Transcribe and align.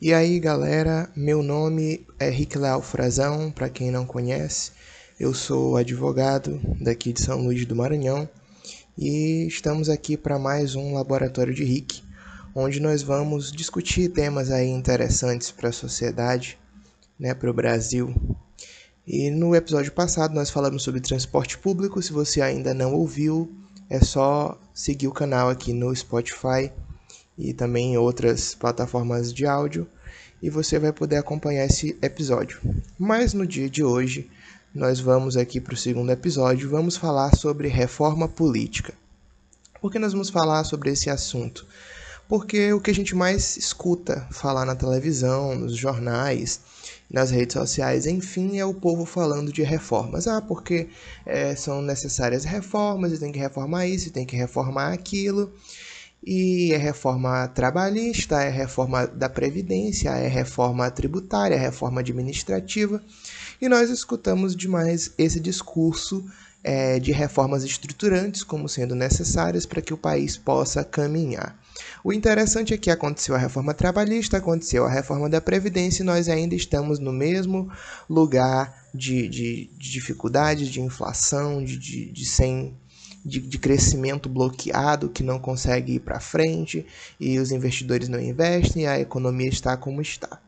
E 0.00 0.14
aí, 0.14 0.38
galera, 0.38 1.10
meu 1.16 1.42
nome 1.42 2.06
é 2.20 2.30
Rick 2.30 2.56
Leal 2.56 2.80
Frazão, 2.80 3.50
para 3.50 3.68
quem 3.68 3.90
não 3.90 4.06
conhece. 4.06 4.70
Eu 5.18 5.34
sou 5.34 5.76
advogado 5.76 6.60
daqui 6.80 7.12
de 7.12 7.20
São 7.20 7.42
Luís 7.42 7.66
do 7.66 7.74
Maranhão 7.74 8.28
e 8.96 9.44
estamos 9.48 9.88
aqui 9.88 10.16
para 10.16 10.38
mais 10.38 10.76
um 10.76 10.94
laboratório 10.94 11.52
de 11.52 11.64
Rick, 11.64 12.00
onde 12.54 12.78
nós 12.78 13.02
vamos 13.02 13.50
discutir 13.50 14.08
temas 14.10 14.52
aí 14.52 14.68
interessantes 14.68 15.50
para 15.50 15.70
a 15.70 15.72
sociedade, 15.72 16.56
né, 17.18 17.34
para 17.34 17.50
o 17.50 17.54
Brasil. 17.54 18.14
E 19.04 19.30
no 19.32 19.52
episódio 19.52 19.90
passado 19.90 20.32
nós 20.32 20.48
falamos 20.48 20.84
sobre 20.84 21.00
transporte 21.00 21.58
público. 21.58 22.00
Se 22.00 22.12
você 22.12 22.40
ainda 22.40 22.72
não 22.72 22.94
ouviu, 22.94 23.52
é 23.90 23.98
só 23.98 24.56
seguir 24.72 25.08
o 25.08 25.12
canal 25.12 25.50
aqui 25.50 25.72
no 25.72 25.92
Spotify 25.92 26.70
e 27.38 27.52
também 27.52 27.94
em 27.94 27.96
outras 27.96 28.54
plataformas 28.54 29.32
de 29.32 29.46
áudio 29.46 29.86
e 30.42 30.50
você 30.50 30.78
vai 30.78 30.92
poder 30.92 31.16
acompanhar 31.16 31.66
esse 31.66 31.96
episódio. 32.02 32.60
Mas 32.98 33.32
no 33.32 33.46
dia 33.46 33.68
de 33.68 33.82
hoje, 33.82 34.30
nós 34.74 35.00
vamos 35.00 35.36
aqui 35.36 35.60
para 35.60 35.74
o 35.74 35.76
segundo 35.76 36.10
episódio, 36.10 36.68
vamos 36.68 36.96
falar 36.96 37.34
sobre 37.36 37.68
reforma 37.68 38.28
política. 38.28 38.92
Por 39.80 39.90
que 39.90 39.98
nós 39.98 40.12
vamos 40.12 40.30
falar 40.30 40.64
sobre 40.64 40.90
esse 40.90 41.08
assunto? 41.08 41.66
Porque 42.28 42.72
o 42.72 42.80
que 42.80 42.90
a 42.90 42.94
gente 42.94 43.14
mais 43.14 43.56
escuta 43.56 44.26
falar 44.30 44.66
na 44.66 44.76
televisão, 44.76 45.54
nos 45.54 45.74
jornais, 45.74 46.60
nas 47.10 47.30
redes 47.30 47.54
sociais, 47.54 48.06
enfim, 48.06 48.58
é 48.58 48.64
o 48.66 48.74
povo 48.74 49.06
falando 49.06 49.50
de 49.50 49.62
reformas. 49.62 50.26
Ah, 50.26 50.42
porque 50.42 50.88
é, 51.24 51.56
são 51.56 51.80
necessárias 51.80 52.44
reformas, 52.44 53.12
e 53.12 53.18
tem 53.18 53.32
que 53.32 53.38
reformar 53.38 53.86
isso, 53.86 54.10
tem 54.10 54.26
que 54.26 54.36
reformar 54.36 54.92
aquilo 54.92 55.50
e 56.22 56.72
é 56.72 56.76
reforma 56.76 57.48
trabalhista, 57.48 58.42
é 58.42 58.50
reforma 58.50 59.06
da 59.06 59.28
Previdência, 59.28 60.10
é 60.10 60.26
reforma 60.26 60.90
tributária, 60.90 61.54
é 61.54 61.58
reforma 61.58 62.00
administrativa. 62.00 63.02
E 63.60 63.68
nós 63.68 63.90
escutamos 63.90 64.54
demais 64.54 65.12
esse 65.16 65.40
discurso 65.40 66.24
é, 66.62 66.98
de 66.98 67.12
reformas 67.12 67.64
estruturantes 67.64 68.42
como 68.42 68.68
sendo 68.68 68.94
necessárias 68.94 69.64
para 69.64 69.80
que 69.80 69.94
o 69.94 69.98
país 69.98 70.36
possa 70.36 70.84
caminhar. 70.84 71.56
O 72.02 72.12
interessante 72.12 72.74
é 72.74 72.78
que 72.78 72.90
aconteceu 72.90 73.34
a 73.34 73.38
reforma 73.38 73.72
trabalhista, 73.72 74.36
aconteceu 74.36 74.84
a 74.84 74.90
reforma 74.90 75.28
da 75.28 75.40
Previdência 75.40 76.02
e 76.02 76.06
nós 76.06 76.28
ainda 76.28 76.54
estamos 76.54 76.98
no 76.98 77.12
mesmo 77.12 77.70
lugar 78.10 78.88
de, 78.92 79.28
de, 79.28 79.70
de 79.78 80.00
de 80.68 80.80
inflação, 80.80 81.62
de, 81.64 81.78
de, 81.78 82.10
de 82.10 82.26
sem 82.26 82.76
de, 83.24 83.40
de 83.40 83.58
crescimento 83.58 84.28
bloqueado 84.28 85.08
que 85.08 85.22
não 85.22 85.38
consegue 85.38 85.94
ir 85.94 86.00
para 86.00 86.20
frente 86.20 86.86
e 87.18 87.38
os 87.38 87.50
investidores 87.50 88.08
não 88.08 88.20
investem 88.20 88.82
e 88.82 88.86
a 88.86 88.98
economia 88.98 89.48
está 89.48 89.76
como 89.76 90.00
está. 90.00 90.40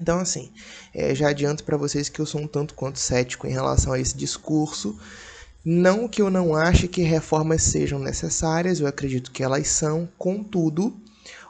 Então, 0.00 0.18
assim, 0.18 0.50
é, 0.94 1.14
já 1.14 1.28
adianto 1.28 1.64
para 1.64 1.76
vocês 1.76 2.08
que 2.08 2.20
eu 2.20 2.26
sou 2.26 2.40
um 2.40 2.46
tanto 2.46 2.74
quanto 2.74 2.98
cético 2.98 3.46
em 3.46 3.52
relação 3.52 3.92
a 3.92 4.00
esse 4.00 4.16
discurso. 4.16 4.98
Não 5.64 6.08
que 6.08 6.20
eu 6.20 6.28
não 6.28 6.56
ache 6.56 6.88
que 6.88 7.02
reformas 7.02 7.62
sejam 7.62 8.00
necessárias, 8.00 8.80
eu 8.80 8.86
acredito 8.88 9.30
que 9.30 9.44
elas 9.44 9.68
são, 9.68 10.08
contudo, 10.18 10.96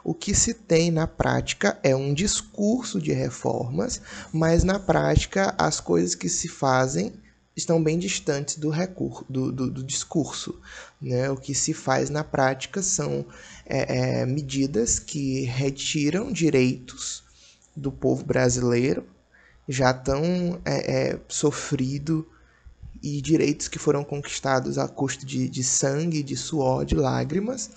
o 0.03 0.13
que 0.13 0.35
se 0.35 0.53
tem 0.53 0.91
na 0.91 1.07
prática 1.07 1.79
é 1.81 1.95
um 1.95 2.13
discurso 2.13 3.01
de 3.01 3.11
reformas, 3.11 4.01
mas 4.31 4.63
na 4.63 4.77
prática 4.77 5.55
as 5.57 5.79
coisas 5.79 6.13
que 6.13 6.29
se 6.29 6.47
fazem 6.47 7.13
estão 7.55 7.81
bem 7.81 7.99
distantes 7.99 8.57
do, 8.57 8.69
recurso, 8.69 9.25
do, 9.29 9.51
do, 9.51 9.69
do 9.69 9.83
discurso. 9.83 10.59
Né? 11.01 11.29
O 11.29 11.37
que 11.37 11.53
se 11.53 11.73
faz 11.73 12.09
na 12.09 12.23
prática 12.23 12.81
são 12.81 13.25
é, 13.65 14.21
é, 14.21 14.25
medidas 14.25 14.99
que 14.99 15.41
retiram 15.43 16.31
direitos 16.31 17.23
do 17.75 17.91
povo 17.91 18.23
brasileiro, 18.23 19.05
já 19.67 19.93
tão 19.93 20.61
é, 20.65 21.11
é, 21.11 21.19
sofrido, 21.27 22.27
e 23.03 23.21
direitos 23.21 23.67
que 23.67 23.77
foram 23.77 24.01
conquistados 24.01 24.77
a 24.77 24.87
custo 24.87 25.25
de, 25.25 25.49
de 25.49 25.61
sangue, 25.61 26.23
de 26.23 26.37
suor, 26.37 26.85
de 26.85 26.95
lágrimas, 26.95 27.69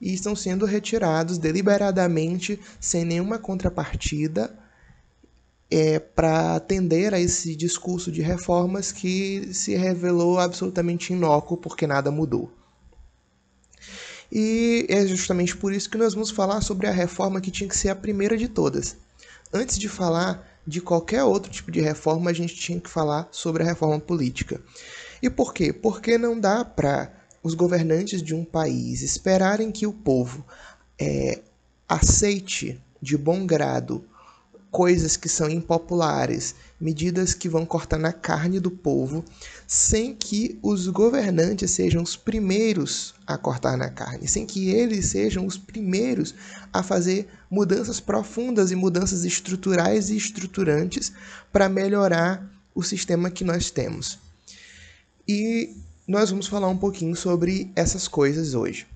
e 0.00 0.14
estão 0.14 0.34
sendo 0.34 0.64
retirados 0.64 1.36
deliberadamente, 1.36 2.58
sem 2.80 3.04
nenhuma 3.04 3.38
contrapartida, 3.38 4.58
é, 5.70 5.98
para 5.98 6.56
atender 6.56 7.14
a 7.14 7.20
esse 7.20 7.54
discurso 7.54 8.10
de 8.10 8.20
reformas 8.20 8.90
que 8.90 9.54
se 9.54 9.76
revelou 9.76 10.38
absolutamente 10.38 11.12
inócuo 11.12 11.56
porque 11.56 11.86
nada 11.86 12.10
mudou. 12.10 12.50
E 14.32 14.86
é 14.88 15.06
justamente 15.06 15.56
por 15.56 15.72
isso 15.72 15.90
que 15.90 15.98
nós 15.98 16.14
vamos 16.14 16.30
falar 16.30 16.60
sobre 16.60 16.86
a 16.86 16.92
reforma 16.92 17.40
que 17.40 17.50
tinha 17.50 17.68
que 17.68 17.76
ser 17.76 17.88
a 17.88 17.96
primeira 17.96 18.36
de 18.36 18.48
todas. 18.48 18.96
Antes 19.52 19.78
de 19.78 19.88
falar 19.88 20.48
de 20.66 20.80
qualquer 20.80 21.24
outro 21.24 21.50
tipo 21.50 21.70
de 21.70 21.80
reforma, 21.80 22.30
a 22.30 22.32
gente 22.32 22.54
tinha 22.54 22.80
que 22.80 22.90
falar 22.90 23.28
sobre 23.32 23.62
a 23.62 23.66
reforma 23.66 23.98
política. 23.98 24.60
E 25.22 25.28
por 25.28 25.52
quê? 25.52 25.72
Porque 25.72 26.16
não 26.16 26.38
dá 26.38 26.64
para 26.64 27.12
os 27.42 27.54
governantes 27.54 28.22
de 28.22 28.34
um 28.34 28.44
país 28.44 29.02
esperarem 29.02 29.72
que 29.72 29.86
o 29.86 29.92
povo 29.92 30.46
é, 30.98 31.40
aceite 31.88 32.80
de 33.02 33.16
bom 33.16 33.46
grado 33.46 34.04
coisas 34.70 35.16
que 35.16 35.28
são 35.28 35.50
impopulares, 35.50 36.54
medidas 36.80 37.34
que 37.34 37.48
vão 37.48 37.66
cortar 37.66 37.98
na 37.98 38.12
carne 38.12 38.60
do 38.60 38.70
povo, 38.70 39.24
sem 39.66 40.14
que 40.14 40.58
os 40.62 40.86
governantes 40.88 41.72
sejam 41.72 42.02
os 42.02 42.16
primeiros 42.16 43.14
a 43.26 43.36
cortar 43.36 43.76
na 43.76 43.90
carne, 43.90 44.28
sem 44.28 44.46
que 44.46 44.70
eles 44.70 45.06
sejam 45.06 45.44
os 45.44 45.58
primeiros 45.58 46.34
a 46.72 46.82
fazer 46.82 47.28
mudanças 47.50 48.00
profundas 48.00 48.70
e 48.70 48.76
mudanças 48.76 49.24
estruturais 49.24 50.08
e 50.08 50.16
estruturantes 50.16 51.12
para 51.52 51.68
melhorar 51.68 52.48
o 52.74 52.82
sistema 52.82 53.30
que 53.30 53.44
nós 53.44 53.70
temos. 53.70 54.18
E 55.26 55.76
nós 56.06 56.30
vamos 56.30 56.46
falar 56.46 56.68
um 56.68 56.78
pouquinho 56.78 57.14
sobre 57.16 57.70
essas 57.74 58.06
coisas 58.08 58.54
hoje. 58.54 58.86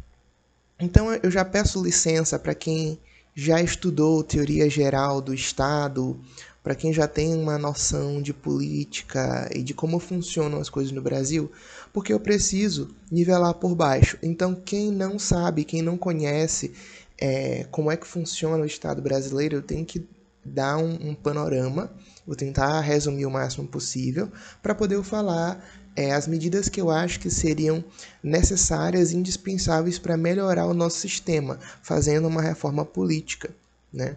Então 0.80 1.12
eu 1.14 1.30
já 1.30 1.44
peço 1.44 1.82
licença 1.82 2.38
para 2.38 2.54
quem 2.54 2.98
já 3.34 3.60
estudou 3.60 4.22
teoria 4.22 4.70
geral 4.70 5.20
do 5.20 5.34
Estado, 5.34 6.18
para 6.62 6.74
quem 6.74 6.92
já 6.92 7.06
tem 7.06 7.34
uma 7.34 7.58
noção 7.58 8.22
de 8.22 8.32
política 8.32 9.50
e 9.54 9.62
de 9.62 9.74
como 9.74 9.98
funcionam 9.98 10.60
as 10.60 10.70
coisas 10.70 10.92
no 10.92 11.02
Brasil, 11.02 11.50
porque 11.92 12.12
eu 12.12 12.18
preciso 12.18 12.94
nivelar 13.10 13.54
por 13.54 13.74
baixo. 13.74 14.16
Então, 14.22 14.54
quem 14.54 14.90
não 14.90 15.18
sabe, 15.18 15.64
quem 15.64 15.82
não 15.82 15.98
conhece 15.98 16.72
é, 17.18 17.66
como 17.70 17.90
é 17.90 17.96
que 17.96 18.06
funciona 18.06 18.62
o 18.62 18.66
Estado 18.66 19.02
brasileiro, 19.02 19.56
eu 19.56 19.62
tenho 19.62 19.84
que 19.84 20.06
dar 20.44 20.78
um, 20.78 21.10
um 21.10 21.14
panorama, 21.14 21.90
vou 22.26 22.36
tentar 22.36 22.80
resumir 22.80 23.26
o 23.26 23.30
máximo 23.30 23.66
possível, 23.66 24.30
para 24.62 24.74
poder 24.74 25.02
falar 25.02 25.62
é, 25.96 26.12
as 26.12 26.26
medidas 26.26 26.68
que 26.68 26.80
eu 26.80 26.90
acho 26.90 27.20
que 27.20 27.30
seriam 27.30 27.84
necessárias 28.22 29.12
e 29.12 29.16
indispensáveis 29.16 29.98
para 29.98 30.16
melhorar 30.16 30.66
o 30.66 30.74
nosso 30.74 30.98
sistema, 30.98 31.58
fazendo 31.82 32.26
uma 32.26 32.42
reforma 32.42 32.84
política. 32.84 33.50
Né? 33.92 34.16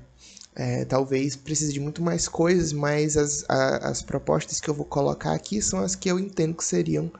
É, 0.55 0.85
talvez 0.85 1.35
precise 1.35 1.71
de 1.71 1.79
muito 1.79 2.01
mais 2.01 2.27
coisas, 2.27 2.73
mas 2.73 3.15
as, 3.15 3.45
a, 3.47 3.89
as 3.89 4.01
propostas 4.01 4.59
que 4.59 4.67
eu 4.67 4.73
vou 4.73 4.85
colocar 4.85 5.33
aqui 5.33 5.61
são 5.61 5.79
as 5.79 5.95
que 5.95 6.09
eu 6.09 6.19
entendo 6.19 6.55
que 6.55 6.65
seriam 6.65 7.11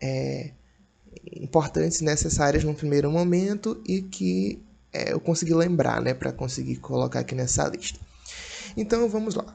é, 0.00 0.50
importantes 1.32 2.00
e 2.00 2.04
necessárias 2.04 2.62
no 2.62 2.74
primeiro 2.74 3.10
momento 3.10 3.80
e 3.86 4.02
que 4.02 4.62
é, 4.92 5.12
eu 5.12 5.20
consegui 5.20 5.54
lembrar 5.54 6.02
né, 6.02 6.12
para 6.12 6.30
conseguir 6.30 6.76
colocar 6.76 7.20
aqui 7.20 7.34
nessa 7.34 7.66
lista. 7.68 7.98
Então 8.76 9.08
vamos 9.08 9.34
lá. 9.34 9.46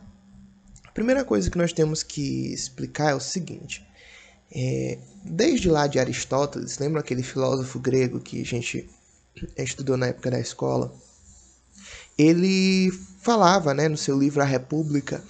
A 0.85 0.91
primeira 0.91 1.23
coisa 1.23 1.51
que 1.51 1.57
nós 1.57 1.71
temos 1.71 2.01
que 2.01 2.51
explicar 2.51 3.11
é 3.11 3.15
o 3.15 3.19
seguinte: 3.19 3.85
é, 4.51 4.97
desde 5.23 5.69
lá 5.69 5.87
de 5.87 5.99
Aristóteles, 5.99 6.79
lembra 6.79 7.01
aquele 7.01 7.23
filósofo 7.23 7.79
grego 7.79 8.19
que 8.19 8.41
a 8.41 8.45
gente 8.45 8.89
estudou 9.57 9.97
na 9.97 10.07
época 10.07 10.31
da 10.31 10.39
escola? 10.39 10.93
Ele 12.17 12.91
falava 13.21 13.73
né, 13.73 13.87
no 13.87 13.97
seu 13.97 14.17
livro 14.17 14.41
A 14.41 14.45
República 14.45 15.23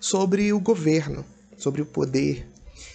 sobre 0.00 0.52
o 0.52 0.60
governo, 0.60 1.24
sobre 1.56 1.80
o 1.80 1.86
poder. 1.86 2.46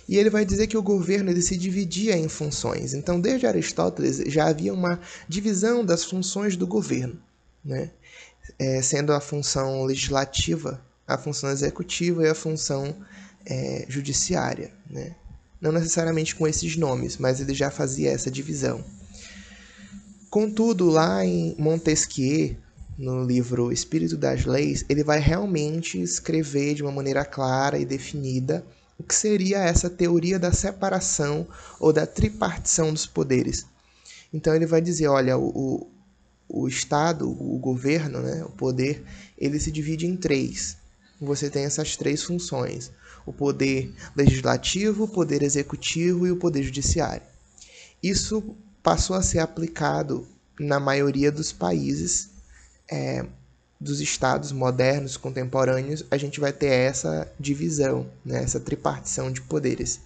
E 0.08 0.18
ele 0.18 0.30
vai 0.30 0.44
dizer 0.44 0.68
que 0.68 0.78
o 0.78 0.84
governo 0.84 1.30
ele 1.30 1.42
se 1.42 1.56
dividia 1.56 2.18
em 2.18 2.28
funções. 2.28 2.94
Então, 2.94 3.20
desde 3.20 3.48
Aristóteles 3.48 4.18
já 4.31 4.48
havia 4.48 4.74
uma 4.74 5.00
divisão 5.28 5.86
das 5.86 6.04
funções 6.04 6.56
do 6.56 6.68
governo, 6.68 7.20
né? 7.64 7.92
É, 8.58 8.81
sendo 8.81 9.14
a 9.14 9.20
função 9.20 9.84
legislativa, 9.84 10.84
a 11.08 11.18
função 11.18 11.52
executiva 11.52 12.24
e 12.24 12.30
a 12.30 12.36
função 12.36 12.96
é, 13.46 13.86
judiciária. 13.88 14.72
Né? 14.90 15.16
Não 15.62 15.72
necessariamente 15.72 16.36
com 16.36 16.48
esses 16.48 16.76
nomes, 16.76 17.18
mas 17.18 17.40
ele 17.40 17.54
já 17.54 17.70
fazia 17.70 18.12
essa 18.12 18.32
divisão. 18.32 18.84
Contudo, 20.30 20.90
lá 20.90 21.26
em 21.26 21.56
Montesquieu, 21.58 22.56
no 22.98 23.24
livro 23.24 23.72
Espírito 23.72 24.18
das 24.18 24.46
Leis, 24.46 24.86
ele 24.90 25.04
vai 25.04 25.20
realmente 25.20 26.00
escrever 26.02 26.76
de 26.76 26.84
uma 26.84 26.92
maneira 26.92 27.24
clara 27.24 27.80
e 27.80 27.86
definida 27.86 28.64
o 28.98 29.04
que 29.04 29.16
seria 29.16 29.60
essa 29.60 29.90
teoria 29.90 30.38
da 30.38 30.52
separação 30.52 31.48
ou 31.80 31.94
da 31.94 32.06
tripartição 32.06 32.92
dos 32.92 33.06
poderes. 33.06 33.66
Então 34.34 34.54
ele 34.54 34.66
vai 34.66 34.82
dizer, 34.82 35.08
olha, 35.08 35.38
o, 35.38 35.90
o 36.48 36.68
Estado, 36.68 37.30
o 37.30 37.58
governo, 37.58 38.20
né, 38.20 38.44
o 38.44 38.50
poder, 38.50 39.04
ele 39.38 39.60
se 39.60 39.72
divide 39.72 40.06
em 40.06 40.18
três. 40.18 40.78
Você 41.22 41.50
tem 41.50 41.64
essas 41.64 41.96
três 41.96 42.24
funções: 42.24 42.92
o 43.25 43.33
poder 43.33 43.94
legislativo, 44.16 45.04
o 45.04 45.07
poder 45.07 45.44
executivo 45.44 46.25
e 46.27 46.31
o 46.31 46.38
poder 46.38 46.63
judiciário. 46.63 47.24
Isso 48.01 48.56
passou 48.81 49.16
a 49.16 49.21
ser 49.21 49.39
aplicado 49.39 50.27
na 50.60 50.80
maioria 50.80 51.31
dos 51.31 51.51
países, 51.51 52.30
é, 52.89 53.25
dos 53.80 54.01
estados 54.01 54.51
modernos, 54.51 55.16
contemporâneos, 55.16 56.04
a 56.12 56.18
gente 56.18 56.39
vai 56.39 56.51
ter 56.51 56.71
essa 56.71 57.31
divisão, 57.39 58.10
né, 58.25 58.44
essa 58.44 58.60
tripartição 58.60 59.31
de 59.31 59.42
poderes. 59.42 60.01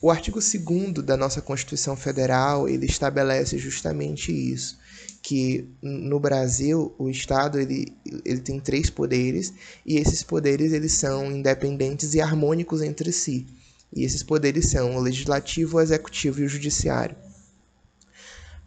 O 0.00 0.10
artigo 0.10 0.38
2 0.40 1.04
da 1.04 1.14
nossa 1.14 1.42
Constituição 1.42 1.94
Federal, 1.94 2.66
ele 2.66 2.86
estabelece 2.86 3.58
justamente 3.58 4.32
isso, 4.32 4.78
que 5.22 5.68
no 5.82 6.18
Brasil 6.18 6.94
o 6.98 7.10
Estado 7.10 7.60
ele, 7.60 7.92
ele 8.24 8.40
tem 8.40 8.58
três 8.58 8.88
poderes 8.88 9.52
e 9.84 9.96
esses 9.96 10.22
poderes 10.22 10.72
eles 10.72 10.92
são 10.92 11.30
independentes 11.30 12.14
e 12.14 12.20
harmônicos 12.20 12.82
entre 12.82 13.12
si. 13.12 13.46
E 13.94 14.04
esses 14.04 14.22
poderes 14.22 14.70
são 14.70 14.96
o 14.96 15.00
legislativo, 15.00 15.76
o 15.76 15.80
executivo 15.80 16.40
e 16.40 16.44
o 16.44 16.48
judiciário. 16.48 17.16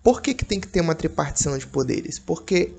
Por 0.04 0.22
que, 0.22 0.34
que 0.34 0.44
tem 0.44 0.60
que 0.60 0.68
ter 0.68 0.82
uma 0.82 0.96
tripartição 0.96 1.58
de 1.58 1.66
poderes? 1.66 2.20
Porque 2.20 2.74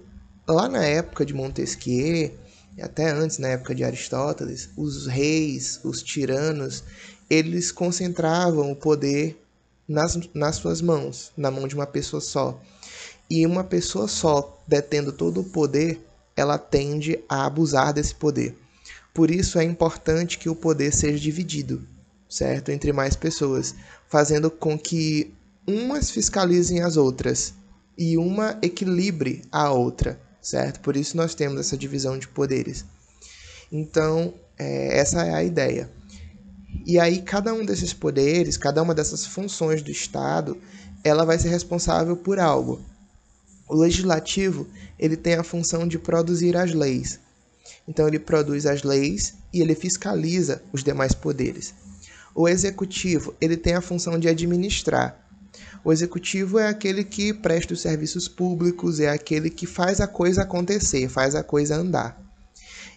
lá 0.46 0.68
na 0.68 0.84
época 0.84 1.24
de 1.24 1.32
Montesquieu, 1.32 2.32
até 2.80 3.10
antes, 3.10 3.38
na 3.38 3.48
época 3.48 3.74
de 3.74 3.82
Aristóteles, 3.82 4.68
os 4.76 5.06
reis, 5.06 5.80
os 5.82 6.02
tiranos, 6.02 6.84
eles 7.30 7.72
concentravam 7.72 8.70
o 8.70 8.76
poder 8.76 9.40
nas, 9.88 10.18
nas 10.34 10.56
suas 10.56 10.82
mãos, 10.82 11.32
na 11.36 11.50
mão 11.50 11.66
de 11.66 11.74
uma 11.74 11.86
pessoa 11.86 12.20
só. 12.20 12.60
E 13.30 13.46
uma 13.46 13.64
pessoa 13.64 14.06
só, 14.06 14.62
detendo 14.66 15.12
todo 15.12 15.40
o 15.40 15.44
poder, 15.44 16.00
ela 16.36 16.58
tende 16.58 17.18
a 17.28 17.46
abusar 17.46 17.92
desse 17.92 18.14
poder. 18.14 18.56
Por 19.12 19.30
isso 19.30 19.58
é 19.58 19.64
importante 19.64 20.38
que 20.38 20.48
o 20.48 20.56
poder 20.56 20.92
seja 20.92 21.18
dividido, 21.18 21.86
certo? 22.28 22.70
Entre 22.70 22.92
mais 22.92 23.14
pessoas, 23.14 23.74
fazendo 24.08 24.50
com 24.50 24.78
que 24.78 25.32
umas 25.66 26.10
fiscalizem 26.10 26.80
as 26.80 26.96
outras 26.96 27.54
e 27.96 28.18
uma 28.18 28.58
equilibre 28.60 29.42
a 29.50 29.70
outra, 29.70 30.20
certo? 30.42 30.80
Por 30.80 30.96
isso 30.96 31.16
nós 31.16 31.34
temos 31.34 31.60
essa 31.60 31.76
divisão 31.76 32.18
de 32.18 32.28
poderes. 32.28 32.84
Então, 33.70 34.34
é, 34.58 34.98
essa 34.98 35.24
é 35.24 35.32
a 35.32 35.44
ideia. 35.44 35.90
E 36.84 36.98
aí 36.98 37.22
cada 37.22 37.54
um 37.54 37.64
desses 37.64 37.92
poderes, 37.92 38.56
cada 38.56 38.82
uma 38.82 38.94
dessas 38.94 39.24
funções 39.24 39.80
do 39.80 39.90
Estado, 39.90 40.56
ela 41.02 41.24
vai 41.24 41.38
ser 41.38 41.48
responsável 41.48 42.16
por 42.16 42.38
algo. 42.38 42.82
O 43.74 43.76
legislativo, 43.76 44.68
ele 44.96 45.16
tem 45.16 45.34
a 45.34 45.42
função 45.42 45.88
de 45.88 45.98
produzir 45.98 46.56
as 46.56 46.72
leis. 46.72 47.18
Então 47.88 48.06
ele 48.06 48.20
produz 48.20 48.66
as 48.66 48.84
leis 48.84 49.34
e 49.52 49.60
ele 49.60 49.74
fiscaliza 49.74 50.62
os 50.72 50.84
demais 50.84 51.12
poderes. 51.12 51.74
O 52.32 52.48
executivo, 52.48 53.34
ele 53.40 53.56
tem 53.56 53.74
a 53.74 53.80
função 53.80 54.16
de 54.16 54.28
administrar. 54.28 55.18
O 55.84 55.92
executivo 55.92 56.60
é 56.60 56.68
aquele 56.68 57.02
que 57.02 57.34
presta 57.34 57.74
os 57.74 57.80
serviços 57.80 58.28
públicos, 58.28 59.00
é 59.00 59.08
aquele 59.08 59.50
que 59.50 59.66
faz 59.66 60.00
a 60.00 60.06
coisa 60.06 60.42
acontecer, 60.42 61.08
faz 61.08 61.34
a 61.34 61.42
coisa 61.42 61.74
andar. 61.74 62.16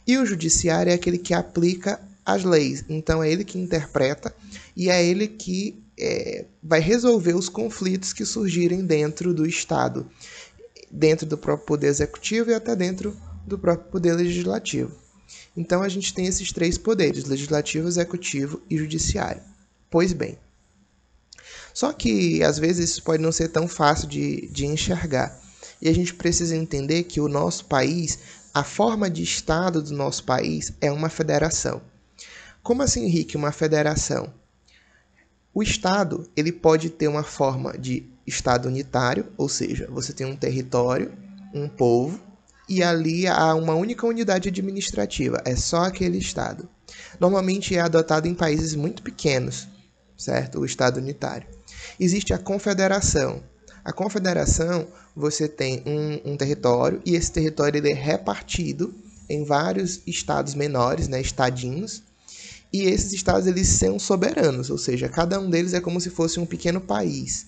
E 0.06 0.16
o 0.20 0.28
judiciário 0.28 0.92
é 0.92 0.94
aquele 0.94 1.18
que 1.18 1.34
aplica 1.34 2.00
as 2.24 2.44
leis. 2.44 2.86
Então 2.88 3.24
é 3.24 3.32
ele 3.32 3.44
que 3.44 3.58
interpreta 3.58 4.32
e 4.76 4.92
é 4.92 5.04
ele 5.04 5.28
que 5.28 5.84
é, 6.00 6.46
vai 6.62 6.80
resolver 6.80 7.34
os 7.34 7.50
conflitos 7.50 8.14
que 8.14 8.24
surgirem 8.24 8.86
dentro 8.86 9.34
do 9.34 9.48
Estado, 9.48 10.08
dentro 10.92 11.26
do 11.26 11.38
próprio 11.38 11.66
poder 11.66 11.88
executivo 11.88 12.52
e 12.52 12.54
até 12.54 12.76
dentro 12.76 13.16
do 13.46 13.58
próprio 13.58 13.90
poder 13.90 14.14
legislativo. 14.14 14.92
Então 15.56 15.82
a 15.82 15.90
gente 15.90 16.14
tem 16.14 16.28
esses 16.28 16.52
três 16.52 16.78
poderes: 16.78 17.26
legislativo, 17.26 17.88
executivo 17.88 18.62
e 18.70 18.78
judiciário. 18.78 19.42
Pois 19.90 20.14
bem. 20.14 20.38
Só 21.74 21.94
que 21.94 22.44
às 22.44 22.58
vezes 22.58 22.92
isso 22.92 23.04
pode 23.04 23.22
não 23.22 23.32
ser 23.32 23.50
tão 23.50 23.68
fácil 23.68 24.08
de, 24.08 24.48
de 24.48 24.66
enxergar. 24.66 25.40
E 25.82 25.88
a 25.88 25.94
gente 25.94 26.14
precisa 26.14 26.56
entender 26.56 27.04
que 27.04 27.22
o 27.22 27.28
nosso 27.28 27.66
país, 27.66 28.20
a 28.54 28.64
forma 28.64 29.10
de 29.10 29.22
Estado 29.22 29.82
do 29.82 29.94
nosso 29.94 30.24
país 30.24 30.74
é 30.82 30.92
uma 30.92 31.10
federação. 31.10 31.82
Como 32.64 32.82
assim, 32.82 33.06
Henrique, 33.06 33.38
uma 33.38 33.52
federação? 33.52 34.34
O 35.54 35.62
Estado 35.62 36.30
ele 36.36 36.52
pode 36.52 36.90
ter 36.90 37.08
uma 37.08 37.24
forma 37.24 37.78
de 37.78 38.04
Estado 38.28 38.68
unitário, 38.68 39.28
ou 39.38 39.48
seja, 39.48 39.88
você 39.90 40.12
tem 40.12 40.28
um 40.28 40.36
território, 40.36 41.14
um 41.54 41.70
povo, 41.70 42.20
e 42.68 42.84
ali 42.84 43.26
há 43.26 43.56
uma 43.56 43.74
única 43.74 44.06
unidade 44.06 44.50
administrativa, 44.50 45.42
é 45.46 45.56
só 45.56 45.84
aquele 45.84 46.18
Estado. 46.18 46.68
Normalmente 47.20 47.76
é 47.76 47.80
adotado 47.80 48.28
em 48.28 48.36
países 48.36 48.76
muito 48.76 49.02
pequenos, 49.02 49.68
certo? 50.18 50.60
O 50.60 50.66
Estado 50.66 50.98
unitário. 50.98 51.48
Existe 51.98 52.34
a 52.34 52.38
confederação. 52.38 53.42
A 53.86 53.94
confederação, 53.94 54.86
você 55.16 55.48
tem 55.48 55.82
um, 55.86 56.34
um 56.34 56.38
território, 56.38 57.02
e 57.06 57.16
esse 57.16 57.32
território 57.32 57.78
ele 57.78 57.92
é 57.92 57.96
repartido 57.96 58.94
em 59.30 59.46
vários 59.46 60.02
estados 60.06 60.54
menores, 60.54 61.08
né, 61.08 61.22
estadinhos, 61.22 62.04
e 62.72 62.84
esses 62.84 63.14
estados 63.14 63.48
eles 63.48 63.68
são 63.68 63.98
soberanos, 63.98 64.70
ou 64.70 64.78
seja, 64.78 65.08
cada 65.08 65.40
um 65.40 65.50
deles 65.50 65.74
é 65.74 65.80
como 65.80 66.02
se 66.02 66.10
fosse 66.10 66.40
um 66.40 66.46
pequeno 66.46 66.82
país. 66.82 67.48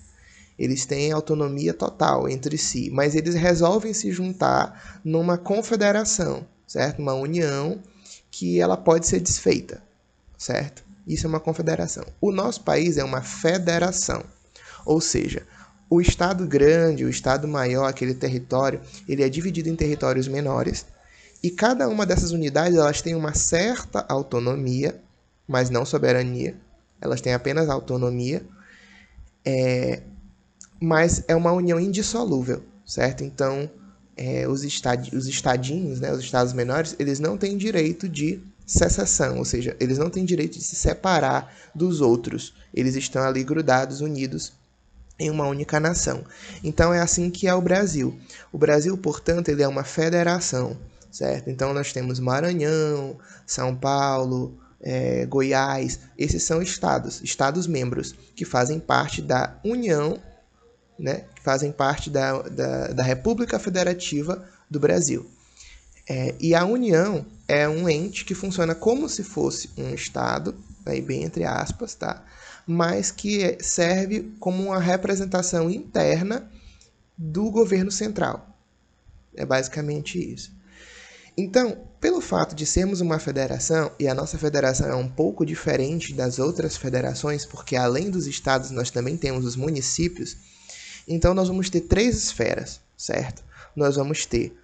Eles 0.59 0.85
têm 0.85 1.11
autonomia 1.11 1.73
total 1.73 2.27
entre 2.27 2.57
si, 2.57 2.91
mas 2.91 3.15
eles 3.15 3.33
resolvem 3.33 3.93
se 3.93 4.11
juntar 4.11 4.99
numa 5.03 5.37
confederação, 5.37 6.45
certo? 6.67 6.99
Uma 6.99 7.13
união 7.13 7.81
que 8.29 8.59
ela 8.59 8.75
pode 8.75 9.07
ser 9.07 9.21
desfeita, 9.21 9.81
certo? 10.37 10.83
Isso 11.07 11.25
é 11.25 11.29
uma 11.29 11.39
confederação. 11.39 12.03
O 12.19 12.31
nosso 12.31 12.61
país 12.61 12.97
é 12.97 13.03
uma 13.03 13.21
federação, 13.21 14.23
ou 14.85 14.99
seja, 14.99 15.47
o 15.89 16.01
estado 16.01 16.45
grande, 16.45 17.05
o 17.05 17.09
estado 17.09 17.47
maior, 17.47 17.85
aquele 17.85 18.13
território, 18.13 18.81
ele 19.07 19.23
é 19.23 19.29
dividido 19.29 19.69
em 19.69 19.75
territórios 19.75 20.27
menores 20.27 20.85
e 21.41 21.49
cada 21.49 21.87
uma 21.87 22.05
dessas 22.05 22.31
unidades 22.31 22.77
elas 22.77 23.01
tem 23.01 23.15
uma 23.15 23.33
certa 23.33 24.05
autonomia 24.09 25.01
mas 25.49 25.71
não 25.71 25.83
soberania. 25.83 26.55
Elas 27.01 27.21
têm 27.21 27.33
apenas 27.33 27.69
autonomia. 27.69 28.43
É, 29.43 30.03
mas 30.79 31.23
é 31.27 31.35
uma 31.35 31.51
união 31.51 31.79
indissolúvel, 31.79 32.63
certo? 32.85 33.23
Então, 33.23 33.69
é, 34.15 34.47
os, 34.47 34.63
estadi 34.63 35.15
os 35.15 35.27
estadinhos, 35.27 35.99
né, 35.99 36.11
os 36.11 36.19
estados 36.19 36.53
menores, 36.53 36.95
eles 36.99 37.19
não 37.19 37.37
têm 37.37 37.57
direito 37.57 38.07
de 38.07 38.41
secessão, 38.65 39.37
ou 39.39 39.45
seja, 39.45 39.75
eles 39.79 39.97
não 39.97 40.09
têm 40.09 40.23
direito 40.23 40.57
de 40.59 40.63
se 40.63 40.75
separar 40.75 41.53
dos 41.73 42.01
outros. 42.01 42.53
Eles 42.73 42.95
estão 42.95 43.23
ali 43.23 43.43
grudados, 43.43 44.01
unidos 44.01 44.53
em 45.19 45.29
uma 45.29 45.47
única 45.47 45.79
nação. 45.79 46.23
Então 46.63 46.93
é 46.93 46.99
assim 46.99 47.29
que 47.29 47.47
é 47.47 47.53
o 47.53 47.61
Brasil. 47.61 48.17
O 48.51 48.57
Brasil, 48.57 48.97
portanto, 48.97 49.49
ele 49.49 49.63
é 49.63 49.67
uma 49.67 49.83
federação, 49.83 50.77
certo? 51.11 51.49
Então 51.49 51.73
nós 51.73 51.91
temos 51.91 52.19
Maranhão, 52.19 53.17
São 53.45 53.75
Paulo, 53.75 54.57
é, 54.81 55.25
Goiás, 55.25 55.99
esses 56.17 56.43
são 56.43 56.61
estados, 56.61 57.21
estados 57.21 57.67
membros, 57.67 58.15
que 58.35 58.45
fazem 58.45 58.79
parte 58.79 59.21
da 59.21 59.57
União, 59.63 60.19
né, 60.99 61.23
que 61.33 61.41
fazem 61.41 61.71
parte 61.71 62.09
da, 62.09 62.41
da, 62.41 62.87
da 62.89 63.03
República 63.03 63.57
Federativa 63.57 64.45
do 64.69 64.79
Brasil. 64.79 65.29
É, 66.07 66.35
e 66.39 66.53
a 66.53 66.65
União 66.65 67.25
é 67.47 67.67
um 67.67 67.87
ente 67.87 68.25
que 68.25 68.35
funciona 68.35 68.75
como 68.75 69.07
se 69.07 69.23
fosse 69.23 69.69
um 69.77 69.93
Estado, 69.93 70.55
aí 70.85 71.01
bem 71.01 71.23
entre 71.23 71.45
aspas, 71.45 71.95
tá? 71.95 72.23
mas 72.65 73.09
que 73.09 73.57
serve 73.59 74.31
como 74.39 74.63
uma 74.63 74.79
representação 74.79 75.71
interna 75.71 76.47
do 77.17 77.49
governo 77.49 77.91
central. 77.91 78.55
É 79.35 79.43
basicamente 79.43 80.19
isso. 80.19 80.51
Então, 81.35 81.77
pelo 81.99 82.21
fato 82.21 82.53
de 82.53 82.65
sermos 82.65 83.01
uma 83.01 83.17
federação, 83.17 83.91
e 83.97 84.07
a 84.07 84.13
nossa 84.13 84.37
federação 84.37 84.87
é 84.87 84.95
um 84.95 85.09
pouco 85.09 85.45
diferente 85.45 86.13
das 86.13 86.37
outras 86.37 86.77
federações, 86.77 87.43
porque 87.43 87.75
além 87.75 88.11
dos 88.11 88.27
estados 88.27 88.69
nós 88.69 88.91
também 88.91 89.17
temos 89.17 89.45
os 89.45 89.55
municípios, 89.55 90.37
então 91.09 91.33
nós 91.33 91.47
vamos 91.47 91.71
ter 91.71 91.81
três 91.81 92.15
esferas, 92.15 92.79
certo? 92.95 93.43
Nós 93.75 93.95
vamos 93.95 94.27
ter 94.27 94.55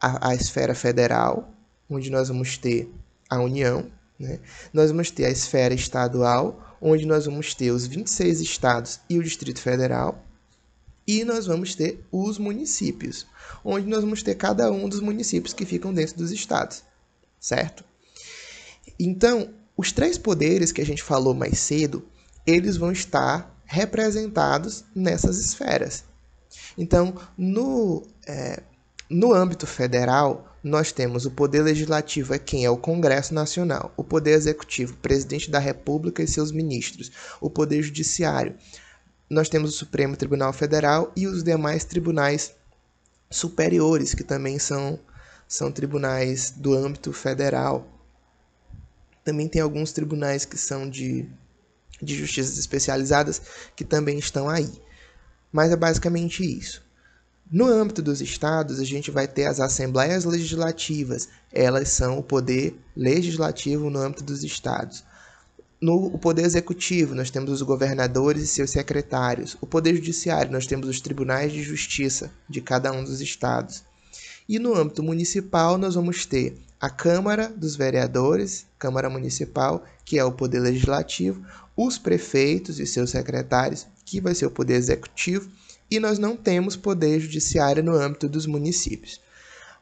a, 0.00 0.30
a 0.30 0.34
esfera 0.34 0.74
federal, 0.74 1.52
onde 1.88 2.10
nós 2.10 2.28
vamos 2.28 2.56
ter 2.56 2.90
a 3.28 3.38
União, 3.38 3.86
né? 4.18 4.40
nós 4.72 4.90
vamos 4.90 5.10
ter 5.10 5.26
a 5.26 5.30
esfera 5.30 5.74
estadual, 5.74 6.76
onde 6.80 7.04
nós 7.04 7.26
vamos 7.26 7.54
ter 7.54 7.70
os 7.70 7.86
26 7.86 8.40
estados 8.40 9.00
e 9.08 9.18
o 9.18 9.22
Distrito 9.22 9.60
Federal, 9.60 10.24
e 11.06 11.24
nós 11.24 11.46
vamos 11.46 11.74
ter 11.74 12.02
os 12.10 12.38
municípios, 12.38 13.26
onde 13.64 13.86
nós 13.86 14.00
vamos 14.00 14.22
ter 14.22 14.34
cada 14.36 14.70
um 14.72 14.88
dos 14.88 15.00
municípios 15.00 15.52
que 15.52 15.66
ficam 15.66 15.92
dentro 15.92 16.16
dos 16.16 16.30
estados, 16.30 16.82
certo? 17.38 17.84
Então, 18.98 19.50
os 19.76 19.92
três 19.92 20.16
poderes 20.16 20.72
que 20.72 20.80
a 20.80 20.86
gente 20.86 21.02
falou 21.02 21.34
mais 21.34 21.58
cedo, 21.58 22.04
eles 22.46 22.76
vão 22.76 22.92
estar 22.92 23.51
representados 23.72 24.84
nessas 24.94 25.38
esferas. 25.38 26.04
Então, 26.76 27.14
no, 27.38 28.06
é, 28.26 28.62
no 29.08 29.32
âmbito 29.32 29.66
federal, 29.66 30.54
nós 30.62 30.92
temos 30.92 31.24
o 31.24 31.30
Poder 31.30 31.62
Legislativo, 31.62 32.34
é 32.34 32.38
quem 32.38 32.66
é 32.66 32.70
o 32.70 32.76
Congresso 32.76 33.32
Nacional, 33.32 33.90
o 33.96 34.04
Poder 34.04 34.32
Executivo, 34.32 34.98
Presidente 34.98 35.50
da 35.50 35.58
República 35.58 36.22
e 36.22 36.28
seus 36.28 36.52
ministros, 36.52 37.10
o 37.40 37.48
Poder 37.48 37.82
Judiciário. 37.82 38.54
Nós 39.28 39.48
temos 39.48 39.70
o 39.70 39.78
Supremo 39.78 40.18
Tribunal 40.18 40.52
Federal 40.52 41.10
e 41.16 41.26
os 41.26 41.42
demais 41.42 41.82
tribunais 41.82 42.54
superiores, 43.30 44.14
que 44.14 44.22
também 44.22 44.58
são, 44.58 45.00
são 45.48 45.72
tribunais 45.72 46.50
do 46.50 46.74
âmbito 46.74 47.10
federal. 47.10 47.88
Também 49.24 49.48
tem 49.48 49.62
alguns 49.62 49.92
tribunais 49.92 50.44
que 50.44 50.58
são 50.58 50.90
de, 50.90 51.26
de 52.02 52.16
justiças 52.16 52.58
especializadas 52.58 53.40
que 53.76 53.84
também 53.84 54.18
estão 54.18 54.48
aí. 54.48 54.70
Mas 55.52 55.70
é 55.70 55.76
basicamente 55.76 56.42
isso. 56.42 56.82
No 57.50 57.66
âmbito 57.66 58.00
dos 58.00 58.22
estados, 58.22 58.80
a 58.80 58.84
gente 58.84 59.10
vai 59.10 59.28
ter 59.28 59.44
as 59.44 59.60
assembleias 59.60 60.24
legislativas, 60.24 61.28
elas 61.52 61.90
são 61.90 62.18
o 62.18 62.22
poder 62.22 62.74
legislativo 62.96 63.90
no 63.90 63.98
âmbito 63.98 64.24
dos 64.24 64.42
estados. 64.42 65.04
No 65.78 66.16
poder 66.18 66.46
executivo, 66.46 67.14
nós 67.14 67.30
temos 67.30 67.50
os 67.50 67.60
governadores 67.60 68.42
e 68.42 68.46
seus 68.46 68.70
secretários. 68.70 69.56
O 69.60 69.66
poder 69.66 69.94
judiciário, 69.96 70.50
nós 70.50 70.66
temos 70.66 70.88
os 70.88 71.00
tribunais 71.00 71.52
de 71.52 71.62
justiça 71.62 72.30
de 72.48 72.60
cada 72.62 72.90
um 72.90 73.04
dos 73.04 73.20
estados. 73.20 73.84
E 74.48 74.58
no 74.58 74.74
âmbito 74.74 75.02
municipal, 75.02 75.76
nós 75.76 75.94
vamos 75.94 76.24
ter 76.24 76.56
a 76.80 76.88
Câmara 76.88 77.48
dos 77.48 77.76
Vereadores, 77.76 78.66
Câmara 78.78 79.10
Municipal, 79.10 79.84
que 80.04 80.18
é 80.18 80.24
o 80.24 80.32
poder 80.32 80.60
legislativo, 80.60 81.44
os 81.76 81.98
prefeitos 81.98 82.78
e 82.78 82.86
seus 82.86 83.10
secretários, 83.10 83.86
que 84.04 84.20
vai 84.20 84.34
ser 84.34 84.46
o 84.46 84.50
poder 84.50 84.74
executivo, 84.74 85.50
e 85.90 85.98
nós 85.98 86.18
não 86.18 86.36
temos 86.36 86.76
poder 86.76 87.20
judiciário 87.20 87.82
no 87.82 87.94
âmbito 87.94 88.28
dos 88.28 88.46
municípios. 88.46 89.20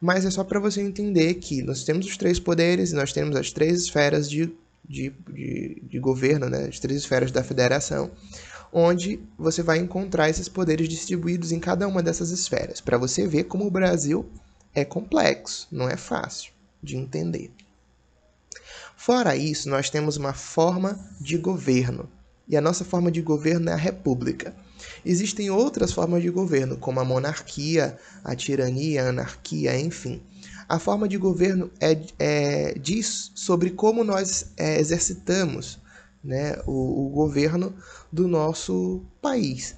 Mas 0.00 0.24
é 0.24 0.30
só 0.30 0.42
para 0.42 0.58
você 0.58 0.80
entender 0.80 1.34
que 1.34 1.62
nós 1.62 1.84
temos 1.84 2.06
os 2.06 2.16
três 2.16 2.40
poderes 2.40 2.90
e 2.90 2.94
nós 2.94 3.12
temos 3.12 3.36
as 3.36 3.52
três 3.52 3.82
esferas 3.82 4.28
de, 4.28 4.50
de, 4.88 5.12
de, 5.28 5.82
de 5.82 5.98
governo, 5.98 6.48
né? 6.48 6.66
as 6.68 6.78
três 6.78 6.98
esferas 6.98 7.30
da 7.30 7.44
federação, 7.44 8.10
onde 8.72 9.20
você 9.38 9.62
vai 9.62 9.78
encontrar 9.78 10.30
esses 10.30 10.48
poderes 10.48 10.88
distribuídos 10.88 11.52
em 11.52 11.60
cada 11.60 11.86
uma 11.86 12.02
dessas 12.02 12.30
esferas, 12.30 12.80
para 12.80 12.96
você 12.96 13.26
ver 13.26 13.44
como 13.44 13.66
o 13.66 13.70
Brasil 13.70 14.26
é 14.74 14.84
complexo, 14.84 15.68
não 15.70 15.88
é 15.88 15.96
fácil 15.96 16.52
de 16.82 16.96
entender. 16.96 17.50
Fora 19.02 19.34
isso, 19.34 19.66
nós 19.70 19.88
temos 19.88 20.18
uma 20.18 20.34
forma 20.34 21.00
de 21.18 21.38
governo, 21.38 22.06
e 22.46 22.54
a 22.54 22.60
nossa 22.60 22.84
forma 22.84 23.10
de 23.10 23.22
governo 23.22 23.70
é 23.70 23.72
a 23.72 23.76
república. 23.76 24.54
Existem 25.06 25.48
outras 25.48 25.90
formas 25.90 26.22
de 26.22 26.28
governo, 26.28 26.76
como 26.76 27.00
a 27.00 27.04
monarquia, 27.04 27.98
a 28.22 28.36
tirania, 28.36 29.04
a 29.04 29.08
anarquia, 29.08 29.80
enfim. 29.80 30.20
A 30.68 30.78
forma 30.78 31.08
de 31.08 31.16
governo 31.16 31.70
é, 31.80 31.98
é 32.18 32.74
diz 32.74 33.32
sobre 33.34 33.70
como 33.70 34.04
nós 34.04 34.52
é, 34.54 34.78
exercitamos 34.78 35.78
né, 36.22 36.58
o, 36.66 37.06
o, 37.06 37.08
governo 37.08 37.72
do 38.12 38.28
nosso 38.28 39.00
país. 39.22 39.76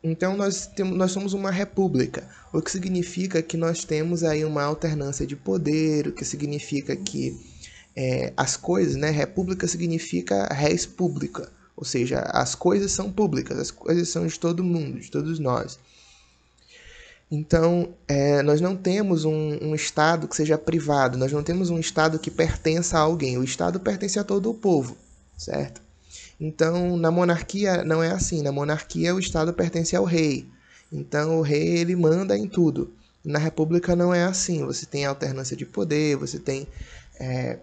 Então 0.00 0.36
nós, 0.36 0.68
temos, 0.68 0.96
nós 0.96 1.10
somos 1.10 1.32
uma 1.32 1.50
república, 1.50 2.28
o 2.52 2.62
que 2.62 2.70
significa 2.70 3.42
que 3.42 3.56
nós 3.56 3.84
temos 3.84 4.22
aí 4.22 4.44
uma 4.44 4.62
alternância 4.62 5.26
de 5.26 5.34
poder, 5.34 6.06
o 6.06 6.12
que 6.12 6.24
significa 6.24 6.94
que 6.94 7.52
é, 7.96 8.32
as 8.36 8.56
coisas, 8.56 8.96
né, 8.96 9.10
república 9.10 9.66
significa 9.68 10.46
res 10.52 10.84
pública, 10.84 11.50
ou 11.76 11.84
seja, 11.84 12.20
as 12.20 12.54
coisas 12.54 12.92
são 12.92 13.10
públicas, 13.10 13.58
as 13.58 13.70
coisas 13.70 14.08
são 14.08 14.26
de 14.26 14.38
todo 14.38 14.64
mundo, 14.64 15.00
de 15.00 15.10
todos 15.10 15.38
nós. 15.38 15.78
Então, 17.30 17.94
é, 18.06 18.42
nós 18.42 18.60
não 18.60 18.76
temos 18.76 19.24
um, 19.24 19.58
um, 19.60 19.74
Estado 19.74 20.28
que 20.28 20.36
seja 20.36 20.58
privado, 20.58 21.18
nós 21.18 21.32
não 21.32 21.42
temos 21.42 21.70
um 21.70 21.78
Estado 21.78 22.18
que 22.18 22.30
pertença 22.30 22.98
a 22.98 23.00
alguém. 23.00 23.38
O 23.38 23.42
Estado 23.42 23.80
pertence 23.80 24.18
a 24.18 24.24
todo 24.24 24.50
o 24.50 24.54
povo, 24.54 24.96
certo? 25.36 25.80
Então, 26.38 26.96
na 26.96 27.10
monarquia 27.10 27.82
não 27.82 28.02
é 28.02 28.10
assim. 28.10 28.42
Na 28.42 28.52
monarquia, 28.52 29.14
o 29.14 29.18
Estado 29.18 29.52
pertence 29.52 29.96
ao 29.96 30.04
rei. 30.04 30.46
Então, 30.92 31.38
o 31.38 31.42
rei 31.42 31.78
ele 31.78 31.96
manda 31.96 32.36
em 32.36 32.46
tudo. 32.46 32.92
Na 33.24 33.38
república 33.38 33.96
não 33.96 34.12
é 34.14 34.24
assim. 34.24 34.64
Você 34.64 34.86
tem 34.86 35.04
alternância 35.04 35.56
de 35.56 35.64
poder, 35.64 36.16
você 36.16 36.38
tem 36.38 36.68
é, 37.18 37.58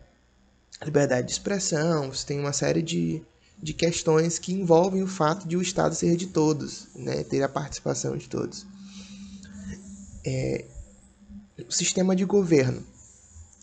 liberdade 0.85 1.27
de 1.27 1.33
expressão, 1.33 2.11
você 2.11 2.25
tem 2.25 2.39
uma 2.39 2.53
série 2.53 2.81
de, 2.81 3.21
de 3.61 3.73
questões 3.73 4.39
que 4.39 4.53
envolvem 4.53 5.03
o 5.03 5.07
fato 5.07 5.47
de 5.47 5.55
o 5.55 5.61
Estado 5.61 5.93
ser 5.95 6.15
de 6.15 6.27
todos, 6.27 6.87
né, 6.95 7.23
ter 7.23 7.43
a 7.43 7.49
participação 7.49 8.17
de 8.17 8.27
todos. 8.27 8.65
É, 10.25 10.65
o 11.67 11.71
sistema 11.71 12.15
de 12.15 12.25
governo. 12.25 12.83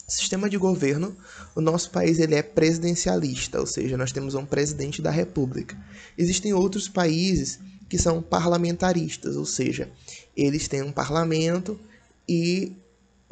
Sistema 0.06 0.48
de 0.48 0.56
governo, 0.56 1.14
o 1.54 1.60
nosso 1.60 1.90
país 1.90 2.18
ele 2.18 2.34
é 2.34 2.42
presidencialista, 2.42 3.60
ou 3.60 3.66
seja, 3.66 3.96
nós 3.96 4.10
temos 4.10 4.34
um 4.34 4.46
presidente 4.46 5.02
da 5.02 5.10
República. 5.10 5.76
Existem 6.16 6.54
outros 6.54 6.88
países 6.88 7.58
que 7.88 7.98
são 7.98 8.22
parlamentaristas, 8.22 9.36
ou 9.36 9.44
seja, 9.44 9.90
eles 10.34 10.66
têm 10.66 10.82
um 10.82 10.92
parlamento 10.92 11.78
e 12.26 12.72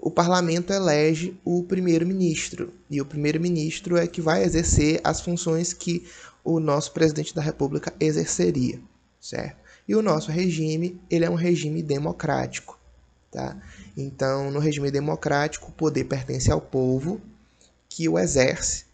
o 0.07 0.11
parlamento 0.11 0.73
elege 0.73 1.37
o 1.45 1.65
primeiro-ministro. 1.65 2.73
E 2.89 3.01
o 3.01 3.05
primeiro-ministro 3.05 3.97
é 3.97 4.07
que 4.07 4.21
vai 4.21 4.45
exercer 4.45 5.01
as 5.03 5.21
funções 5.21 5.73
que 5.73 6.07
o 6.45 6.61
nosso 6.61 6.93
presidente 6.93 7.35
da 7.35 7.43
República 7.43 7.93
exerceria, 7.99 8.79
certo? 9.21 9.57
E 9.89 9.97
o 9.97 10.03
nosso 10.03 10.31
regime, 10.31 10.97
ele 11.11 11.25
é 11.25 11.29
um 11.29 11.35
regime 11.35 11.83
democrático, 11.83 12.79
tá? 13.33 13.61
Então, 13.97 14.49
no 14.53 14.61
regime 14.61 14.93
democrático, 14.93 15.71
o 15.71 15.73
poder 15.73 16.05
pertence 16.05 16.53
ao 16.53 16.61
povo 16.61 17.21
que 17.89 18.09
o 18.09 18.17
exerce, 18.17 18.85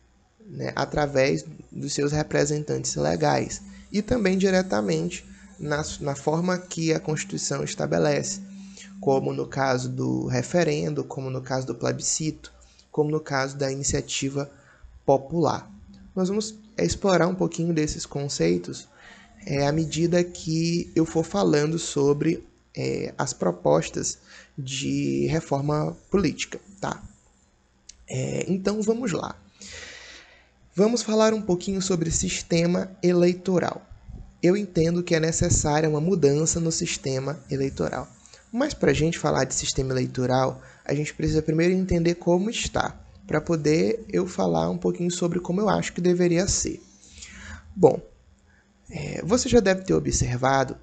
né, 0.46 0.72
através 0.74 1.44
dos 1.70 1.92
seus 1.92 2.12
representantes 2.12 2.94
legais 2.94 3.60
e 3.92 4.00
também 4.00 4.38
diretamente 4.38 5.26
na, 5.60 5.84
na 6.00 6.14
forma 6.14 6.56
que 6.56 6.90
a 6.94 6.98
Constituição 6.98 7.62
estabelece, 7.62 8.40
como 9.02 9.32
no 9.32 9.48
caso 9.48 9.88
do 9.88 10.28
referendo, 10.28 11.02
como 11.02 11.28
no 11.28 11.42
caso 11.42 11.66
do 11.66 11.74
plebiscito, 11.74 12.52
como 12.88 13.10
no 13.10 13.18
caso 13.18 13.56
da 13.56 13.70
iniciativa 13.72 14.48
popular. 15.04 15.68
Nós 16.14 16.28
vamos 16.28 16.54
explorar 16.78 17.26
um 17.26 17.34
pouquinho 17.34 17.74
desses 17.74 18.06
conceitos 18.06 18.86
é, 19.44 19.66
à 19.66 19.72
medida 19.72 20.22
que 20.22 20.88
eu 20.94 21.04
for 21.04 21.24
falando 21.24 21.80
sobre 21.80 22.46
é, 22.76 23.12
as 23.18 23.32
propostas 23.32 24.18
de 24.56 25.26
reforma 25.26 25.96
política, 26.08 26.60
tá? 26.80 27.02
É, 28.08 28.44
então 28.46 28.80
vamos 28.82 29.10
lá. 29.10 29.34
Vamos 30.76 31.02
falar 31.02 31.34
um 31.34 31.42
pouquinho 31.42 31.82
sobre 31.82 32.08
sistema 32.12 32.88
eleitoral. 33.02 33.82
Eu 34.40 34.56
entendo 34.56 35.02
que 35.02 35.16
é 35.16 35.18
necessária 35.18 35.88
uma 35.88 36.00
mudança 36.00 36.60
no 36.60 36.70
sistema 36.70 37.40
eleitoral. 37.50 38.06
Mas 38.52 38.74
para 38.74 38.90
a 38.90 38.94
gente 38.94 39.18
falar 39.18 39.44
de 39.44 39.54
sistema 39.54 39.92
eleitoral, 39.92 40.60
a 40.84 40.92
gente 40.92 41.14
precisa 41.14 41.40
primeiro 41.40 41.72
entender 41.72 42.16
como 42.16 42.50
está 42.50 43.00
para 43.26 43.40
poder 43.40 44.04
eu 44.10 44.26
falar 44.26 44.68
um 44.68 44.76
pouquinho 44.76 45.10
sobre 45.10 45.40
como 45.40 45.60
eu 45.60 45.70
acho 45.70 45.94
que 45.94 46.02
deveria 46.02 46.46
ser. 46.46 46.82
Bom, 47.74 47.98
é, 48.90 49.22
você 49.24 49.48
já 49.48 49.58
deve 49.58 49.84
ter 49.84 49.94
observado 49.94 50.76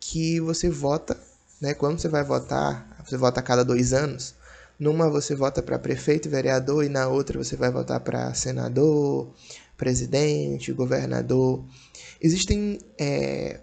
que 0.00 0.40
você 0.40 0.70
vota, 0.70 1.20
né? 1.60 1.74
Quando 1.74 1.98
você 1.98 2.08
vai 2.08 2.24
votar, 2.24 3.04
você 3.04 3.18
vota 3.18 3.40
a 3.40 3.42
cada 3.42 3.62
dois 3.62 3.92
anos. 3.92 4.34
Numa 4.78 5.10
você 5.10 5.34
vota 5.34 5.62
para 5.62 5.78
prefeito, 5.78 6.30
vereador, 6.30 6.84
e 6.84 6.88
na 6.88 7.06
outra 7.06 7.38
você 7.38 7.54
vai 7.54 7.70
votar 7.70 8.00
para 8.00 8.32
senador, 8.32 9.30
presidente, 9.76 10.72
governador. 10.72 11.62
Existem 12.18 12.78
é, 12.98 13.60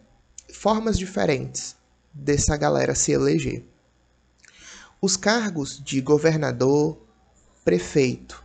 formas 0.54 0.96
diferentes 0.98 1.76
dessa 2.14 2.58
galera 2.58 2.96
se 2.96 3.12
eleger. 3.12 3.64
Os 5.02 5.18
cargos 5.18 5.82
de 5.84 6.00
governador, 6.02 7.02
prefeito 7.64 8.44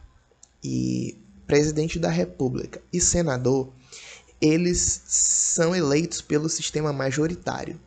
e 0.62 1.16
presidente 1.46 1.98
da 1.98 2.10
República 2.10 2.82
e 2.92 3.00
senador, 3.00 3.72
eles 4.40 5.02
são 5.06 5.74
eleitos 5.74 6.20
pelo 6.20 6.48
sistema 6.48 6.92
majoritário. 6.92 7.80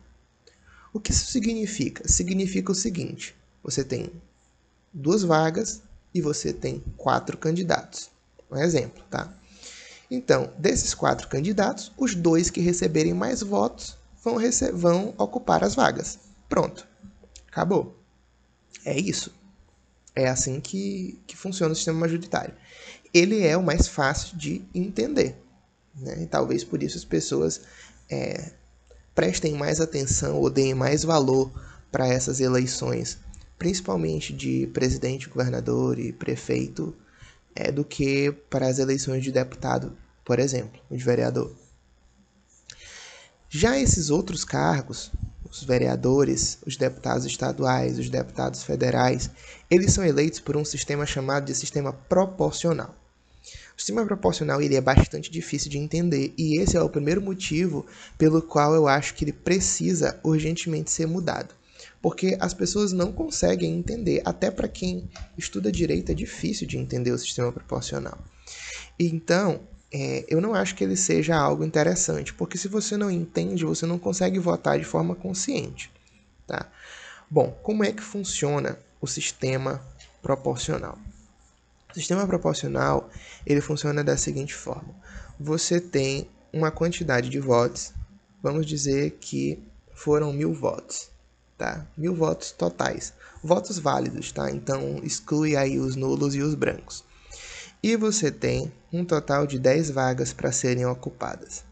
O 0.92 1.00
que 1.00 1.12
isso 1.12 1.26
significa? 1.30 2.08
Significa 2.08 2.72
o 2.72 2.74
seguinte: 2.74 3.34
você 3.62 3.84
tem 3.84 4.10
duas 4.92 5.22
vagas 5.22 5.82
e 6.14 6.20
você 6.20 6.52
tem 6.52 6.82
quatro 6.96 7.36
candidatos. 7.38 8.10
Um 8.50 8.56
exemplo, 8.56 9.02
tá? 9.08 9.32
Então, 10.10 10.52
desses 10.58 10.92
quatro 10.92 11.28
candidatos, 11.28 11.92
os 11.96 12.16
dois 12.16 12.50
que 12.50 12.60
receberem 12.60 13.14
mais 13.14 13.42
votos 13.42 13.96
vão, 14.22 14.36
vão 14.74 15.14
ocupar 15.18 15.64
as 15.64 15.74
vagas. 15.74 16.18
Pronto. 16.48 16.86
Acabou. 17.48 17.98
É 18.84 18.98
isso. 18.98 19.34
É 20.14 20.28
assim 20.28 20.60
que, 20.60 21.20
que 21.26 21.36
funciona 21.36 21.72
o 21.72 21.76
sistema 21.76 21.98
majoritário. 21.98 22.54
Ele 23.12 23.44
é 23.44 23.56
o 23.56 23.62
mais 23.62 23.88
fácil 23.88 24.36
de 24.36 24.64
entender. 24.74 25.36
Né? 25.94 26.22
E 26.22 26.26
talvez 26.26 26.64
por 26.64 26.82
isso 26.82 26.96
as 26.96 27.04
pessoas 27.04 27.62
é, 28.08 28.52
prestem 29.14 29.54
mais 29.54 29.80
atenção 29.80 30.36
ou 30.36 30.50
deem 30.50 30.74
mais 30.74 31.02
valor 31.02 31.52
para 31.90 32.06
essas 32.06 32.40
eleições, 32.40 33.18
principalmente 33.58 34.32
de 34.32 34.68
presidente, 34.68 35.28
governador 35.28 35.98
e 35.98 36.12
prefeito, 36.12 36.94
é, 37.54 37.72
do 37.72 37.84
que 37.84 38.30
para 38.48 38.66
as 38.68 38.78
eleições 38.78 39.22
de 39.22 39.32
deputado, 39.32 39.96
por 40.24 40.38
exemplo, 40.38 40.80
de 40.90 41.02
vereador. 41.02 41.54
Já 43.52 43.76
esses 43.76 44.10
outros 44.10 44.44
cargos, 44.44 45.10
os 45.50 45.64
vereadores, 45.64 46.58
os 46.64 46.76
deputados 46.76 47.26
estaduais, 47.26 47.98
os 47.98 48.08
deputados 48.08 48.62
federais, 48.62 49.28
eles 49.68 49.92
são 49.92 50.04
eleitos 50.04 50.38
por 50.38 50.56
um 50.56 50.64
sistema 50.64 51.04
chamado 51.04 51.46
de 51.46 51.54
sistema 51.56 51.92
proporcional. 51.92 52.94
O 53.76 53.80
sistema 53.80 54.06
proporcional 54.06 54.62
ele 54.62 54.76
é 54.76 54.80
bastante 54.80 55.32
difícil 55.32 55.68
de 55.68 55.78
entender 55.78 56.32
e 56.38 56.60
esse 56.60 56.76
é 56.76 56.80
o 56.80 56.88
primeiro 56.88 57.20
motivo 57.20 57.84
pelo 58.16 58.40
qual 58.40 58.72
eu 58.72 58.86
acho 58.86 59.14
que 59.14 59.24
ele 59.24 59.32
precisa 59.32 60.20
urgentemente 60.22 60.92
ser 60.92 61.06
mudado. 61.06 61.52
Porque 62.00 62.36
as 62.38 62.54
pessoas 62.54 62.92
não 62.92 63.12
conseguem 63.12 63.76
entender, 63.76 64.22
até 64.24 64.48
para 64.48 64.68
quem 64.68 65.10
estuda 65.36 65.72
direito 65.72 66.12
é 66.12 66.14
difícil 66.14 66.68
de 66.68 66.78
entender 66.78 67.10
o 67.10 67.18
sistema 67.18 67.50
proporcional. 67.50 68.16
Então, 68.96 69.60
é, 69.92 70.24
eu 70.28 70.40
não 70.40 70.54
acho 70.54 70.74
que 70.74 70.84
ele 70.84 70.96
seja 70.96 71.36
algo 71.36 71.64
interessante, 71.64 72.32
porque 72.32 72.56
se 72.56 72.68
você 72.68 72.96
não 72.96 73.10
entende, 73.10 73.64
você 73.64 73.86
não 73.86 73.98
consegue 73.98 74.38
votar 74.38 74.78
de 74.78 74.84
forma 74.84 75.14
consciente. 75.14 75.90
Tá? 76.46 76.66
Bom, 77.28 77.50
como 77.62 77.84
é 77.84 77.92
que 77.92 78.02
funciona 78.02 78.78
o 79.00 79.06
sistema 79.06 79.80
proporcional? 80.22 80.98
O 81.90 81.94
sistema 81.94 82.26
proporcional 82.26 83.10
ele 83.44 83.60
funciona 83.60 84.04
da 84.04 84.16
seguinte 84.16 84.54
forma: 84.54 84.94
você 85.38 85.80
tem 85.80 86.28
uma 86.52 86.70
quantidade 86.70 87.28
de 87.28 87.40
votos, 87.40 87.92
vamos 88.42 88.66
dizer 88.66 89.18
que 89.20 89.60
foram 89.92 90.32
mil 90.32 90.52
votos, 90.54 91.08
tá? 91.58 91.86
Mil 91.96 92.14
votos 92.14 92.52
totais, 92.52 93.12
votos 93.42 93.78
válidos, 93.78 94.30
tá? 94.30 94.50
Então 94.50 95.00
exclui 95.02 95.56
aí 95.56 95.78
os 95.78 95.96
nulos 95.96 96.34
e 96.34 96.42
os 96.42 96.54
brancos. 96.54 97.04
E 97.82 97.96
você 97.96 98.30
tem 98.30 98.72
um 98.92 99.04
total 99.04 99.46
de 99.46 99.58
10 99.58 99.90
vagas 99.90 100.32
para 100.32 100.50
serem 100.50 100.84
ocupadas. 100.84 101.64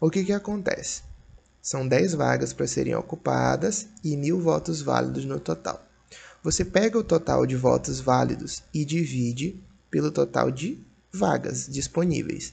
O 0.00 0.10
que, 0.10 0.24
que 0.24 0.32
acontece? 0.32 1.02
São 1.60 1.88
10 1.88 2.14
vagas 2.14 2.52
para 2.52 2.66
serem 2.66 2.94
ocupadas 2.94 3.88
e 4.02 4.16
mil 4.16 4.40
votos 4.40 4.82
válidos 4.82 5.24
no 5.24 5.40
total. 5.40 5.84
Você 6.42 6.64
pega 6.64 6.98
o 6.98 7.02
total 7.02 7.46
de 7.46 7.56
votos 7.56 8.00
válidos 8.00 8.62
e 8.72 8.84
divide 8.84 9.58
pelo 9.90 10.10
total 10.10 10.50
de 10.50 10.78
vagas 11.12 11.66
disponíveis. 11.66 12.52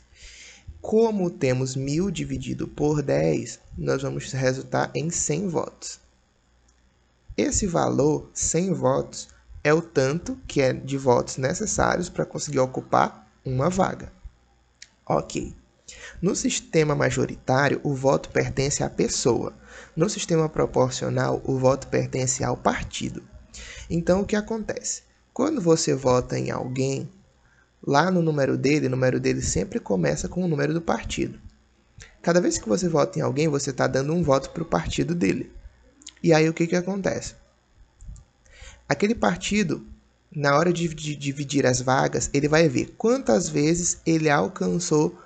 Como 0.79 1.29
temos 1.29 1.75
1000 1.75 2.09
dividido 2.09 2.67
por 2.67 3.03
10, 3.03 3.59
nós 3.77 4.01
vamos 4.01 4.31
resultar 4.31 4.89
em 4.95 5.11
100 5.11 5.49
votos. 5.49 5.99
Esse 7.37 7.67
valor, 7.67 8.29
100 8.33 8.73
votos, 8.73 9.27
é 9.63 9.73
o 9.73 9.81
tanto 9.81 10.37
que 10.47 10.61
é 10.61 10.73
de 10.73 10.97
votos 10.97 11.37
necessários 11.37 12.09
para 12.09 12.25
conseguir 12.25 12.59
ocupar 12.59 13.20
uma 13.45 13.69
vaga. 13.69 14.11
Ok. 15.05 15.55
No 16.21 16.35
sistema 16.35 16.95
majoritário, 16.95 17.81
o 17.83 17.93
voto 17.93 18.29
pertence 18.29 18.83
à 18.83 18.89
pessoa. 18.89 19.53
No 19.95 20.09
sistema 20.09 20.47
proporcional, 20.47 21.41
o 21.43 21.57
voto 21.57 21.87
pertence 21.87 22.43
ao 22.43 22.55
partido. 22.55 23.23
Então, 23.89 24.21
o 24.21 24.25
que 24.25 24.35
acontece? 24.35 25.03
Quando 25.33 25.59
você 25.61 25.93
vota 25.93 26.37
em 26.37 26.51
alguém, 26.51 27.09
lá 27.85 28.11
no 28.11 28.21
número 28.21 28.57
dele, 28.57 28.87
o 28.87 28.91
número 28.91 29.19
dele 29.19 29.41
sempre 29.41 29.79
começa 29.79 30.29
com 30.29 30.43
o 30.43 30.47
número 30.47 30.73
do 30.73 30.81
partido. 30.81 31.39
Cada 32.21 32.39
vez 32.39 32.57
que 32.57 32.69
você 32.69 32.87
vota 32.87 33.17
em 33.17 33.21
alguém, 33.21 33.47
você 33.47 33.71
está 33.71 33.87
dando 33.87 34.13
um 34.13 34.23
voto 34.23 34.51
para 34.51 34.63
o 34.63 34.67
partido 34.67 35.15
dele. 35.15 35.51
E 36.21 36.33
aí 36.33 36.47
o 36.47 36.53
que, 36.53 36.67
que 36.67 36.75
acontece? 36.75 37.35
Aquele 38.87 39.15
partido, 39.15 39.85
na 40.33 40.57
hora 40.57 40.71
de, 40.71 40.87
de 40.87 41.15
dividir 41.15 41.65
as 41.65 41.81
vagas, 41.81 42.29
ele 42.33 42.47
vai 42.47 42.69
ver 42.69 42.93
quantas 42.97 43.49
vezes 43.49 43.99
ele 44.05 44.29
alcançou 44.29 45.17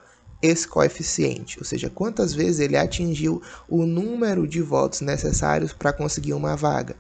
esse 0.42 0.68
coeficiente, 0.68 1.58
ou 1.58 1.66
seja, 1.66 1.90
quantas 1.90 2.34
vezes 2.34 2.60
ele 2.60 2.78
atingiu 2.78 3.42
o 3.68 3.86
número 3.86 4.48
de 4.48 4.62
votos 4.62 5.02
necessários 5.02 5.74
para 5.74 5.94
conseguir 5.94 6.34
uma 6.34 6.56
vaga. 6.56 6.96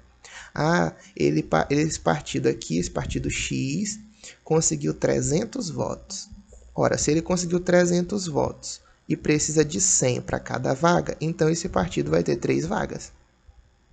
Ah, 0.54 0.94
ele, 1.16 1.48
esse 1.70 2.00
partido 2.00 2.48
aqui, 2.48 2.78
esse 2.78 2.90
partido 2.90 3.30
X, 3.30 4.00
conseguiu 4.44 4.94
300 4.94 5.70
votos. 5.70 6.30
Ora, 6.74 6.98
se 6.98 7.12
ele 7.12 7.22
conseguiu 7.22 7.60
300 7.60 8.28
votos 8.28 8.82
e 9.08 9.16
precisa 9.16 9.64
de 9.64 9.80
100 9.80 10.22
para 10.22 10.40
cada 10.40 10.74
vaga, 10.74 11.16
então 11.20 11.50
esse 11.50 11.70
partido 11.70 12.12
vai 12.12 12.24
ter 12.24 12.38
três 12.38 12.66
vagas. 12.66 13.12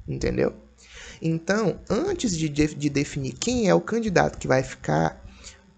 Entendeu? 0.07 0.55
Então, 1.23 1.79
antes 1.89 2.37
de, 2.37 2.49
de 2.49 2.91
definir 2.91 3.35
quem 3.35 3.69
é 3.69 3.75
o 3.75 3.81
candidato 3.81 4.39
que 4.39 4.49
vai 4.49 4.63
ficar, 4.63 5.25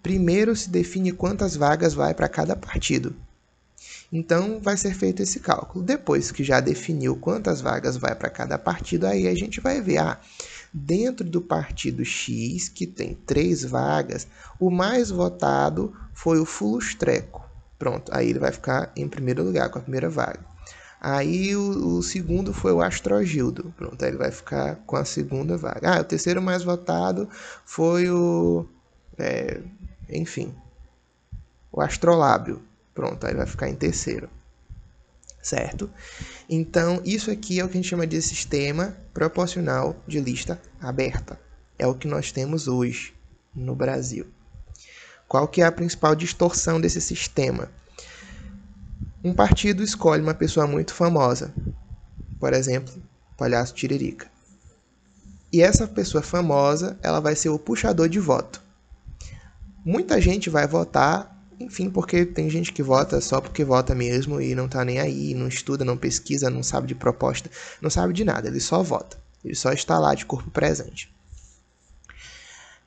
primeiro 0.03 0.57
se 0.57 0.71
define 0.71 1.13
quantas 1.13 1.55
vagas 1.55 1.93
vai 1.93 2.15
para 2.15 2.29
cada 2.29 2.57
partido. 2.57 3.15
Então, 4.11 4.59
vai 4.61 4.77
ser 4.77 4.95
feito 4.95 5.23
esse 5.23 5.41
cálculo. 5.41 5.85
Depois 5.85 6.33
que 6.33 6.43
já 6.43 6.61
definiu 6.61 7.17
quantas 7.17 7.61
vagas 7.61 7.97
vai 7.97 8.15
para 8.15 8.31
cada 8.31 8.57
partido, 8.57 9.07
aí 9.07 9.29
a 9.29 9.35
gente 9.35 9.61
vai 9.61 9.81
ver, 9.81 9.99
ah, 9.99 10.19
Dentro 10.77 11.25
do 11.25 11.41
partido 11.41 12.05
X, 12.05 12.69
que 12.69 12.85
tem 12.85 13.15
três 13.15 13.63
vagas, 13.63 14.27
o 14.59 14.73
mais 14.73 15.09
votado 15.09 15.95
foi 16.13 16.41
o 16.41 16.45
Fulustreco. 16.45 17.49
Pronto, 17.79 18.11
aí 18.13 18.29
ele 18.29 18.41
vai 18.41 18.51
ficar 18.51 18.91
em 18.97 19.07
primeiro 19.07 19.45
lugar 19.45 19.69
com 19.69 19.79
a 19.79 19.83
primeira 19.83 20.11
vaga. 20.11 20.41
Aí 21.07 21.55
o, 21.55 21.99
o, 21.99 22.03
segundo 22.03 22.55
foi 22.55 22.73
o 22.73 22.81
Astrogildo. 22.81 23.75
Pronto, 23.77 24.03
aí 24.03 24.11
ele 24.11 24.17
vai 24.17 24.31
ficar 24.31 24.77
com 24.87 24.97
a 24.97 25.05
segunda 25.05 25.55
vaga. 25.55 25.97
Ah, 25.97 26.01
o 26.01 26.05
terceiro 26.05 26.41
mais 26.41 26.65
votado 26.65 27.29
foi 27.67 28.09
o. 28.09 28.67
É, 29.19 29.61
enfim, 30.09 30.55
o 31.71 31.83
Astrolábio. 31.83 32.63
Pronto, 32.95 33.27
aí 33.27 33.35
vai 33.35 33.47
ficar 33.47 33.69
em 33.69 33.75
terceiro 33.75 34.31
certo? 35.43 35.91
Então, 36.49 37.03
isso 37.05 37.31
aqui 37.31 37.61
é 37.61 37.65
o 37.65 37.69
que 37.69 37.75
a 37.75 37.77
gente 37.77 37.91
chama 37.91 38.07
de 38.07 38.23
sistema 38.23 38.97
proporcional 39.13 39.95
de 40.07 40.19
lista 40.19 40.59
aberta. 40.81 41.39
É 41.79 41.87
o 41.87 41.95
que 41.95 42.09
nós 42.09 42.33
temos 42.33 42.67
hoje 42.67 43.13
no 43.55 43.75
Brasil. 43.75 44.27
Qual 45.29 45.47
que 45.47 45.61
é 45.61 45.67
a 45.67 45.73
principal 45.73 46.15
distorção 46.15 46.81
desse 46.81 46.99
sistema? 46.99 47.71
Um 49.25 49.33
partido 49.33 49.83
escolhe 49.83 50.23
uma 50.23 50.35
pessoa 50.35 50.67
muito 50.67 50.93
famosa, 50.93 51.55
por 52.39 52.53
exemplo, 52.53 52.93
Palhaço 53.39 53.75
Tiririca. 53.75 54.31
E 55.51 55.63
essa 55.63 55.89
pessoa 55.89 56.23
famosa, 56.23 56.99
ela 57.03 57.21
vai 57.21 57.35
ser 57.35 57.49
o 57.49 57.59
puxador 57.59 58.07
de 58.07 58.21
voto. 58.21 58.63
Muita 59.83 60.21
gente 60.21 60.51
vai 60.51 60.67
votar 60.67 61.35
enfim, 61.59 61.89
porque 61.89 62.27
tem 62.27 62.51
gente 62.51 62.73
que 62.73 62.83
vota 62.83 63.21
só 63.21 63.41
porque 63.41 63.65
vota 63.65 63.95
mesmo 63.95 64.41
e 64.41 64.55
não 64.55 64.69
tá 64.69 64.85
nem 64.85 64.99
aí, 64.99 65.35
não 65.35 65.49
estuda, 65.49 65.85
não 65.85 65.97
pesquisa, 65.97 66.51
não 66.51 66.63
sabe 66.63 66.89
de 66.89 66.95
proposta, 66.95 67.51
não 67.81 67.89
sabe 67.89 68.13
de 68.13 68.25
nada, 68.25 68.49
ele 68.49 68.61
só 68.61 68.83
vota. 68.83 69.17
Ele 69.45 69.55
só 69.55 69.73
está 69.73 69.99
lá 69.99 70.15
de 70.15 70.27
corpo 70.27 70.51
presente. 70.51 71.15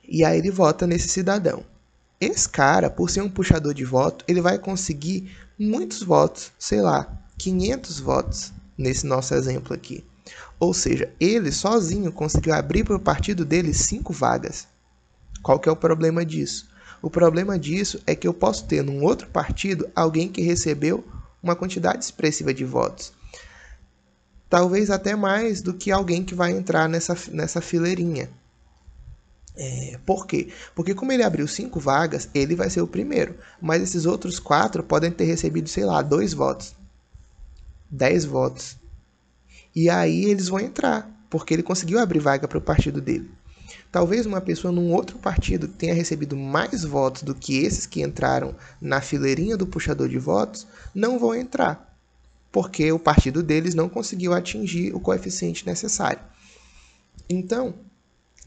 E 0.06 0.24
aí 0.24 0.38
ele 0.38 0.50
vota 0.50 0.86
nesse 0.86 1.08
cidadão. 1.08 1.64
Esse 2.20 2.48
cara, 2.48 2.90
por 2.90 3.10
ser 3.10 3.22
um 3.22 3.28
puxador 3.28 3.72
de 3.72 3.84
voto, 3.84 4.24
ele 4.28 4.40
vai 4.40 4.58
conseguir 4.58 5.30
muitos 5.58 6.02
votos, 6.02 6.52
sei 6.58 6.80
lá, 6.80 7.10
500 7.36 8.00
votos 8.00 8.52
nesse 8.76 9.06
nosso 9.06 9.34
exemplo 9.34 9.74
aqui. 9.74 10.04
Ou 10.60 10.72
seja, 10.74 11.12
ele 11.18 11.50
sozinho 11.50 12.12
conseguiu 12.12 12.54
abrir 12.54 12.84
para 12.84 12.96
o 12.96 13.00
partido 13.00 13.44
dele 13.44 13.72
cinco 13.72 14.12
vagas. 14.12 14.66
Qual 15.42 15.58
que 15.58 15.68
é 15.68 15.72
o 15.72 15.76
problema 15.76 16.24
disso? 16.24 16.68
O 17.00 17.08
problema 17.08 17.58
disso 17.58 18.00
é 18.06 18.14
que 18.14 18.26
eu 18.26 18.34
posso 18.34 18.66
ter 18.66 18.82
num 18.82 19.02
outro 19.02 19.28
partido 19.28 19.88
alguém 19.94 20.28
que 20.28 20.42
recebeu 20.42 21.04
uma 21.42 21.54
quantidade 21.54 22.04
expressiva 22.04 22.52
de 22.52 22.64
votos. 22.64 23.12
Talvez 24.50 24.90
até 24.90 25.14
mais 25.14 25.62
do 25.62 25.74
que 25.74 25.92
alguém 25.92 26.24
que 26.24 26.34
vai 26.34 26.52
entrar 26.52 26.88
nessa, 26.88 27.16
nessa 27.30 27.60
fileirinha. 27.60 28.28
É, 29.60 29.98
por 30.06 30.24
quê? 30.24 30.52
Porque 30.72 30.94
como 30.94 31.10
ele 31.10 31.24
abriu 31.24 31.48
cinco 31.48 31.80
vagas, 31.80 32.28
ele 32.32 32.54
vai 32.54 32.70
ser 32.70 32.80
o 32.80 32.86
primeiro. 32.86 33.34
Mas 33.60 33.82
esses 33.82 34.06
outros 34.06 34.38
quatro 34.38 34.84
podem 34.84 35.10
ter 35.10 35.24
recebido, 35.24 35.68
sei 35.68 35.84
lá, 35.84 36.00
dois 36.00 36.32
votos. 36.32 36.76
Dez 37.90 38.24
votos. 38.24 38.76
E 39.74 39.90
aí 39.90 40.26
eles 40.26 40.48
vão 40.48 40.60
entrar, 40.60 41.10
porque 41.28 41.52
ele 41.52 41.64
conseguiu 41.64 41.98
abrir 41.98 42.20
vaga 42.20 42.46
para 42.46 42.58
o 42.58 42.62
partido 42.62 43.00
dele. 43.00 43.28
Talvez 43.90 44.26
uma 44.26 44.40
pessoa 44.40 44.70
num 44.70 44.92
outro 44.92 45.18
partido 45.18 45.66
tenha 45.66 45.94
recebido 45.94 46.36
mais 46.36 46.84
votos 46.84 47.22
do 47.22 47.34
que 47.34 47.64
esses 47.64 47.84
que 47.84 48.02
entraram 48.02 48.54
na 48.80 49.00
fileirinha 49.00 49.56
do 49.56 49.66
puxador 49.66 50.08
de 50.08 50.18
votos 50.18 50.66
não 50.94 51.18
vão 51.18 51.34
entrar, 51.34 51.96
porque 52.52 52.92
o 52.92 52.98
partido 52.98 53.42
deles 53.42 53.74
não 53.74 53.88
conseguiu 53.88 54.34
atingir 54.34 54.94
o 54.94 55.00
coeficiente 55.00 55.66
necessário. 55.66 56.20
Então, 57.28 57.74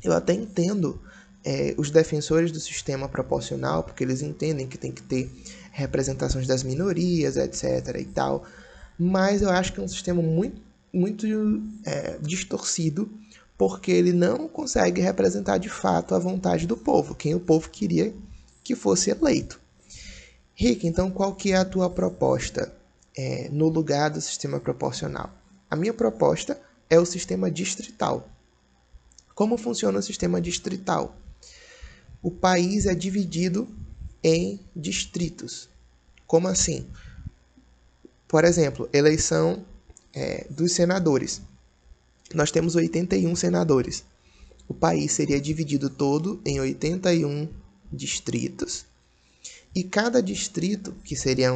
eu 0.04 0.14
até 0.14 0.34
entendo 0.34 1.00
é, 1.44 1.74
os 1.78 1.90
defensores 1.90 2.52
do 2.52 2.60
sistema 2.60 3.10
proporcional, 3.10 3.84
porque 3.84 4.04
eles 4.04 4.22
entendem 4.22 4.68
que 4.68 4.78
tem 4.78 4.92
que 4.92 5.02
ter 5.02 5.32
representações 5.72 6.48
das 6.48 6.64
minorias, 6.64 7.38
etc. 7.38 7.98
e 8.00 8.06
tal. 8.06 8.46
mas 9.00 9.42
eu 9.42 9.50
acho 9.50 9.74
que 9.74 9.80
é 9.80 9.84
um 9.84 9.88
sistema 9.88 10.22
muito, 10.22 10.62
muito 10.94 11.26
é, 11.86 12.18
distorcido, 12.22 13.10
porque 13.58 13.92
ele 13.92 14.12
não 14.12 14.48
consegue 14.48 15.02
representar 15.02 15.58
de 15.58 15.70
fato 15.70 16.14
a 16.14 16.20
vontade 16.20 16.68
do 16.68 16.76
povo, 16.76 17.16
quem 17.16 17.34
o 17.36 17.40
povo 17.40 17.70
queria 17.70 18.14
que 18.64 18.76
fosse 18.76 19.10
eleito. 19.10 19.60
Rick, 20.54 20.86
então 20.86 21.10
qual 21.10 21.34
que 21.34 21.52
é 21.52 21.58
a 21.58 21.66
tua 21.66 21.90
proposta 21.90 22.72
é, 23.18 23.50
no 23.52 23.68
lugar 23.70 24.10
do 24.10 24.22
sistema 24.22 24.60
proporcional? 24.60 25.32
A 25.70 25.76
minha 25.76 25.94
proposta 25.94 26.60
é 26.90 27.00
o 27.00 27.06
sistema 27.06 27.50
distrital. 27.50 28.28
Como 29.34 29.58
funciona 29.58 30.00
o 30.00 30.04
sistema 30.04 30.42
distrital? 30.42 31.16
O 32.22 32.30
país 32.30 32.86
é 32.86 32.94
dividido 32.94 33.68
em 34.24 34.60
distritos. 34.76 35.70
Como 36.28 36.48
assim? 36.48 36.86
Por 38.28 38.46
exemplo, 38.46 38.90
eleição 38.94 39.66
é, 40.14 40.46
dos 40.50 40.74
senadores. 40.74 41.42
Nós 42.34 42.52
temos 42.52 42.76
81 42.76 43.36
senadores. 43.36 44.04
O 44.68 44.74
país 44.74 45.12
seria 45.12 45.42
dividido 45.42 45.90
todo 45.90 46.40
em 46.46 46.60
81 46.60 47.50
distritos. 47.92 48.86
E 49.74 49.84
cada 49.84 50.22
distrito, 50.22 50.94
que 51.04 51.16
seria, 51.16 51.52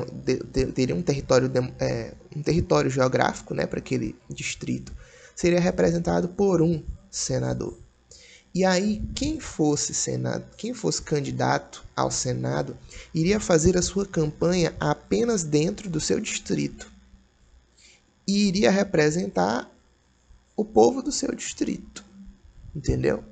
teria 0.74 0.96
um 0.96 1.02
território, 1.02 1.52
é, 1.80 2.14
um 2.36 2.42
território 2.42 2.90
geográfico 2.90 3.54
né, 3.54 3.66
para 3.66 3.80
aquele 3.80 4.16
distrito, 4.30 4.94
seria 5.36 5.60
representado 5.60 6.30
por 6.30 6.62
um 6.62 6.82
senador. 7.16 7.78
E 8.54 8.64
aí, 8.64 9.02
quem 9.14 9.40
fosse 9.40 9.94
senado, 9.94 10.46
quem 10.58 10.74
fosse 10.74 11.02
candidato 11.02 11.84
ao 11.96 12.12
Senado, 12.12 12.78
iria 13.14 13.40
fazer 13.40 13.78
a 13.78 13.82
sua 13.82 14.06
campanha 14.06 14.74
apenas 14.80 15.44
dentro 15.44 15.90
do 15.90 16.00
seu 16.00 16.20
distrito. 16.20 16.92
E 18.28 18.48
iria 18.48 18.72
representar 18.72 19.70
o 20.56 20.64
povo 20.64 21.02
do 21.02 21.12
seu 21.12 21.34
distrito. 21.34 22.04
Entendeu? 22.74 23.24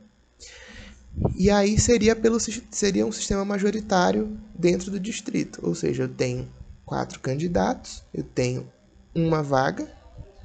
E 1.37 1.49
aí 1.49 1.79
seria, 1.79 2.15
pelo, 2.15 2.37
seria 2.71 3.05
um 3.05 3.11
sistema 3.11 3.45
majoritário 3.45 4.37
dentro 4.53 4.91
do 4.91 4.99
distrito. 4.99 5.59
Ou 5.63 5.75
seja, 5.75 6.03
eu 6.03 6.09
tenho 6.09 6.49
quatro 6.85 7.19
candidatos, 7.19 8.03
eu 8.13 8.23
tenho 8.23 8.69
uma 9.15 9.41
vaga 9.41 9.89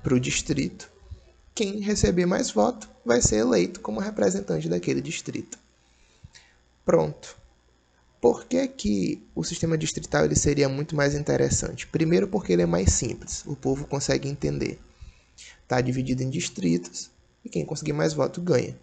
para 0.03 0.15
o 0.15 0.21
distrito 0.21 0.98
quem 1.59 1.81
receber 1.81 2.25
mais 2.25 2.53
voto 2.53 2.89
vai 3.05 3.21
ser 3.21 3.39
eleito 3.39 3.81
como 3.81 3.99
representante 3.99 4.69
daquele 4.69 5.01
distrito. 5.01 5.59
Pronto. 6.85 7.37
Por 8.21 8.45
que, 8.45 8.69
que 8.69 9.21
o 9.35 9.43
sistema 9.43 9.77
distrital 9.77 10.25
ele 10.25 10.37
seria 10.37 10.69
muito 10.69 10.95
mais 10.95 11.17
interessante? 11.17 11.89
Primeiro 11.89 12.29
porque 12.29 12.53
ele 12.53 12.63
é 12.63 12.67
mais 12.67 12.93
simples, 12.93 13.43
o 13.45 13.57
povo 13.57 13.89
consegue 13.89 14.29
entender. 14.29 14.79
Está 15.65 15.81
dividido 15.81 16.23
em 16.23 16.31
distritos 16.31 17.11
e 17.45 17.49
quem 17.49 17.67
conseguir 17.67 17.93
mais 17.93 18.13
voto 18.15 18.41
ganha. 18.41 18.79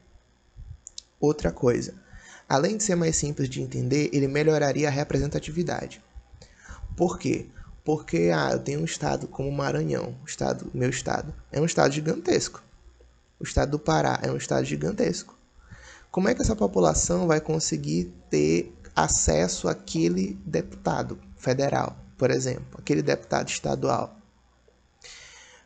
Outra 1.17 1.53
coisa, 1.53 1.93
além 2.47 2.75
de 2.75 2.83
ser 2.83 2.95
mais 2.95 3.15
simples 3.15 3.47
de 3.47 3.61
entender, 3.61 4.09
ele 4.11 4.27
melhoraria 4.27 4.89
a 4.89 4.91
representatividade. 4.91 6.01
Por 6.97 7.17
quê? 7.17 7.45
Porque 7.85 8.31
ah, 8.33 8.49
eu 8.51 8.59
tenho 8.59 8.81
um 8.81 8.85
estado 8.85 9.27
como 9.27 9.51
Maranhão, 9.51 10.17
o 10.23 10.25
estado, 10.25 10.69
meu 10.73 10.89
estado, 10.89 11.31
é 11.51 11.61
um 11.61 11.65
estado 11.65 11.93
gigantesco. 11.93 12.63
O 13.39 13.43
estado 13.43 13.71
do 13.71 13.79
Pará 13.79 14.19
é 14.23 14.31
um 14.31 14.37
estado 14.37 14.65
gigantesco. 14.65 15.37
Como 16.09 16.27
é 16.27 16.33
que 16.33 16.41
essa 16.41 16.55
população 16.55 17.27
vai 17.27 17.39
conseguir 17.39 18.11
ter 18.27 18.73
acesso 18.95 19.67
àquele 19.67 20.33
deputado 20.45 21.19
federal, 21.37 21.95
por 22.17 22.31
exemplo, 22.31 22.79
aquele 22.79 23.03
deputado 23.03 23.49
estadual? 23.49 24.17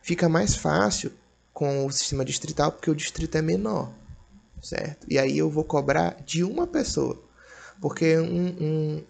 Fica 0.02 0.28
mais 0.28 0.54
fácil 0.54 1.12
com 1.54 1.86
o 1.86 1.92
sistema 1.92 2.24
distrital 2.24 2.70
porque 2.70 2.90
o 2.90 2.94
distrito 2.94 3.36
é 3.36 3.42
menor, 3.42 3.92
certo? 4.62 5.06
E 5.08 5.18
aí 5.18 5.38
eu 5.38 5.48
vou 5.48 5.64
cobrar 5.64 6.22
de 6.26 6.44
uma 6.44 6.66
pessoa, 6.66 7.22
porque 7.80 8.18
um, 8.18 8.48
um, 8.60 9.04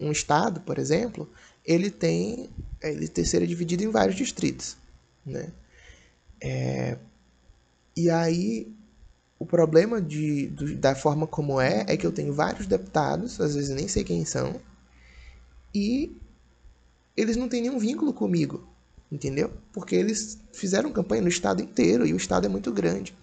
um 0.00 0.12
estado, 0.12 0.60
por 0.60 0.78
exemplo, 0.78 1.28
ele 1.64 1.90
tem 1.90 2.50
ele 2.82 3.06
seria 3.24 3.46
dividido 3.46 3.84
em 3.84 3.90
vários 3.90 4.16
distritos, 4.16 4.76
né? 5.24 5.52
É, 6.40 6.96
e 7.94 8.08
aí 8.08 8.72
o 9.38 9.44
problema 9.44 10.00
de, 10.00 10.46
do, 10.48 10.74
da 10.76 10.94
forma 10.94 11.26
como 11.26 11.60
é 11.60 11.84
é 11.88 11.96
que 11.96 12.06
eu 12.06 12.12
tenho 12.12 12.32
vários 12.32 12.66
deputados, 12.66 13.40
às 13.40 13.54
vezes 13.54 13.70
nem 13.70 13.88
sei 13.88 14.04
quem 14.04 14.24
são, 14.24 14.60
e 15.74 16.16
eles 17.16 17.36
não 17.36 17.48
têm 17.48 17.62
nenhum 17.62 17.78
vínculo 17.78 18.12
comigo, 18.12 18.66
entendeu? 19.10 19.52
Porque 19.72 19.94
eles 19.94 20.38
fizeram 20.52 20.92
campanha 20.92 21.22
no 21.22 21.28
estado 21.28 21.62
inteiro 21.62 22.06
e 22.06 22.14
o 22.14 22.16
estado 22.16 22.46
é 22.46 22.48
muito 22.48 22.72
grande. 22.72 23.14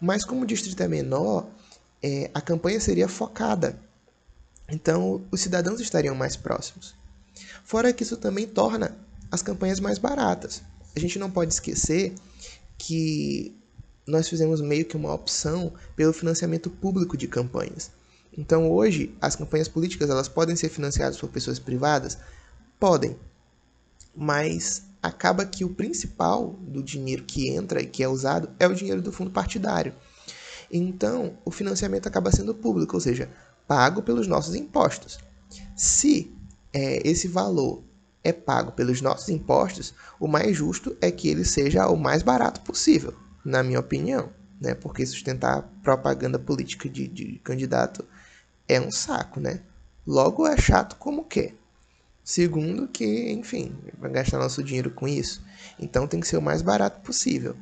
Mas 0.00 0.24
como 0.24 0.42
o 0.42 0.46
distrito 0.46 0.82
é 0.82 0.88
menor, 0.88 1.48
é, 2.02 2.30
a 2.34 2.40
campanha 2.40 2.80
seria 2.80 3.08
focada. 3.08 3.78
Então 4.68 5.24
os 5.30 5.40
cidadãos 5.40 5.80
estariam 5.80 6.14
mais 6.14 6.36
próximos. 6.36 6.94
Fora 7.64 7.92
que 7.92 8.02
isso 8.02 8.16
também 8.16 8.46
torna 8.46 8.96
as 9.30 9.42
campanhas 9.42 9.80
mais 9.80 9.98
baratas. 9.98 10.62
A 10.94 11.00
gente 11.00 11.18
não 11.18 11.30
pode 11.30 11.52
esquecer 11.52 12.14
que 12.76 13.56
nós 14.06 14.28
fizemos 14.28 14.60
meio 14.60 14.84
que 14.84 14.96
uma 14.96 15.14
opção 15.14 15.72
pelo 15.96 16.12
financiamento 16.12 16.68
público 16.68 17.16
de 17.16 17.28
campanhas. 17.28 17.90
Então 18.36 18.70
hoje 18.70 19.14
as 19.20 19.36
campanhas 19.36 19.68
políticas 19.68 20.10
elas 20.10 20.28
podem 20.28 20.56
ser 20.56 20.68
financiadas 20.68 21.18
por 21.18 21.28
pessoas 21.28 21.58
privadas, 21.58 22.18
podem, 22.78 23.16
mas 24.14 24.82
acaba 25.02 25.44
que 25.44 25.64
o 25.64 25.70
principal 25.70 26.56
do 26.60 26.82
dinheiro 26.82 27.24
que 27.24 27.48
entra 27.48 27.82
e 27.82 27.86
que 27.86 28.02
é 28.02 28.08
usado 28.08 28.50
é 28.58 28.66
o 28.66 28.74
dinheiro 28.74 29.02
do 29.02 29.12
fundo 29.12 29.30
partidário. 29.30 29.94
Então 30.70 31.38
o 31.44 31.50
financiamento 31.50 32.06
acaba 32.06 32.32
sendo 32.32 32.54
público, 32.54 32.96
ou 32.96 33.00
seja, 33.00 33.30
pago 33.66 34.02
pelos 34.02 34.26
nossos 34.26 34.54
impostos. 34.54 35.18
Se 35.76 36.32
é, 36.72 37.06
esse 37.08 37.28
valor 37.28 37.82
é 38.24 38.32
pago 38.32 38.72
pelos 38.72 39.00
nossos 39.00 39.28
impostos, 39.28 39.94
o 40.18 40.28
mais 40.28 40.56
justo 40.56 40.96
é 41.00 41.10
que 41.10 41.28
ele 41.28 41.44
seja 41.44 41.88
o 41.88 41.96
mais 41.96 42.22
barato 42.22 42.60
possível, 42.60 43.14
na 43.44 43.62
minha 43.62 43.80
opinião, 43.80 44.30
né? 44.60 44.74
Porque 44.74 45.04
sustentar 45.04 45.62
propaganda 45.82 46.38
política 46.38 46.88
de, 46.88 47.08
de 47.08 47.40
candidato 47.42 48.04
é 48.68 48.80
um 48.80 48.90
saco, 48.90 49.40
né? 49.40 49.60
Logo 50.06 50.46
é 50.46 50.56
chato 50.56 50.96
como 50.96 51.24
que. 51.24 51.54
Segundo 52.24 52.86
que, 52.86 53.32
enfim, 53.32 53.76
vai 53.98 54.10
gastar 54.10 54.38
nosso 54.38 54.62
dinheiro 54.62 54.90
com 54.90 55.08
isso. 55.08 55.42
Então 55.78 56.06
tem 56.06 56.20
que 56.20 56.28
ser 56.28 56.36
o 56.36 56.42
mais 56.42 56.62
barato 56.62 57.00
possível. 57.00 57.56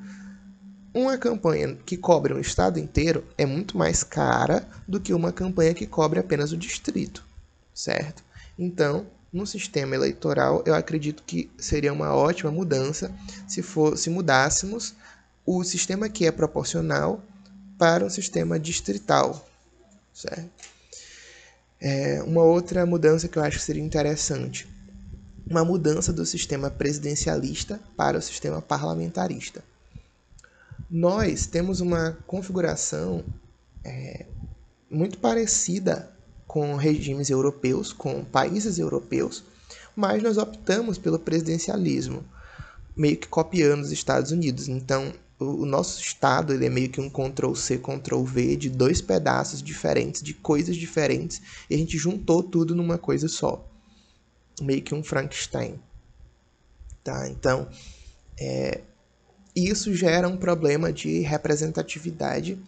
Uma 0.93 1.17
campanha 1.17 1.77
que 1.87 1.97
cobre 1.97 2.35
um 2.35 2.41
estado 2.41 2.79
inteiro 2.79 3.25
é 3.39 3.47
muito 3.47 3.79
mais 3.79 4.03
cara 4.03 4.69
do 4.87 5.01
que 5.01 5.15
uma 5.15 5.33
campanha 5.33 5.73
que 5.73 5.87
cobre 5.87 6.19
apenas 6.19 6.53
o 6.53 6.57
distrito, 6.57 7.25
certo? 7.73 8.23
Então, 8.61 9.07
no 9.33 9.47
sistema 9.47 9.95
eleitoral, 9.95 10.63
eu 10.67 10.75
acredito 10.75 11.23
que 11.23 11.51
seria 11.57 11.95
uma 11.95 12.15
ótima 12.15 12.51
mudança 12.51 13.11
se, 13.49 13.63
for, 13.63 13.97
se 13.97 14.11
mudássemos 14.11 14.95
o 15.47 15.65
sistema 15.65 16.11
que 16.11 16.27
é 16.27 16.31
proporcional 16.31 17.23
para 17.79 18.05
um 18.05 18.11
sistema 18.11 18.61
distrital. 18.61 19.49
Certo? 20.13 20.51
É, 21.81 22.23
uma 22.23 22.43
outra 22.43 22.85
mudança 22.85 23.29
que 23.29 23.39
eu 23.39 23.43
acho 23.43 23.57
que 23.57 23.65
seria 23.65 23.83
interessante, 23.83 24.69
uma 25.49 25.65
mudança 25.65 26.13
do 26.13 26.27
sistema 26.27 26.71
presidencialista 26.71 27.81
para 27.97 28.19
o 28.19 28.23
sistema 28.23 28.61
parlamentarista. 28.61 29.65
Nós 30.91 31.47
temos 31.47 31.81
uma 31.81 32.19
configuração 32.27 33.25
é, 33.83 34.27
muito 34.91 35.17
parecida 35.17 36.11
com 36.51 36.75
regimes 36.75 37.31
europeus, 37.31 37.93
com 37.93 38.25
países 38.25 38.77
europeus, 38.77 39.45
mas 39.95 40.21
nós 40.21 40.37
optamos 40.37 40.99
pelo 40.99 41.17
presidencialismo, 41.17 42.25
meio 42.97 43.17
que 43.17 43.29
copiando 43.29 43.83
os 43.83 43.93
Estados 43.93 44.33
Unidos. 44.33 44.67
Então, 44.67 45.13
o 45.39 45.65
nosso 45.65 46.03
estado 46.03 46.53
ele 46.53 46.67
é 46.67 46.69
meio 46.69 46.89
que 46.91 47.01
um 47.01 47.09
Ctrl 47.09 47.55
C, 47.55 47.79
Ctrl 47.79 48.25
V 48.25 48.57
de 48.57 48.69
dois 48.69 49.01
pedaços 49.01 49.63
diferentes, 49.63 50.25
de 50.25 50.35
coisas 50.35 50.77
diferentes, 50.77 51.41
e 51.71 51.77
a 51.77 51.79
gente 51.79 51.97
juntou 51.97 52.43
tudo 52.43 52.75
numa 52.75 52.99
coisa 52.99 53.29
só. 53.29 53.65
Meio 54.61 54.83
que 54.83 54.93
um 54.93 55.05
Frankenstein. 55.05 55.79
Tá? 57.05 57.29
Então, 57.29 57.69
é, 58.41 58.81
isso 59.55 59.95
gera 59.95 60.27
um 60.27 60.37
problema 60.37 60.93
de 60.93 61.21
representatividade 61.21 62.59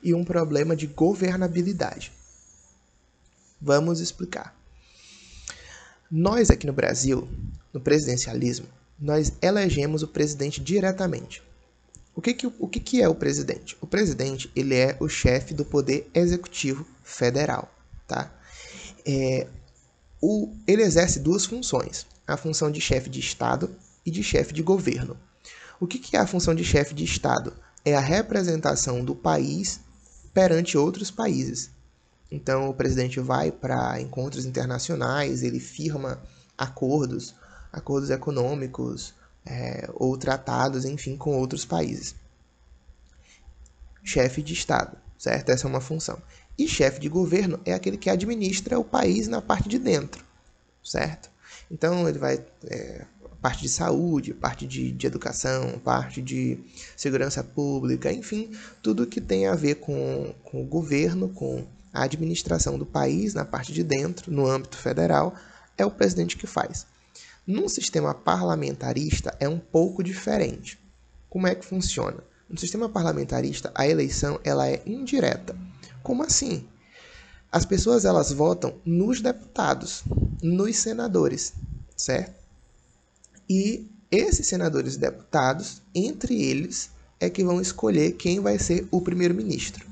e 0.00 0.14
um 0.14 0.24
problema 0.24 0.76
de 0.76 0.86
governabilidade. 0.86 2.21
Vamos 3.64 4.00
explicar. 4.00 4.52
Nós 6.10 6.50
aqui 6.50 6.66
no 6.66 6.72
Brasil, 6.72 7.28
no 7.72 7.80
presidencialismo, 7.80 8.66
nós 8.98 9.34
elegemos 9.40 10.02
o 10.02 10.08
presidente 10.08 10.60
diretamente. 10.60 11.40
O 12.12 12.20
que, 12.20 12.34
que, 12.34 12.46
o 12.58 12.66
que, 12.66 12.80
que 12.80 13.00
é 13.00 13.08
o 13.08 13.14
presidente? 13.14 13.76
O 13.80 13.86
presidente 13.86 14.50
ele 14.56 14.74
é 14.74 14.96
o 14.98 15.08
chefe 15.08 15.54
do 15.54 15.64
poder 15.64 16.10
executivo 16.12 16.84
federal. 17.04 17.72
Tá? 18.08 18.34
É, 19.06 19.46
o, 20.20 20.52
ele 20.66 20.82
exerce 20.82 21.20
duas 21.20 21.44
funções: 21.44 22.04
a 22.26 22.36
função 22.36 22.68
de 22.68 22.80
chefe 22.80 23.08
de 23.08 23.20
Estado 23.20 23.70
e 24.04 24.10
de 24.10 24.24
chefe 24.24 24.52
de 24.52 24.62
governo. 24.62 25.16
O 25.78 25.86
que 25.86 26.16
é 26.16 26.18
a 26.18 26.26
função 26.26 26.52
de 26.52 26.64
chefe 26.64 26.94
de 26.94 27.04
Estado? 27.04 27.52
É 27.84 27.94
a 27.94 28.00
representação 28.00 29.04
do 29.04 29.14
país 29.14 29.78
perante 30.34 30.76
outros 30.76 31.12
países. 31.12 31.70
Então, 32.32 32.70
o 32.70 32.74
presidente 32.74 33.20
vai 33.20 33.52
para 33.52 34.00
encontros 34.00 34.46
internacionais, 34.46 35.42
ele 35.42 35.60
firma 35.60 36.18
acordos, 36.56 37.34
acordos 37.70 38.08
econômicos 38.08 39.12
é, 39.44 39.86
ou 39.92 40.16
tratados, 40.16 40.86
enfim, 40.86 41.14
com 41.14 41.36
outros 41.36 41.66
países. 41.66 42.14
Chefe 44.02 44.40
de 44.40 44.54
Estado, 44.54 44.96
certo? 45.18 45.50
Essa 45.50 45.66
é 45.66 45.68
uma 45.68 45.82
função. 45.82 46.18
E 46.56 46.66
chefe 46.66 46.98
de 47.00 47.08
governo 47.10 47.60
é 47.66 47.74
aquele 47.74 47.98
que 47.98 48.08
administra 48.08 48.78
o 48.78 48.84
país 48.84 49.28
na 49.28 49.42
parte 49.42 49.68
de 49.68 49.78
dentro, 49.78 50.24
certo? 50.82 51.30
Então, 51.70 52.08
ele 52.08 52.18
vai 52.18 52.42
é, 52.64 53.04
parte 53.42 53.60
de 53.60 53.68
saúde, 53.68 54.32
parte 54.32 54.66
de, 54.66 54.90
de 54.90 55.06
educação, 55.06 55.78
parte 55.80 56.22
de 56.22 56.58
segurança 56.96 57.44
pública, 57.44 58.10
enfim, 58.10 58.50
tudo 58.82 59.06
que 59.06 59.20
tem 59.20 59.48
a 59.48 59.54
ver 59.54 59.74
com, 59.74 60.34
com 60.44 60.62
o 60.62 60.66
governo, 60.66 61.28
com 61.28 61.66
a 61.92 62.04
administração 62.04 62.78
do 62.78 62.86
país 62.86 63.34
na 63.34 63.44
parte 63.44 63.72
de 63.72 63.84
dentro, 63.84 64.32
no 64.32 64.46
âmbito 64.46 64.76
federal, 64.76 65.34
é 65.76 65.84
o 65.84 65.90
presidente 65.90 66.36
que 66.36 66.46
faz. 66.46 66.86
Num 67.46 67.68
sistema 67.68 68.14
parlamentarista 68.14 69.36
é 69.38 69.48
um 69.48 69.58
pouco 69.58 70.02
diferente. 70.02 70.78
Como 71.28 71.46
é 71.46 71.54
que 71.54 71.64
funciona? 71.64 72.18
No 72.48 72.58
sistema 72.58 72.88
parlamentarista, 72.88 73.72
a 73.74 73.86
eleição 73.86 74.38
ela 74.44 74.68
é 74.68 74.82
indireta. 74.86 75.56
Como 76.02 76.22
assim? 76.22 76.68
As 77.50 77.64
pessoas 77.66 78.04
elas 78.04 78.32
votam 78.32 78.74
nos 78.84 79.20
deputados, 79.20 80.04
nos 80.42 80.76
senadores, 80.76 81.52
certo? 81.96 82.34
E 83.48 83.90
esses 84.10 84.46
senadores 84.46 84.94
e 84.94 84.98
deputados, 84.98 85.82
entre 85.94 86.42
eles, 86.42 86.90
é 87.18 87.28
que 87.28 87.44
vão 87.44 87.60
escolher 87.60 88.12
quem 88.12 88.40
vai 88.40 88.58
ser 88.58 88.86
o 88.90 89.00
primeiro-ministro. 89.00 89.91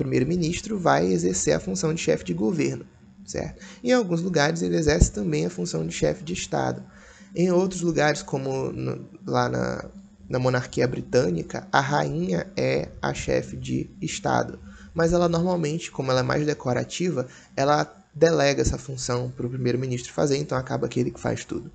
Primeiro-ministro 0.00 0.78
vai 0.78 1.12
exercer 1.12 1.54
a 1.54 1.60
função 1.60 1.92
de 1.92 2.00
chefe 2.00 2.24
de 2.24 2.32
governo, 2.32 2.86
certo? 3.26 3.62
Em 3.84 3.92
alguns 3.92 4.22
lugares 4.22 4.62
ele 4.62 4.74
exerce 4.74 5.12
também 5.12 5.44
a 5.44 5.50
função 5.50 5.86
de 5.86 5.92
chefe 5.92 6.24
de 6.24 6.32
Estado. 6.32 6.82
Em 7.36 7.52
outros 7.52 7.82
lugares, 7.82 8.22
como 8.22 8.72
no, 8.72 9.06
lá 9.26 9.46
na, 9.50 9.90
na 10.26 10.38
monarquia 10.38 10.88
britânica, 10.88 11.68
a 11.70 11.82
rainha 11.82 12.46
é 12.56 12.88
a 13.02 13.12
chefe 13.12 13.58
de 13.58 13.90
Estado. 14.00 14.58
Mas 14.94 15.12
ela 15.12 15.28
normalmente, 15.28 15.90
como 15.90 16.10
ela 16.10 16.20
é 16.20 16.24
mais 16.24 16.46
decorativa, 16.46 17.28
ela 17.54 17.84
delega 18.14 18.62
essa 18.62 18.78
função 18.78 19.30
para 19.30 19.46
o 19.46 19.50
primeiro-ministro 19.50 20.14
fazer, 20.14 20.38
então 20.38 20.56
acaba 20.56 20.88
que 20.88 20.98
ele 20.98 21.10
que 21.10 21.20
faz 21.20 21.44
tudo. 21.44 21.70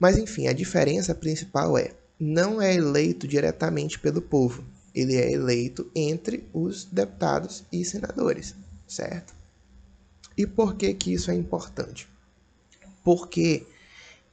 Mas 0.00 0.18
enfim, 0.18 0.48
a 0.48 0.52
diferença 0.52 1.14
principal 1.14 1.78
é: 1.78 1.92
não 2.18 2.60
é 2.60 2.74
eleito 2.74 3.28
diretamente 3.28 4.00
pelo 4.00 4.20
povo, 4.20 4.64
ele 4.94 5.16
é 5.16 5.32
eleito 5.32 5.90
entre 5.94 6.48
os 6.52 6.84
deputados 6.84 7.64
e 7.72 7.84
senadores, 7.84 8.54
certo? 8.86 9.34
E 10.36 10.46
por 10.46 10.76
que 10.76 10.92
que 10.94 11.12
isso 11.12 11.30
é 11.30 11.34
importante? 11.34 12.08
Porque 13.02 13.66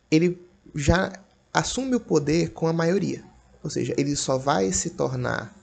ele 0.09 0.39
já 0.75 1.11
assume 1.53 1.95
o 1.95 1.99
poder 1.99 2.51
com 2.51 2.67
a 2.67 2.73
maioria, 2.73 3.23
ou 3.63 3.69
seja, 3.69 3.93
ele 3.97 4.15
só 4.15 4.37
vai 4.37 4.71
se 4.71 4.91
tornar 4.91 5.55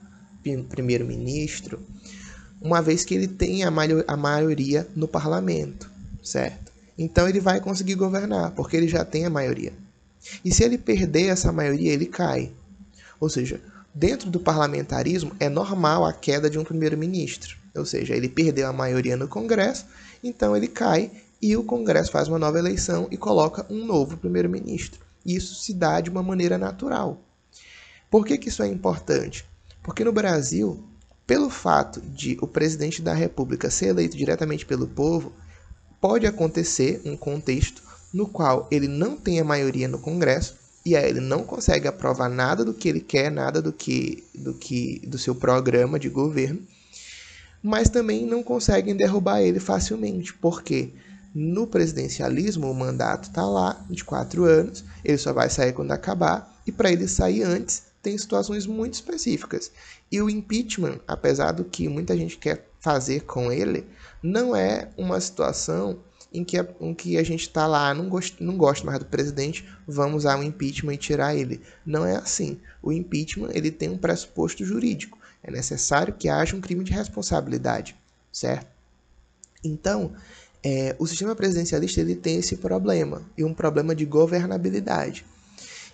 primeiro-ministro 0.69 1.79
uma 2.61 2.81
vez 2.81 3.05
que 3.05 3.13
ele 3.13 3.27
tem 3.27 3.63
a, 3.63 3.71
a 4.07 4.17
maioria 4.17 4.87
no 4.95 5.07
parlamento, 5.07 5.89
certo? 6.21 6.71
Então 6.97 7.27
ele 7.29 7.39
vai 7.39 7.61
conseguir 7.61 7.95
governar, 7.95 8.51
porque 8.51 8.75
ele 8.75 8.87
já 8.87 9.05
tem 9.05 9.25
a 9.25 9.29
maioria. 9.29 9.71
E 10.43 10.53
se 10.53 10.63
ele 10.63 10.77
perder 10.77 11.27
essa 11.27 11.51
maioria, 11.51 11.93
ele 11.93 12.05
cai. 12.05 12.51
Ou 13.19 13.29
seja, 13.29 13.61
dentro 13.99 14.29
do 14.29 14.39
parlamentarismo 14.39 15.35
é 15.41 15.49
normal 15.49 16.05
a 16.05 16.13
queda 16.13 16.49
de 16.49 16.57
um 16.57 16.63
primeiro-ministro. 16.63 17.57
Ou 17.75 17.83
seja, 17.85 18.15
ele 18.15 18.29
perdeu 18.29 18.69
a 18.69 18.73
maioria 18.73 19.17
no 19.17 19.27
Congresso, 19.27 19.85
então 20.23 20.55
ele 20.55 20.69
cai 20.69 21.11
e 21.41 21.57
o 21.57 21.63
Congresso 21.65 22.09
faz 22.09 22.29
uma 22.29 22.39
nova 22.39 22.57
eleição 22.57 23.09
e 23.11 23.17
coloca 23.17 23.65
um 23.69 23.85
novo 23.85 24.15
primeiro-ministro. 24.15 25.01
Isso 25.25 25.55
se 25.55 25.73
dá 25.73 25.99
de 25.99 26.09
uma 26.09 26.23
maneira 26.23 26.57
natural. 26.57 27.21
Por 28.09 28.25
que, 28.25 28.37
que 28.37 28.47
isso 28.47 28.63
é 28.63 28.67
importante? 28.67 29.45
Porque 29.83 30.05
no 30.05 30.13
Brasil, 30.13 30.81
pelo 31.27 31.49
fato 31.49 31.99
de 31.99 32.37
o 32.41 32.47
presidente 32.47 33.01
da 33.01 33.13
República 33.13 33.69
ser 33.69 33.87
eleito 33.87 34.15
diretamente 34.15 34.65
pelo 34.65 34.87
povo, 34.87 35.33
pode 35.99 36.25
acontecer 36.25 37.01
um 37.03 37.17
contexto 37.17 37.83
no 38.13 38.29
qual 38.29 38.65
ele 38.71 38.87
não 38.87 39.17
tem 39.17 39.41
a 39.41 39.43
maioria 39.43 39.89
no 39.89 39.99
Congresso 39.99 40.55
e 40.85 40.95
aí 40.95 41.09
ele 41.09 41.19
não 41.19 41.43
consegue 41.43 41.87
aprovar 41.87 42.29
nada 42.29 42.63
do 42.63 42.73
que 42.73 42.87
ele 42.87 43.01
quer, 43.01 43.31
nada 43.31 43.61
do 43.61 43.73
que 43.73 44.23
do 44.33 44.53
que 44.53 45.01
do 45.05 45.17
seu 45.17 45.35
programa 45.35 45.99
de 45.99 46.09
governo, 46.09 46.61
mas 47.61 47.89
também 47.89 48.25
não 48.25 48.41
conseguem 48.41 48.95
derrubar 48.95 49.41
ele 49.41 49.59
facilmente, 49.59 50.33
porque 50.33 50.93
no 51.35 51.67
presidencialismo 51.67 52.69
o 52.69 52.73
mandato 52.73 53.29
está 53.29 53.45
lá 53.45 53.85
de 53.89 54.03
quatro 54.03 54.45
anos, 54.45 54.83
ele 55.03 55.17
só 55.17 55.33
vai 55.33 55.49
sair 55.49 55.73
quando 55.73 55.91
acabar 55.91 56.59
e 56.65 56.71
para 56.71 56.91
ele 56.91 57.07
sair 57.07 57.43
antes 57.43 57.83
tem 58.01 58.17
situações 58.17 58.65
muito 58.65 58.93
específicas. 58.93 59.71
E 60.11 60.21
o 60.21 60.29
impeachment, 60.29 60.99
apesar 61.07 61.51
do 61.51 61.65
que 61.65 61.89
muita 61.89 62.15
gente 62.15 62.37
quer 62.37 62.67
fazer 62.79 63.21
com 63.21 63.51
ele, 63.51 63.85
não 64.23 64.55
é 64.55 64.89
uma 64.97 65.19
situação 65.19 65.99
em 66.31 66.43
que 66.43 66.57
a, 66.57 66.67
em 66.79 66.93
que 66.93 67.17
a 67.17 67.23
gente 67.23 67.41
está 67.41 67.65
lá, 67.65 67.93
não 67.93 68.07
gosta, 68.07 68.43
não 68.43 68.57
gosta 68.57 68.85
mais 68.85 68.99
do 68.99 69.05
presidente, 69.05 69.67
vamos 69.87 70.17
usar 70.17 70.37
o 70.37 70.43
impeachment 70.43 70.93
e 70.93 70.97
tirar 70.97 71.35
ele. 71.35 71.61
Não 71.85 72.05
é 72.05 72.15
assim. 72.15 72.59
O 72.81 72.91
impeachment 72.91 73.49
ele 73.53 73.71
tem 73.71 73.89
um 73.89 73.97
pressuposto 73.97 74.63
jurídico. 74.63 75.17
É 75.43 75.51
necessário 75.51 76.13
que 76.13 76.29
haja 76.29 76.55
um 76.55 76.61
crime 76.61 76.83
de 76.83 76.91
responsabilidade, 76.91 77.95
certo? 78.31 78.67
Então, 79.63 80.13
é, 80.63 80.95
o 80.99 81.07
sistema 81.07 81.35
presidencialista 81.35 82.01
ele 82.01 82.15
tem 82.15 82.37
esse 82.37 82.57
problema 82.57 83.21
e 83.37 83.43
um 83.43 83.53
problema 83.53 83.95
de 83.95 84.05
governabilidade. 84.05 85.25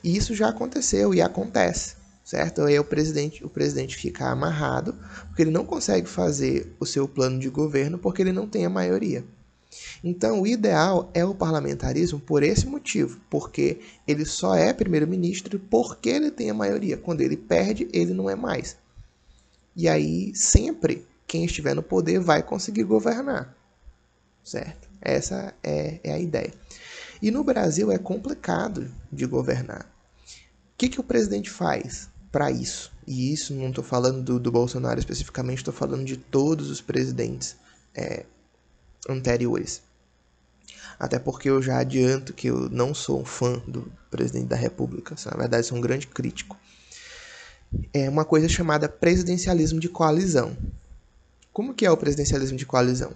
E 0.03 0.15
isso 0.15 0.35
já 0.35 0.49
aconteceu 0.49 1.13
e 1.13 1.21
acontece, 1.21 1.95
certo? 2.23 2.63
Aí 2.63 2.77
o 2.77 2.83
presidente, 2.83 3.43
o 3.45 3.49
presidente 3.49 3.95
fica 3.95 4.27
amarrado 4.27 4.93
porque 5.27 5.43
ele 5.43 5.51
não 5.51 5.65
consegue 5.65 6.07
fazer 6.07 6.75
o 6.79 6.85
seu 6.85 7.07
plano 7.07 7.39
de 7.39 7.49
governo 7.49 7.97
porque 7.97 8.21
ele 8.21 8.31
não 8.31 8.47
tem 8.47 8.65
a 8.65 8.69
maioria. 8.69 9.23
Então, 10.03 10.41
o 10.41 10.47
ideal 10.47 11.09
é 11.13 11.25
o 11.25 11.35
parlamentarismo 11.35 12.19
por 12.19 12.43
esse 12.43 12.67
motivo, 12.67 13.19
porque 13.29 13.79
ele 14.07 14.25
só 14.25 14.55
é 14.55 14.73
primeiro-ministro 14.73 15.59
porque 15.59 16.09
ele 16.09 16.31
tem 16.31 16.49
a 16.49 16.53
maioria. 16.53 16.97
Quando 16.97 17.21
ele 17.21 17.37
perde, 17.37 17.87
ele 17.91 18.13
não 18.13 18.29
é 18.29 18.35
mais. 18.35 18.77
E 19.75 19.89
aí, 19.89 20.33
sempre 20.35 21.05
quem 21.27 21.45
estiver 21.45 21.75
no 21.75 21.83
poder 21.83 22.19
vai 22.19 22.43
conseguir 22.43 22.83
governar. 22.83 23.55
Certo? 24.43 24.87
Essa 25.01 25.53
é, 25.63 25.99
é 26.03 26.13
a 26.13 26.19
ideia. 26.19 26.53
E 27.21 27.31
no 27.31 27.43
Brasil 27.43 27.91
é 27.91 27.97
complicado 27.97 28.91
de 29.11 29.25
governar. 29.25 29.91
O 30.73 30.77
que, 30.77 30.89
que 30.89 30.99
o 30.99 31.03
presidente 31.03 31.49
faz 31.49 32.09
para 32.31 32.51
isso? 32.51 32.91
E 33.07 33.31
isso 33.31 33.53
não 33.53 33.69
estou 33.69 33.83
falando 33.83 34.21
do, 34.21 34.39
do, 34.39 34.51
Bolsonaro 34.51 34.99
especificamente, 34.99 35.59
estou 35.59 35.73
falando 35.73 36.03
de 36.03 36.17
todos 36.17 36.69
os 36.69 36.81
presidentes 36.81 37.55
é, 37.93 38.25
anteriores. 39.07 39.81
Até 40.99 41.19
porque 41.19 41.49
eu 41.49 41.61
já 41.61 41.77
adianto 41.77 42.33
que 42.33 42.47
eu 42.47 42.69
não 42.69 42.93
sou 42.93 43.21
um 43.21 43.25
fã 43.25 43.61
do 43.67 43.91
presidente 44.09 44.47
da 44.47 44.55
República, 44.55 45.15
na 45.25 45.37
verdade 45.37 45.67
sou 45.67 45.77
um 45.77 45.81
grande 45.81 46.07
crítico. 46.07 46.57
É 47.93 48.09
uma 48.09 48.23
coisa 48.23 48.47
chamada 48.47 48.87
presidencialismo 48.87 49.79
de 49.79 49.89
coalizão. 49.89 50.55
Como 51.51 51.73
que 51.73 51.85
é 51.85 51.91
o 51.91 51.97
presidencialismo 51.97 52.57
de 52.57 52.65
coalizão? 52.65 53.13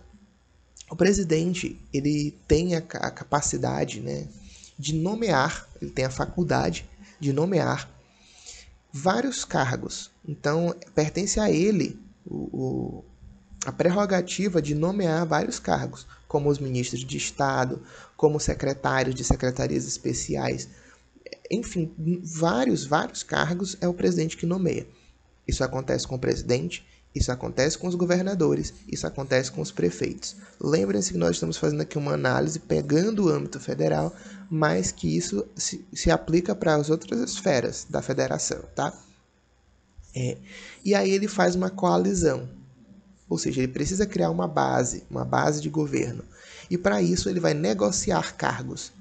O 0.90 0.96
presidente 0.96 1.80
ele 1.94 2.36
tem 2.48 2.76
a, 2.76 2.82
capacidade 2.82 4.02
né, 4.02 4.28
de 4.78 4.94
nomear, 4.94 5.68
ele 5.82 5.92
tem 5.92 6.06
a 6.06 6.10
faculdade 6.10 6.90
de 7.20 7.32
nomear 7.32 7.90
vários 8.92 9.46
cargos. 9.46 10.10
Então 10.28 10.76
pertence 10.96 11.40
a 11.40 11.52
ele 11.52 12.00
o, 12.26 12.36
o 12.36 13.06
a 13.66 13.72
prerrogativa 13.72 14.62
de 14.62 14.74
nomear 14.74 15.26
vários 15.26 15.60
cargos, 15.60 16.08
como 16.28 16.50
os 16.50 16.60
ministros 16.60 17.04
de 17.04 17.18
Estado, 17.18 17.82
como 18.16 18.40
secretários 18.40 19.16
de 19.16 19.24
secretarias 19.24 19.86
especiais, 19.86 20.70
enfim, 21.50 21.92
vários, 22.24 22.86
vários 22.86 23.24
cargos 23.24 23.76
é 23.82 23.88
o 23.88 23.94
presidente 23.94 24.38
que 24.38 24.46
nomeia. 24.46 24.88
Isso 25.48 25.64
acontece 25.64 26.08
com 26.08 26.16
o 26.16 26.20
presidente, 26.20 26.86
isso 27.14 27.32
acontece 27.32 27.78
com 27.78 27.88
os 27.88 27.96
governadores, 27.96 28.74
isso 28.88 29.08
acontece 29.08 29.52
com 29.52 29.62
os 29.62 29.72
prefeitos. 29.72 30.36
Lembrem-se 30.62 31.12
que 31.12 31.18
nós 31.18 31.32
estamos 31.32 31.58
fazendo 31.58 31.82
aqui 31.82 31.98
uma 31.98 32.14
análise 32.14 32.60
pegando 32.60 33.26
o 33.26 33.30
âmbito 33.30 33.60
federal, 33.60 34.16
mas 34.50 34.92
que 34.92 35.18
isso 35.18 35.46
se, 35.56 35.84
se 35.92 36.12
aplica 36.12 36.54
para 36.54 36.76
as 36.76 36.90
outras 36.90 37.20
esferas 37.20 37.88
da 37.90 38.02
federação, 38.02 38.62
tá? 38.76 38.94
É, 40.16 40.38
e 40.86 40.94
aí 40.94 41.12
ele 41.12 41.28
faz 41.28 41.56
uma 41.56 41.70
coalizão, 41.70 42.48
ou 43.30 43.38
seja, 43.38 43.62
ele 43.62 43.72
precisa 43.72 44.08
criar 44.08 44.32
uma 44.32 44.48
base, 44.48 45.04
uma 45.10 45.24
base 45.24 45.62
de 45.62 45.70
governo. 45.70 46.24
E 46.70 46.78
para 46.78 47.02
isso 47.02 47.30
ele 47.30 47.40
vai 47.40 47.54
negociar 47.54 48.36
cargos. 48.36 48.92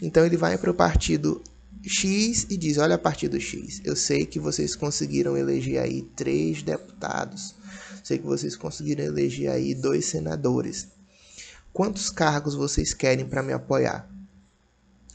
Então 0.00 0.24
ele 0.24 0.36
vai 0.36 0.56
para 0.56 0.70
o 0.70 0.74
partido 0.74 1.42
X 1.82 2.46
e 2.48 2.56
diz: 2.56 2.78
Olha, 2.78 2.96
partido 2.96 3.38
X, 3.38 3.82
eu 3.84 3.94
sei 3.94 4.24
que 4.24 4.40
vocês 4.40 4.74
conseguiram 4.74 5.36
eleger 5.36 5.82
aí 5.82 6.02
três 6.16 6.62
deputados, 6.62 7.54
sei 8.02 8.18
que 8.18 8.26
vocês 8.26 8.56
conseguiram 8.56 9.04
eleger 9.04 9.50
aí 9.50 9.74
dois 9.74 10.06
senadores. 10.06 10.88
Quantos 11.72 12.08
cargos 12.08 12.54
vocês 12.54 12.94
querem 12.94 13.26
para 13.26 13.42
me 13.42 13.52
apoiar? 13.52 14.08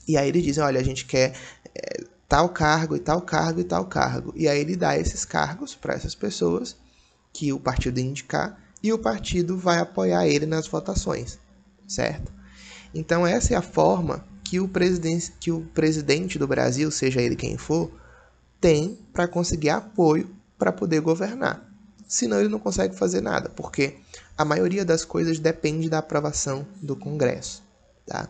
E 0.08 0.16
aí 0.16 0.30
eles 0.30 0.44
dizem: 0.44 0.64
Olha, 0.64 0.80
a 0.80 0.84
gente 0.84 1.06
quer 1.06 1.34
é, 1.74 2.04
tal 2.28 2.50
cargo 2.50 2.96
e 2.96 3.00
tal 3.00 3.22
cargo 3.22 3.62
e 3.62 3.64
tal 3.64 3.86
cargo. 3.86 4.34
E 4.36 4.48
aí 4.48 4.60
ele 4.60 4.76
dá 4.76 4.96
esses 4.98 5.26
cargos 5.26 5.74
para 5.74 5.96
essas 5.96 6.14
pessoas 6.14 6.76
que 7.34 7.54
o 7.54 7.60
partido 7.60 8.00
indicar 8.00 8.60
e 8.82 8.92
o 8.94 9.00
partido 9.00 9.58
vai 9.58 9.80
apoiar 9.80 10.28
ele 10.28 10.46
nas 10.46 10.68
votações, 10.68 11.38
certo? 11.88 12.32
Então 12.94 13.26
essa 13.26 13.54
é 13.54 13.58
a 13.58 13.62
forma 13.62 14.26
que 14.44 14.60
o 14.60 14.68
presidente, 14.68 15.32
que 15.40 15.52
o 15.52 15.62
presidente 15.62 16.40
do 16.40 16.48
Brasil, 16.48 16.90
seja 16.90 17.22
ele 17.22 17.36
quem 17.36 17.58
for, 17.58 17.92
tem 18.60 18.98
para 19.14 19.28
conseguir 19.28 19.70
apoio 19.70 20.30
para 20.58 20.72
poder 20.72 21.02
governar. 21.02 21.66
Senão 22.08 22.40
ele 22.40 22.50
não 22.50 22.60
consegue 22.60 22.96
fazer 22.96 23.22
nada, 23.22 23.50
porque 23.50 23.98
a 24.36 24.44
maioria 24.44 24.84
das 24.84 25.06
coisas 25.06 25.38
depende 25.38 25.90
da 25.90 26.00
aprovação 26.00 26.66
do 26.82 26.96
Congresso, 26.96 27.62
tá? 28.06 28.28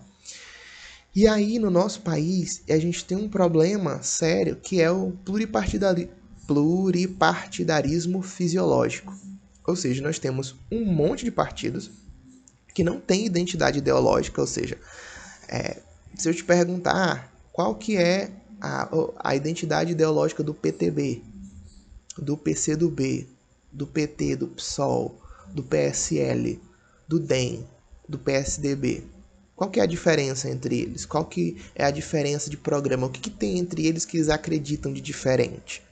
E 1.15 1.27
aí 1.27 1.57
no 1.57 1.71
nosso 1.71 2.01
país 2.01 2.61
a 2.69 2.77
gente 2.77 3.05
tem 3.05 3.17
um 3.17 3.29
problema 3.29 4.03
sério 4.03 4.57
que 4.57 4.81
é 4.81 4.91
o 4.91 5.11
pluripartidarismo 6.49 8.23
fisiológico. 8.23 9.15
Ou 9.67 9.75
seja, 9.75 10.01
nós 10.01 10.17
temos 10.17 10.55
um 10.71 10.83
monte 10.83 11.23
de 11.23 11.29
partidos 11.29 11.91
que 12.73 12.83
não 12.83 12.99
têm 12.99 13.23
identidade 13.23 13.77
ideológica, 13.77 14.41
ou 14.41 14.47
seja, 14.47 14.75
é, 15.47 15.79
se 16.15 16.27
eu 16.27 16.33
te 16.33 16.43
perguntar 16.43 17.31
qual 17.53 17.75
que 17.75 17.97
é 17.97 18.31
a, 18.59 18.89
a 19.19 19.35
identidade 19.35 19.91
ideológica 19.91 20.41
do 20.41 20.55
PTB, 20.55 21.21
do 22.17 22.35
PCdoB, 22.35 23.29
do 23.71 23.85
PT, 23.85 24.37
do 24.37 24.47
PSOL, 24.47 25.21
do 25.53 25.61
PSL, 25.61 26.59
do 27.07 27.19
DEM, 27.19 27.63
do 28.07 28.17
PSDB, 28.17 29.03
qual 29.55 29.69
que 29.69 29.79
é 29.79 29.83
a 29.83 29.85
diferença 29.85 30.49
entre 30.49 30.79
eles? 30.79 31.05
Qual 31.05 31.25
que 31.25 31.57
é 31.75 31.85
a 31.85 31.91
diferença 31.91 32.49
de 32.49 32.57
programa? 32.57 33.05
O 33.05 33.09
que, 33.11 33.19
que 33.19 33.29
tem 33.29 33.59
entre 33.59 33.85
eles 33.85 34.03
que 34.03 34.17
eles 34.17 34.29
acreditam 34.29 34.91
de 34.91 34.99
diferente? 34.99 35.87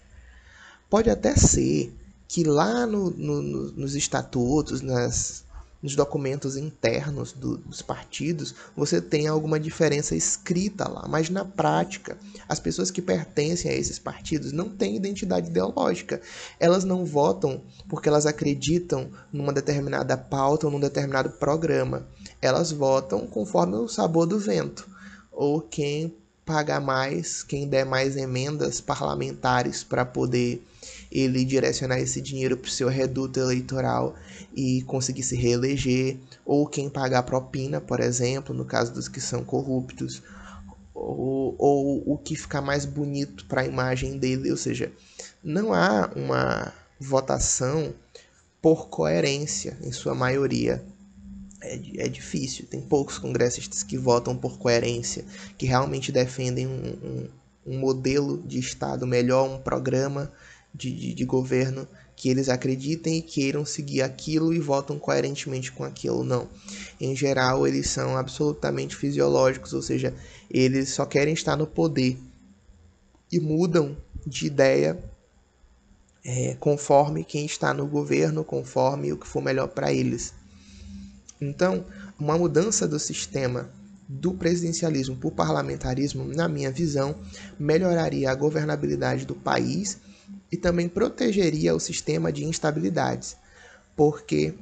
Pode 0.90 1.10
até 1.10 1.36
ser 1.36 1.94
que 2.28 2.44
lá 2.44 2.86
no, 2.86 3.10
no, 3.12 3.42
nos 3.72 3.96
estatutos, 3.96 4.82
nas, 4.82 5.44
nos 5.82 5.96
documentos 5.96 6.58
internos 6.58 7.32
do, 7.32 7.58
dos 7.58 7.82
partidos, 7.82 8.56
você 8.76 9.02
tem 9.02 9.28
alguma 9.28 9.60
diferença 9.60 10.16
escrita 10.16 10.88
lá, 10.90 11.06
mas 11.08 11.30
na 11.30 11.46
prática, 11.46 12.18
as 12.48 12.60
pessoas 12.60 12.90
que 12.90 13.02
pertencem 13.02 13.72
a 13.72 13.74
esses 13.74 14.00
partidos 14.00 14.52
não 14.52 14.70
têm 14.70 14.96
identidade 14.96 15.50
ideológica. 15.50 16.22
Elas 16.60 16.84
não 16.84 17.06
votam 17.06 17.62
porque 17.88 18.10
elas 18.10 18.26
acreditam 18.26 19.10
numa 19.32 19.54
determinada 19.54 20.18
pauta 20.18 20.68
ou 20.68 20.72
num 20.72 20.80
determinado 20.80 21.32
programa. 21.32 22.08
Elas 22.42 22.72
votam 22.72 23.28
conforme 23.28 23.76
o 23.76 23.88
sabor 23.88 24.26
do 24.26 24.40
vento, 24.40 24.88
ou 25.32 25.62
quem 25.62 26.16
pagar 26.46 26.80
mais, 26.80 27.44
quem 27.44 27.68
der 27.68 27.86
mais 27.86 28.16
emendas 28.16 28.80
parlamentares 28.80 29.84
para 29.84 30.06
poder 30.06 30.66
ele 31.12 31.46
direcionar 31.46 32.00
esse 32.00 32.22
dinheiro 32.22 32.58
para 32.58 32.68
o 32.68 32.72
seu 32.72 32.88
reduto 32.88 33.40
eleitoral 33.40 34.16
e 34.56 34.82
conseguir 34.84 35.24
se 35.24 35.36
reeleger, 35.36 36.18
ou 36.46 36.68
quem 36.68 36.90
pagar 36.90 37.24
propina, 37.24 37.80
por 37.80 38.00
exemplo, 38.00 38.54
no 38.54 38.66
caso 38.66 38.94
dos 38.94 39.08
que 39.08 39.22
são 39.22 39.44
corruptos, 39.44 40.22
ou, 40.94 41.56
ou 41.58 42.04
o 42.06 42.18
que 42.18 42.36
ficar 42.36 42.62
mais 42.62 42.86
bonito 42.86 43.46
para 43.46 43.62
a 43.62 43.66
imagem 43.66 44.18
dele, 44.18 44.52
ou 44.52 44.58
seja, 44.58 44.92
não 45.44 45.74
há 45.74 46.12
uma 46.16 46.74
votação 47.00 47.94
por 48.62 48.90
coerência 48.90 49.78
em 49.82 49.92
sua 49.92 50.16
maioria. 50.16 50.84
É, 51.62 51.80
é 51.98 52.08
difícil, 52.08 52.66
tem 52.70 52.82
poucos 52.82 53.18
congressistas 53.18 53.84
que 53.84 53.98
votam 53.98 54.36
por 54.36 54.58
coerência, 54.58 55.24
que 55.58 55.66
realmente 55.66 56.12
defendem 56.12 56.68
um, 56.68 56.98
um, 57.04 57.28
um 57.74 57.80
modelo 57.80 58.42
de 58.44 58.60
Estado 58.60 59.08
melhor, 59.08 59.50
um 59.50 59.60
programa 59.60 60.32
de, 60.74 60.92
de, 60.92 61.14
de 61.14 61.26
governo 61.26 61.88
que 62.16 62.30
eles 62.30 62.50
acreditem 62.50 63.18
e 63.18 63.22
queiram 63.22 63.64
seguir 63.64 64.02
aquilo 64.02 64.52
e 64.52 64.60
votam 64.60 64.98
coerentemente 64.98 65.72
com 65.72 65.84
aquilo, 65.84 66.24
não. 66.24 66.48
Em 67.00 67.16
geral, 67.16 67.68
eles 67.68 67.90
são 67.90 68.18
absolutamente 68.18 68.96
fisiológicos, 68.96 69.72
ou 69.74 69.84
seja, 69.84 70.14
eles 70.50 70.90
só 70.90 71.06
querem 71.06 71.34
estar 71.34 71.56
no 71.56 71.68
poder 71.68 72.18
e 73.32 73.40
mudam 73.40 73.96
de 74.26 74.48
ideia 74.48 74.98
é, 76.26 76.56
conforme 76.60 77.24
quem 77.24 77.46
está 77.46 77.74
no 77.74 77.86
governo, 77.86 78.44
conforme 78.44 79.14
o 79.14 79.18
que 79.18 79.28
for 79.28 79.42
melhor 79.42 79.68
para 79.68 79.94
eles. 79.94 80.34
Então, 81.40 81.86
uma 82.20 82.38
mudança 82.38 82.88
do 82.88 83.00
sistema 83.00 83.70
do 84.10 84.34
presidencialismo 84.34 85.16
para 85.18 85.28
o 85.28 85.32
parlamentarismo, 85.32 86.26
na 86.26 86.48
minha 86.48 86.72
visão, 86.72 87.16
melhoraria 87.60 88.32
a 88.32 88.36
governabilidade 88.36 89.26
do 89.26 89.36
país 89.36 90.00
e 90.52 90.58
também 90.58 90.88
protegeria 90.88 91.76
o 91.76 91.80
sistema 91.80 92.32
de 92.32 92.46
instabilidades, 92.46 93.36
porque 93.96 94.54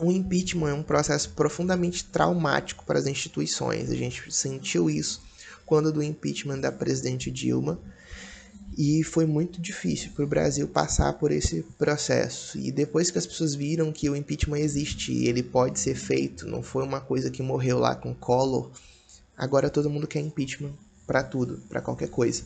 o 0.00 0.10
impeachment 0.10 0.70
é 0.70 0.74
um 0.74 0.82
processo 0.82 1.30
profundamente 1.30 2.04
traumático 2.04 2.84
para 2.84 2.98
as 2.98 3.06
instituições. 3.06 3.90
A 3.90 3.94
gente 3.94 4.32
sentiu 4.32 4.90
isso 4.90 5.22
quando 5.64 5.92
do 5.92 6.02
impeachment 6.02 6.60
da 6.60 6.70
presidente 6.70 7.30
Dilma 7.30 7.78
e 8.76 9.02
foi 9.02 9.24
muito 9.24 9.60
difícil 9.60 10.10
para 10.12 10.24
o 10.24 10.28
Brasil 10.28 10.68
passar 10.68 11.14
por 11.14 11.30
esse 11.32 11.62
processo. 11.78 12.58
E 12.58 12.70
depois 12.70 13.10
que 13.10 13.18
as 13.18 13.26
pessoas 13.26 13.54
viram 13.54 13.92
que 13.92 14.10
o 14.10 14.16
impeachment 14.16 14.58
existe 14.58 15.12
e 15.12 15.28
ele 15.28 15.42
pode 15.42 15.80
ser 15.80 15.94
feito, 15.94 16.46
não 16.46 16.62
foi 16.62 16.84
uma 16.84 17.00
coisa 17.00 17.30
que 17.30 17.42
morreu 17.42 17.78
lá 17.78 17.94
com 17.94 18.14
Collor, 18.14 18.70
agora 19.36 19.70
todo 19.70 19.88
mundo 19.90 20.06
quer 20.06 20.20
impeachment 20.20 20.72
para 21.06 21.22
tudo, 21.22 21.62
para 21.68 21.80
qualquer 21.80 22.08
coisa. 22.08 22.44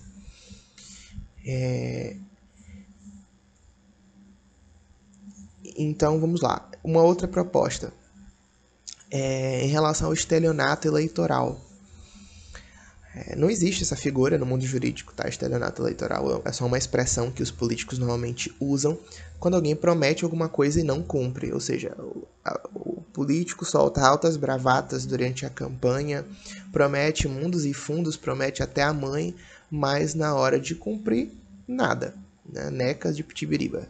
É, 1.44 2.16
Então 5.83 6.21
vamos 6.21 6.43
lá. 6.43 6.69
Uma 6.85 7.03
outra 7.03 7.27
proposta 7.27 7.90
é 9.11 9.64
em 9.64 9.69
relação 9.69 10.09
ao 10.09 10.12
estelionato 10.12 10.87
eleitoral. 10.87 11.59
É, 13.14 13.35
não 13.35 13.51
existe 13.51 13.83
essa 13.83 13.97
figura 13.97 14.37
no 14.37 14.45
mundo 14.45 14.64
jurídico, 14.64 15.14
tá? 15.14 15.27
Estelionato 15.27 15.83
eleitoral 15.83 16.43
é 16.45 16.53
só 16.53 16.66
uma 16.66 16.77
expressão 16.77 17.31
que 17.31 17.43
os 17.43 17.51
políticos 17.51 17.99
normalmente 17.99 18.55
usam 18.61 18.97
quando 19.38 19.55
alguém 19.55 19.75
promete 19.75 20.23
alguma 20.23 20.51
coisa 20.51 20.79
e 20.79 20.85
não 20.85 21.03
cumpre. 21.03 21.51
Ou 21.51 21.61
seja, 21.61 21.97
o, 21.99 22.29
a, 22.45 22.61
o 22.75 23.03
político 23.12 23.64
solta 23.64 24.07
altas 24.07 24.37
bravatas 24.37 25.07
durante 25.07 25.47
a 25.47 25.51
campanha, 25.51 26.27
promete 26.71 27.27
mundos 27.27 27.64
e 27.64 27.73
fundos, 27.73 28.19
promete 28.19 28.62
até 28.62 28.83
a 28.83 28.93
mãe, 28.93 29.35
mas 29.71 30.14
na 30.14 30.35
hora 30.35 30.61
de 30.61 30.75
cumprir, 30.75 31.33
nada. 31.66 32.14
Né? 32.47 32.71
Necas 32.71 33.16
de 33.16 33.25
Pitibiriba. 33.25 33.88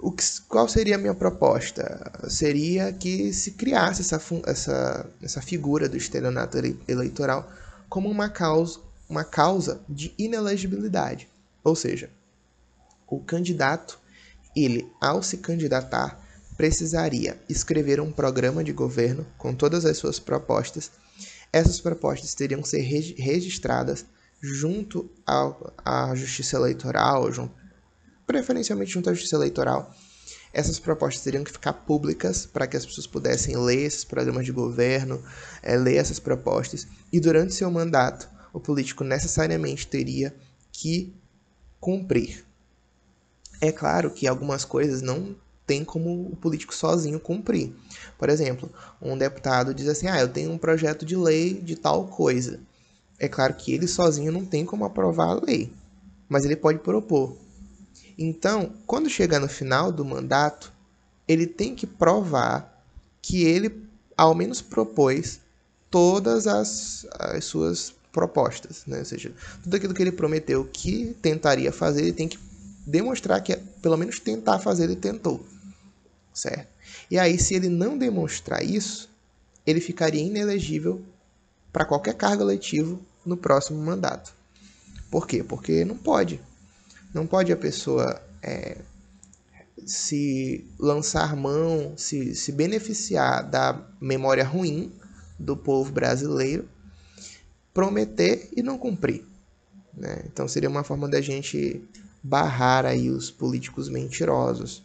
O 0.00 0.12
que, 0.12 0.22
qual 0.48 0.68
seria 0.68 0.94
a 0.94 0.98
minha 0.98 1.14
proposta? 1.14 2.12
Seria 2.28 2.92
que 2.92 3.32
se 3.32 3.52
criasse 3.52 4.02
essa, 4.02 4.22
essa, 4.46 5.10
essa 5.20 5.42
figura 5.42 5.88
do 5.88 5.96
estelionato 5.96 6.56
eleitoral 6.86 7.50
como 7.88 8.08
uma 8.08 8.28
causa, 8.28 8.78
uma 9.08 9.24
causa 9.24 9.80
de 9.88 10.14
inelegibilidade. 10.16 11.28
Ou 11.64 11.74
seja, 11.74 12.10
o 13.08 13.18
candidato, 13.18 13.98
ele, 14.54 14.88
ao 15.00 15.20
se 15.20 15.38
candidatar, 15.38 16.20
precisaria 16.56 17.36
escrever 17.48 18.00
um 18.00 18.12
programa 18.12 18.62
de 18.62 18.72
governo 18.72 19.26
com 19.36 19.52
todas 19.52 19.84
as 19.84 19.96
suas 19.96 20.20
propostas. 20.20 20.92
Essas 21.52 21.80
propostas 21.80 22.34
teriam 22.34 22.62
que 22.62 22.68
ser 22.68 22.82
registradas 22.82 24.04
junto 24.40 25.10
à 25.26 26.14
Justiça 26.14 26.56
Eleitoral, 26.56 27.32
junto 27.32 27.52
preferencialmente 28.28 28.92
junto 28.92 29.08
à 29.08 29.14
Justiça 29.14 29.36
Eleitoral. 29.36 29.90
Essas 30.52 30.78
propostas 30.78 31.24
teriam 31.24 31.42
que 31.42 31.50
ficar 31.50 31.72
públicas 31.72 32.46
para 32.46 32.66
que 32.66 32.76
as 32.76 32.84
pessoas 32.84 33.06
pudessem 33.06 33.56
ler 33.56 33.82
esses 33.82 34.04
programas 34.04 34.44
de 34.44 34.52
governo, 34.52 35.22
é, 35.62 35.76
ler 35.76 35.96
essas 35.96 36.18
propostas. 36.18 36.86
E 37.10 37.18
durante 37.18 37.54
seu 37.54 37.70
mandato, 37.70 38.28
o 38.52 38.60
político 38.60 39.02
necessariamente 39.02 39.86
teria 39.86 40.34
que 40.70 41.14
cumprir. 41.80 42.44
É 43.60 43.72
claro 43.72 44.10
que 44.10 44.26
algumas 44.26 44.64
coisas 44.64 45.00
não 45.02 45.34
tem 45.66 45.84
como 45.84 46.30
o 46.30 46.36
político 46.36 46.74
sozinho 46.74 47.18
cumprir. 47.18 47.72
Por 48.18 48.28
exemplo, 48.28 48.70
um 49.00 49.16
deputado 49.16 49.74
diz 49.74 49.88
assim: 49.88 50.06
"Ah, 50.06 50.20
eu 50.20 50.28
tenho 50.28 50.50
um 50.50 50.58
projeto 50.58 51.04
de 51.04 51.16
lei 51.16 51.54
de 51.54 51.76
tal 51.76 52.06
coisa". 52.06 52.60
É 53.18 53.28
claro 53.28 53.54
que 53.54 53.72
ele 53.72 53.88
sozinho 53.88 54.30
não 54.30 54.44
tem 54.44 54.64
como 54.64 54.84
aprovar 54.84 55.28
a 55.30 55.40
lei, 55.44 55.72
mas 56.28 56.44
ele 56.44 56.56
pode 56.56 56.78
propor. 56.78 57.36
Então, 58.18 58.72
quando 58.84 59.08
chegar 59.08 59.38
no 59.38 59.48
final 59.48 59.92
do 59.92 60.04
mandato, 60.04 60.72
ele 61.28 61.46
tem 61.46 61.74
que 61.74 61.86
provar 61.86 62.82
que 63.22 63.44
ele, 63.44 63.84
ao 64.16 64.34
menos, 64.34 64.60
propôs 64.60 65.40
todas 65.88 66.46
as, 66.48 67.06
as 67.12 67.44
suas 67.44 67.94
propostas, 68.10 68.84
né? 68.86 68.98
Ou 68.98 69.04
seja, 69.04 69.32
tudo 69.62 69.76
aquilo 69.76 69.94
que 69.94 70.02
ele 70.02 70.10
prometeu 70.10 70.68
que 70.72 71.16
tentaria 71.22 71.70
fazer, 71.70 72.02
ele 72.02 72.12
tem 72.12 72.26
que 72.26 72.38
demonstrar 72.84 73.40
que, 73.40 73.54
pelo 73.80 73.96
menos 73.96 74.18
tentar 74.18 74.58
fazer, 74.58 74.84
ele 74.84 74.96
tentou, 74.96 75.46
certo? 76.34 76.66
E 77.10 77.18
aí, 77.18 77.38
se 77.38 77.54
ele 77.54 77.68
não 77.68 77.96
demonstrar 77.96 78.64
isso, 78.64 79.08
ele 79.64 79.80
ficaria 79.80 80.22
inelegível 80.22 81.00
para 81.72 81.84
qualquer 81.84 82.14
cargo 82.14 82.42
eletivo 82.42 83.00
no 83.24 83.36
próximo 83.36 83.80
mandato. 83.80 84.32
Por 85.10 85.26
quê? 85.26 85.44
Porque 85.44 85.84
não 85.84 85.96
pode. 85.96 86.40
Não 87.18 87.26
pode 87.26 87.52
a 87.52 87.56
pessoa 87.56 88.22
é, 88.40 88.78
se 89.84 90.64
lançar 90.78 91.34
mão, 91.34 91.94
se, 91.96 92.32
se 92.36 92.52
beneficiar 92.52 93.42
da 93.42 93.84
memória 94.00 94.44
ruim 94.44 94.92
do 95.36 95.56
povo 95.56 95.90
brasileiro, 95.90 96.68
prometer 97.74 98.48
e 98.56 98.62
não 98.62 98.78
cumprir. 98.78 99.24
Né? 99.92 100.22
Então 100.26 100.46
seria 100.46 100.68
uma 100.68 100.84
forma 100.84 101.08
da 101.08 101.20
gente 101.20 101.82
barrar 102.22 102.86
aí 102.86 103.10
os 103.10 103.32
políticos 103.32 103.88
mentirosos. 103.88 104.84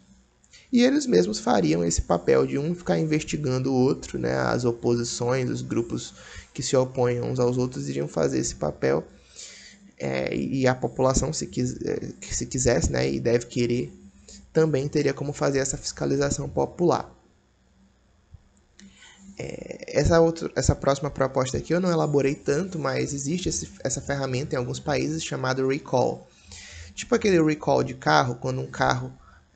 E 0.72 0.82
eles 0.82 1.06
mesmos 1.06 1.38
fariam 1.38 1.84
esse 1.84 2.02
papel 2.02 2.48
de 2.48 2.58
um 2.58 2.74
ficar 2.74 2.98
investigando 2.98 3.72
o 3.72 3.76
outro, 3.76 4.18
né? 4.18 4.34
as 4.34 4.64
oposições, 4.64 5.48
os 5.48 5.62
grupos 5.62 6.14
que 6.52 6.64
se 6.64 6.76
opõem 6.76 7.20
uns 7.20 7.38
aos 7.38 7.56
outros 7.56 7.88
iriam 7.88 8.08
fazer 8.08 8.40
esse 8.40 8.56
papel. 8.56 9.06
É, 9.98 10.34
e 10.34 10.66
a 10.66 10.74
população, 10.74 11.32
se, 11.32 11.46
quis, 11.46 11.80
é, 11.82 12.12
se 12.20 12.46
quisesse 12.46 12.90
né, 12.90 13.08
e 13.08 13.20
deve 13.20 13.46
querer 13.46 13.92
também 14.54 14.86
teria 14.86 15.12
como 15.12 15.32
fazer 15.32 15.58
essa 15.58 15.76
fiscalização 15.76 16.48
popular. 16.48 17.12
É, 19.36 19.98
essa, 19.98 20.20
outra, 20.20 20.50
essa 20.54 20.76
próxima 20.76 21.10
proposta 21.10 21.58
aqui 21.58 21.74
eu 21.74 21.80
não 21.80 21.90
elaborei 21.90 22.36
tanto, 22.36 22.78
mas 22.78 23.12
existe 23.12 23.48
esse, 23.48 23.68
essa 23.82 24.00
ferramenta 24.00 24.54
em 24.54 24.58
alguns 24.58 24.78
países 24.78 25.24
chamada 25.24 25.66
recall. 25.66 26.28
Tipo 26.94 27.16
aquele 27.16 27.42
recall 27.42 27.82
de 27.82 27.94
carro, 27.94 28.36
quando 28.36 28.60
um 28.60 28.70
carro, 28.70 29.12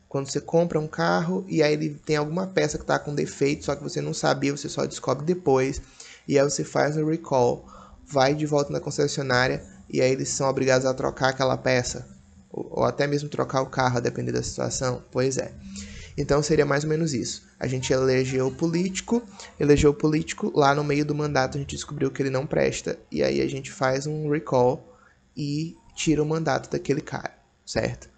quando 0.08 0.28
você 0.28 0.40
compra 0.40 0.80
um 0.80 0.88
carro 0.88 1.44
e 1.46 1.62
aí 1.62 1.74
ele 1.74 1.90
tem 2.04 2.16
alguma 2.16 2.48
peça 2.48 2.76
que 2.76 2.82
está 2.82 2.98
com 2.98 3.14
defeito, 3.14 3.64
só 3.64 3.76
que 3.76 3.84
você 3.84 4.00
não 4.00 4.12
sabia, 4.12 4.50
você 4.50 4.68
só 4.68 4.84
descobre 4.84 5.24
depois, 5.24 5.80
e 6.26 6.36
aí 6.36 6.44
você 6.44 6.64
faz 6.64 6.96
o 6.96 7.08
recall, 7.08 7.64
vai 8.04 8.34
de 8.34 8.46
volta 8.46 8.72
na 8.72 8.80
concessionária 8.80 9.64
e 9.90 10.00
aí 10.00 10.12
eles 10.12 10.28
são 10.28 10.48
obrigados 10.48 10.86
a 10.86 10.94
trocar 10.94 11.30
aquela 11.30 11.56
peça 11.56 12.06
ou 12.50 12.84
até 12.84 13.06
mesmo 13.06 13.28
trocar 13.28 13.62
o 13.62 13.66
carro, 13.66 13.98
a 13.98 14.00
depender 14.00 14.32
da 14.32 14.42
situação? 14.42 15.02
Pois 15.10 15.36
é. 15.36 15.52
Então 16.16 16.42
seria 16.42 16.66
mais 16.66 16.82
ou 16.82 16.90
menos 16.90 17.14
isso. 17.14 17.46
A 17.60 17.66
gente 17.68 17.92
elegeu 17.92 18.48
o 18.48 18.54
político, 18.54 19.22
elegeu 19.58 19.90
o 19.90 19.94
político, 19.94 20.52
lá 20.54 20.74
no 20.74 20.82
meio 20.82 21.04
do 21.04 21.14
mandato 21.14 21.56
a 21.56 21.60
gente 21.60 21.76
descobriu 21.76 22.10
que 22.10 22.20
ele 22.20 22.30
não 22.30 22.46
presta, 22.46 22.98
e 23.10 23.22
aí 23.22 23.40
a 23.40 23.48
gente 23.48 23.70
faz 23.70 24.06
um 24.06 24.28
recall 24.28 24.96
e 25.36 25.76
tira 25.94 26.22
o 26.22 26.26
mandato 26.26 26.70
daquele 26.70 27.00
cara, 27.00 27.38
certo? 27.64 28.08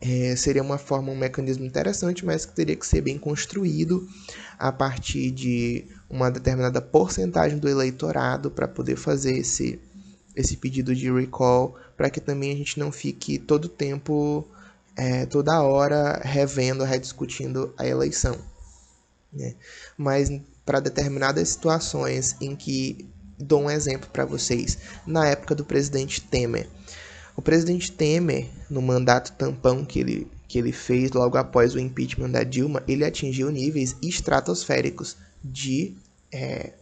É, 0.00 0.34
seria 0.34 0.62
uma 0.62 0.78
forma, 0.78 1.12
um 1.12 1.16
mecanismo 1.16 1.64
interessante, 1.64 2.24
mas 2.24 2.44
que 2.44 2.54
teria 2.54 2.74
que 2.74 2.86
ser 2.86 3.02
bem 3.02 3.18
construído 3.18 4.08
a 4.58 4.72
partir 4.72 5.30
de 5.30 5.84
uma 6.10 6.30
determinada 6.30 6.80
porcentagem 6.80 7.58
do 7.58 7.68
eleitorado 7.68 8.50
para 8.50 8.66
poder 8.66 8.96
fazer 8.96 9.38
esse, 9.38 9.78
esse 10.34 10.56
pedido 10.56 10.94
de 10.94 11.10
recall 11.12 11.76
para 11.96 12.10
que 12.10 12.20
também 12.20 12.52
a 12.52 12.56
gente 12.56 12.78
não 12.78 12.90
fique 12.90 13.38
todo 13.38 13.68
tempo, 13.68 14.46
é, 14.96 15.26
toda 15.26 15.62
hora 15.62 16.20
revendo, 16.24 16.84
rediscutindo 16.84 17.72
a 17.76 17.86
eleição. 17.86 18.38
Né? 19.32 19.54
Mas 19.96 20.30
para 20.64 20.80
determinadas 20.80 21.48
situações 21.48 22.36
em 22.40 22.54
que 22.54 23.08
dou 23.38 23.62
um 23.62 23.70
exemplo 23.70 24.08
para 24.10 24.24
vocês, 24.24 24.78
na 25.06 25.26
época 25.26 25.54
do 25.54 25.64
presidente 25.64 26.20
Temer. 26.20 26.68
O 27.36 27.42
presidente 27.42 27.90
Temer, 27.90 28.48
no 28.70 28.82
mandato 28.82 29.32
tampão 29.32 29.84
que 29.84 29.98
ele, 29.98 30.28
que 30.46 30.58
ele 30.58 30.72
fez 30.72 31.10
logo 31.12 31.36
após 31.36 31.74
o 31.74 31.78
impeachment 31.78 32.30
da 32.30 32.44
Dilma, 32.44 32.82
ele 32.86 33.04
atingiu 33.04 33.50
níveis 33.50 33.96
estratosféricos 34.02 35.16
de 35.42 35.94
é, 36.30 36.72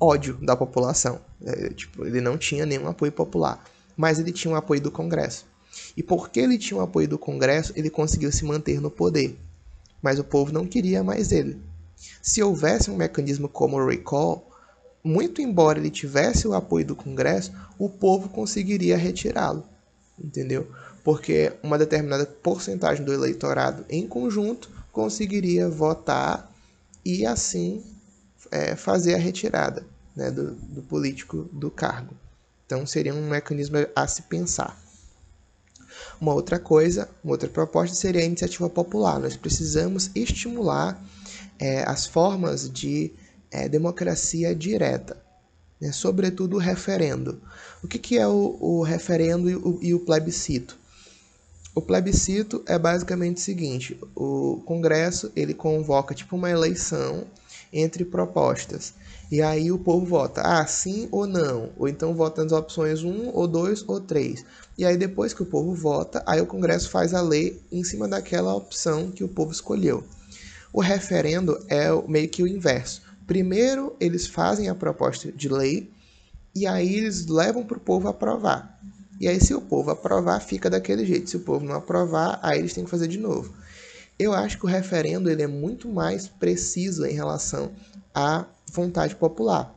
ódio 0.00 0.38
da 0.42 0.56
população. 0.56 1.20
É, 1.44 1.70
tipo, 1.70 2.06
ele 2.06 2.20
não 2.20 2.36
tinha 2.36 2.66
nenhum 2.66 2.88
apoio 2.88 3.12
popular, 3.12 3.64
mas 3.96 4.18
ele 4.18 4.32
tinha 4.32 4.52
o 4.52 4.56
apoio 4.56 4.80
do 4.80 4.90
Congresso. 4.90 5.46
E 5.96 6.02
porque 6.02 6.40
ele 6.40 6.58
tinha 6.58 6.78
o 6.78 6.82
apoio 6.82 7.08
do 7.08 7.18
Congresso, 7.18 7.72
ele 7.76 7.90
conseguiu 7.90 8.30
se 8.32 8.44
manter 8.44 8.80
no 8.80 8.90
poder. 8.90 9.36
Mas 10.02 10.18
o 10.18 10.24
povo 10.24 10.52
não 10.52 10.66
queria 10.66 11.02
mais 11.02 11.32
ele. 11.32 11.60
Se 12.22 12.42
houvesse 12.42 12.90
um 12.90 12.96
mecanismo 12.96 13.48
como 13.48 13.76
o 13.76 13.86
recall, 13.86 14.50
muito 15.02 15.40
embora 15.40 15.78
ele 15.78 15.90
tivesse 15.90 16.46
o 16.46 16.54
apoio 16.54 16.84
do 16.84 16.96
Congresso, 16.96 17.52
o 17.78 17.88
povo 17.88 18.28
conseguiria 18.28 18.96
retirá-lo. 18.96 19.64
Entendeu? 20.18 20.66
Porque 21.04 21.52
uma 21.62 21.78
determinada 21.78 22.26
porcentagem 22.26 23.04
do 23.04 23.12
eleitorado 23.12 23.84
em 23.88 24.06
conjunto 24.06 24.70
conseguiria 24.90 25.68
votar 25.68 26.50
e 27.04 27.24
assim 27.24 27.82
é, 28.50 28.76
fazer 28.76 29.14
a 29.14 29.18
retirada 29.18 29.86
né, 30.14 30.30
do, 30.30 30.52
do 30.54 30.82
político 30.82 31.48
do 31.52 31.70
cargo. 31.70 32.14
Então 32.64 32.84
seria 32.86 33.14
um 33.14 33.28
mecanismo 33.28 33.76
a 33.94 34.06
se 34.06 34.22
pensar. 34.22 34.76
Uma 36.20 36.34
outra 36.34 36.58
coisa, 36.58 37.08
uma 37.22 37.32
outra 37.32 37.48
proposta 37.48 37.94
seria 37.94 38.22
a 38.22 38.24
iniciativa 38.24 38.68
popular. 38.68 39.20
Nós 39.20 39.36
precisamos 39.36 40.10
estimular 40.14 41.00
é, 41.58 41.82
as 41.84 42.06
formas 42.06 42.70
de 42.70 43.12
é, 43.50 43.68
democracia 43.68 44.54
direta, 44.54 45.16
né? 45.80 45.92
sobretudo 45.92 46.56
o 46.56 46.60
referendo. 46.60 47.40
O 47.82 47.88
que, 47.88 47.98
que 47.98 48.18
é 48.18 48.26
o, 48.26 48.56
o 48.60 48.82
referendo 48.82 49.48
e 49.48 49.56
o, 49.56 49.78
e 49.82 49.94
o 49.94 50.00
plebiscito? 50.00 50.76
O 51.74 51.82
plebiscito 51.82 52.62
é 52.66 52.78
basicamente 52.78 53.36
o 53.36 53.40
seguinte: 53.40 54.00
o 54.14 54.62
Congresso 54.64 55.30
ele 55.36 55.52
convoca 55.52 56.14
tipo 56.14 56.34
uma 56.34 56.50
eleição 56.50 57.26
entre 57.78 58.04
propostas. 58.04 58.94
E 59.30 59.42
aí 59.42 59.72
o 59.72 59.78
povo 59.78 60.06
vota, 60.06 60.40
ah, 60.40 60.66
sim 60.66 61.08
ou 61.10 61.26
não. 61.26 61.70
Ou 61.76 61.88
então 61.88 62.14
vota 62.14 62.42
nas 62.42 62.52
opções 62.52 63.02
1, 63.02 63.30
ou 63.34 63.46
2, 63.46 63.84
ou 63.88 64.00
3. 64.00 64.44
E 64.78 64.84
aí 64.84 64.96
depois 64.96 65.34
que 65.34 65.42
o 65.42 65.46
povo 65.46 65.74
vota, 65.74 66.22
aí 66.26 66.40
o 66.40 66.46
Congresso 66.46 66.90
faz 66.90 67.12
a 67.12 67.20
lei 67.20 67.60
em 67.70 67.82
cima 67.82 68.06
daquela 68.06 68.54
opção 68.54 69.10
que 69.10 69.24
o 69.24 69.28
povo 69.28 69.50
escolheu. 69.50 70.04
O 70.72 70.80
referendo 70.80 71.58
é 71.68 71.88
meio 72.06 72.28
que 72.28 72.42
o 72.42 72.46
inverso. 72.46 73.02
Primeiro 73.26 73.96
eles 73.98 74.26
fazem 74.26 74.68
a 74.68 74.74
proposta 74.74 75.32
de 75.32 75.48
lei 75.48 75.90
e 76.54 76.66
aí 76.66 76.94
eles 76.96 77.26
levam 77.26 77.64
para 77.64 77.78
o 77.78 77.80
povo 77.80 78.08
aprovar. 78.08 78.78
E 79.20 79.26
aí 79.26 79.40
se 79.40 79.54
o 79.54 79.60
povo 79.60 79.90
aprovar, 79.90 80.40
fica 80.40 80.70
daquele 80.70 81.04
jeito. 81.04 81.30
Se 81.30 81.36
o 81.36 81.40
povo 81.40 81.64
não 81.64 81.74
aprovar, 81.74 82.38
aí 82.42 82.58
eles 82.58 82.74
têm 82.74 82.84
que 82.84 82.90
fazer 82.90 83.08
de 83.08 83.18
novo. 83.18 83.52
Eu 84.18 84.32
acho 84.32 84.58
que 84.58 84.64
o 84.64 84.68
referendo 84.68 85.30
ele 85.30 85.42
é 85.42 85.46
muito 85.46 85.88
mais 85.88 86.26
preciso 86.26 87.04
em 87.04 87.12
relação 87.12 87.72
à 88.14 88.46
vontade 88.72 89.14
popular, 89.14 89.74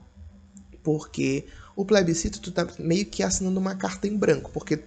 porque 0.81 1.45
o 1.75 1.83
plebiscito 1.83 2.39
tu 2.39 2.51
tá 2.51 2.67
meio 2.77 3.05
que 3.05 3.21
assinando 3.21 3.59
uma 3.59 3.75
carta 3.75 4.07
em 4.07 4.15
branco, 4.15 4.49
porque 4.53 4.81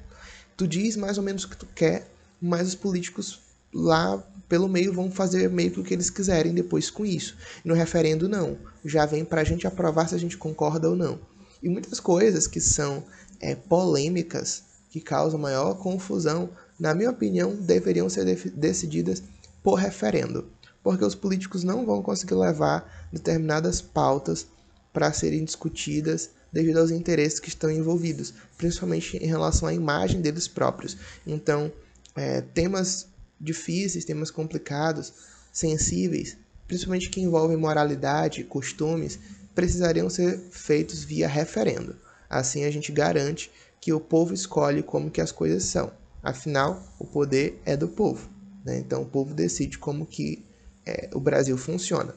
tu 0.56 0.66
diz 0.66 0.96
mais 0.96 1.18
ou 1.18 1.24
menos 1.24 1.44
o 1.44 1.48
que 1.48 1.56
tu 1.56 1.66
quer, 1.66 2.06
mas 2.40 2.68
os 2.68 2.74
políticos 2.74 3.40
lá 3.72 4.22
pelo 4.48 4.68
meio 4.68 4.92
vão 4.92 5.10
fazer 5.10 5.48
meio 5.50 5.70
que 5.70 5.80
o 5.80 5.84
que 5.84 5.94
eles 5.94 6.10
quiserem 6.10 6.52
depois 6.52 6.90
com 6.90 7.04
isso. 7.04 7.36
No 7.64 7.74
referendo 7.74 8.28
não, 8.28 8.58
já 8.84 9.06
vem 9.06 9.24
para 9.24 9.40
a 9.40 9.44
gente 9.44 9.66
aprovar 9.66 10.08
se 10.08 10.14
a 10.14 10.18
gente 10.18 10.36
concorda 10.36 10.88
ou 10.88 10.96
não. 10.96 11.18
E 11.62 11.68
muitas 11.68 12.00
coisas 12.00 12.46
que 12.46 12.60
são 12.60 13.04
é, 13.40 13.54
polêmicas, 13.54 14.64
que 14.90 15.00
causam 15.00 15.40
maior 15.40 15.74
confusão, 15.74 16.50
na 16.78 16.94
minha 16.94 17.10
opinião, 17.10 17.54
deveriam 17.54 18.10
ser 18.10 18.24
decididas 18.54 19.22
por 19.62 19.74
referendo, 19.74 20.48
porque 20.82 21.04
os 21.04 21.14
políticos 21.14 21.62
não 21.62 21.86
vão 21.86 22.02
conseguir 22.02 22.34
levar 22.34 23.08
determinadas 23.12 23.80
pautas 23.80 24.46
para 24.92 25.12
serem 25.12 25.44
discutidas 25.44 26.30
devido 26.52 26.78
aos 26.78 26.90
interesses 26.90 27.40
que 27.40 27.48
estão 27.48 27.70
envolvidos, 27.70 28.34
principalmente 28.58 29.16
em 29.16 29.26
relação 29.26 29.68
à 29.68 29.72
imagem 29.72 30.20
deles 30.20 30.46
próprios. 30.46 30.96
Então, 31.26 31.72
é, 32.14 32.42
temas 32.42 33.06
difíceis, 33.40 34.04
temas 34.04 34.30
complicados, 34.30 35.12
sensíveis, 35.52 36.36
principalmente 36.66 37.08
que 37.08 37.20
envolvem 37.20 37.56
moralidade, 37.56 38.44
costumes, 38.44 39.18
precisariam 39.54 40.08
ser 40.08 40.38
feitos 40.50 41.04
via 41.04 41.28
referendo. 41.28 41.96
Assim 42.28 42.64
a 42.64 42.70
gente 42.70 42.92
garante 42.92 43.50
que 43.80 43.92
o 43.92 44.00
povo 44.00 44.32
escolhe 44.32 44.82
como 44.82 45.10
que 45.10 45.20
as 45.20 45.32
coisas 45.32 45.64
são. 45.64 45.92
Afinal, 46.22 46.82
o 46.98 47.04
poder 47.04 47.60
é 47.64 47.76
do 47.76 47.88
povo. 47.88 48.31
Né? 48.64 48.78
Então 48.78 49.02
o 49.02 49.06
povo 49.06 49.34
decide 49.34 49.78
como 49.78 50.06
que 50.06 50.44
é, 50.86 51.10
o 51.14 51.20
Brasil 51.20 51.56
funciona. 51.56 52.14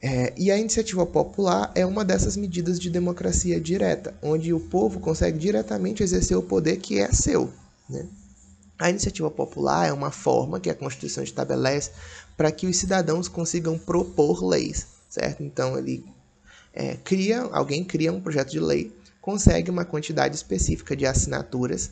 É, 0.00 0.32
e 0.36 0.50
a 0.50 0.56
iniciativa 0.56 1.04
popular 1.04 1.72
é 1.74 1.84
uma 1.84 2.04
dessas 2.04 2.36
medidas 2.36 2.78
de 2.78 2.88
democracia 2.88 3.60
direta, 3.60 4.14
onde 4.22 4.52
o 4.52 4.60
povo 4.60 5.00
consegue 5.00 5.38
diretamente 5.38 6.02
exercer 6.02 6.36
o 6.36 6.42
poder 6.42 6.76
que 6.76 7.00
é 7.00 7.10
seu. 7.10 7.52
Né? 7.88 8.06
A 8.78 8.90
iniciativa 8.90 9.28
popular 9.28 9.88
é 9.88 9.92
uma 9.92 10.12
forma 10.12 10.60
que 10.60 10.70
a 10.70 10.74
Constituição 10.74 11.24
estabelece 11.24 11.90
para 12.36 12.52
que 12.52 12.68
os 12.68 12.76
cidadãos 12.76 13.26
consigam 13.26 13.76
propor 13.76 14.44
leis, 14.44 14.86
certo? 15.10 15.42
Então 15.42 15.76
ele 15.76 16.04
é, 16.72 16.94
cria, 16.94 17.40
alguém 17.40 17.82
cria 17.82 18.12
um 18.12 18.20
projeto 18.20 18.52
de 18.52 18.60
lei, 18.60 18.92
consegue 19.20 19.68
uma 19.68 19.84
quantidade 19.84 20.36
específica 20.36 20.94
de 20.94 21.04
assinaturas, 21.04 21.90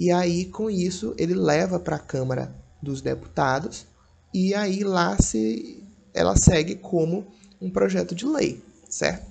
e 0.00 0.10
aí 0.10 0.46
com 0.46 0.70
isso 0.70 1.14
ele 1.18 1.34
leva 1.34 1.78
para 1.78 1.96
a 1.96 1.98
Câmara 1.98 2.54
dos 2.80 3.02
Deputados, 3.02 3.86
e 4.32 4.54
aí 4.54 4.82
lá 4.82 5.20
se 5.20 5.84
ela 6.14 6.34
segue 6.38 6.76
como 6.76 7.30
um 7.60 7.70
projeto 7.70 8.14
de 8.14 8.24
lei, 8.24 8.64
certo? 8.88 9.26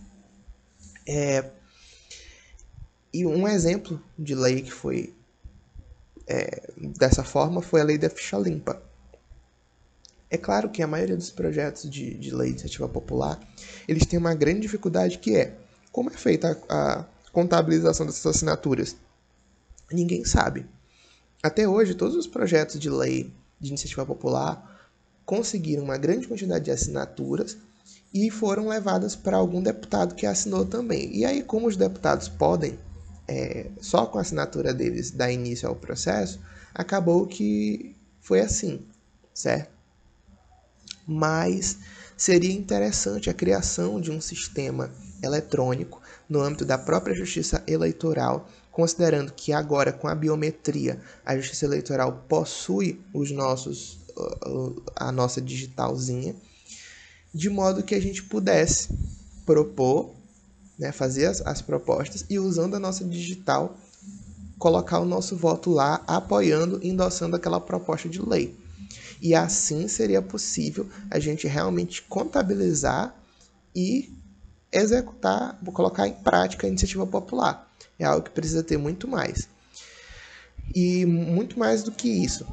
É, 1.08 1.44
e 3.12 3.26
um 3.26 3.48
exemplo 3.48 4.00
de 4.18 4.36
lei 4.36 4.62
que 4.62 4.72
foi 4.72 5.12
é, 6.28 6.72
dessa 7.00 7.24
forma 7.24 7.64
foi 7.64 7.82
a 7.82 7.86
lei 7.86 7.98
da 7.98 8.08
ficha 8.08 8.38
limpa. 8.38 8.80
É 10.30 10.38
claro 10.38 10.70
que 10.70 10.84
a 10.84 10.88
maioria 10.88 11.18
dos 11.18 11.32
projetos 11.32 11.90
de, 11.90 12.14
de 12.14 12.30
lei 12.30 12.50
de 12.50 12.60
iniciativa 12.60 12.88
popular, 12.88 13.40
eles 13.88 14.06
têm 14.06 14.20
uma 14.20 14.36
grande 14.36 14.60
dificuldade 14.60 15.18
que 15.18 15.36
é 15.36 15.58
como 15.92 16.12
é 16.12 16.14
feita 16.14 16.62
a, 16.70 17.00
a 17.00 17.06
contabilização 17.32 18.06
dessas 18.06 18.36
assinaturas. 18.36 18.96
Ninguém 19.92 20.24
sabe. 20.26 20.66
Até 21.42 21.68
hoje, 21.68 21.96
todos 21.96 22.16
os 22.16 22.28
projetos 22.28 22.80
de 22.80 22.90
lei 22.90 23.34
de 23.60 23.70
iniciativa 23.70 24.06
popular 24.06 24.80
conseguiram 25.26 25.84
uma 25.84 25.98
grande 25.98 26.28
quantidade 26.28 26.66
de 26.66 26.72
assinaturas 26.72 27.58
e 28.14 28.30
foram 28.32 28.68
levadas 28.68 29.16
para 29.16 29.38
algum 29.38 29.62
deputado 29.62 30.16
que 30.16 30.26
assinou 30.26 30.66
também. 30.66 31.16
E 31.16 31.26
aí, 31.26 31.44
como 31.44 31.68
os 31.68 31.78
deputados 31.78 32.28
podem, 32.28 32.78
é, 33.28 33.70
só 33.80 34.06
com 34.06 34.18
a 34.18 34.22
assinatura 34.22 34.74
deles, 34.74 35.12
dar 35.12 35.32
início 35.32 35.68
ao 35.68 35.76
processo, 35.76 36.40
acabou 36.74 37.28
que 37.28 37.96
foi 38.20 38.42
assim, 38.42 38.82
certo? 39.34 39.72
Mas 41.08 41.78
seria 42.18 42.54
interessante 42.54 43.30
a 43.30 43.34
criação 43.34 44.02
de 44.02 44.12
um 44.12 44.20
sistema 44.20 44.92
eletrônico 45.22 46.02
no 46.28 46.42
âmbito 46.42 46.66
da 46.66 46.78
própria 46.78 47.16
justiça 47.16 47.64
eleitoral, 47.68 48.50
considerando 48.72 49.34
que 49.34 49.52
agora 49.52 49.92
com 49.92 50.08
a 50.08 50.16
biometria 50.16 51.02
a 51.26 51.36
justiça 51.38 51.66
eleitoral 51.66 52.26
possui 52.28 53.02
os 53.14 53.32
nossos 53.32 54.00
a 54.96 55.12
nossa 55.12 55.42
digitalzinha, 55.42 56.36
de 57.34 57.50
modo 57.50 57.84
que 57.84 57.96
a 57.96 58.02
gente 58.02 58.24
pudesse 58.24 58.90
propor, 59.46 60.14
né, 60.78 60.92
fazer 60.92 61.26
as, 61.28 61.42
as 61.42 61.62
propostas 61.62 62.26
e 62.30 62.40
usando 62.40 62.76
a 62.76 62.80
nossa 62.80 63.04
digital 63.04 63.78
colocar 64.58 65.00
o 65.00 65.06
nosso 65.06 65.38
voto 65.38 65.72
lá, 65.72 66.04
apoiando, 66.06 66.80
endossando 66.84 67.36
aquela 67.36 67.62
proposta 67.62 68.10
de 68.10 68.22
lei. 68.22 68.58
E 69.22 69.34
assim 69.34 69.88
seria 69.88 70.22
possível 70.22 70.90
a 71.10 71.18
gente 71.18 71.48
realmente 71.48 72.02
contabilizar 72.04 73.16
e 73.74 74.14
executar, 74.72 75.58
colocar 75.74 76.08
em 76.08 76.14
prática 76.14 76.68
a 76.68 76.70
iniciativa 76.70 77.08
popular. 77.08 77.69
É 78.00 78.06
algo 78.06 78.24
que 78.24 78.32
precisa 78.32 78.64
ter 78.64 78.78
muito 78.78 79.08
mais. 79.08 79.48
E 80.74 81.06
muito 81.06 81.60
mais 81.60 81.84
do 81.84 81.92
que 81.92 82.08
isso. 82.08 82.48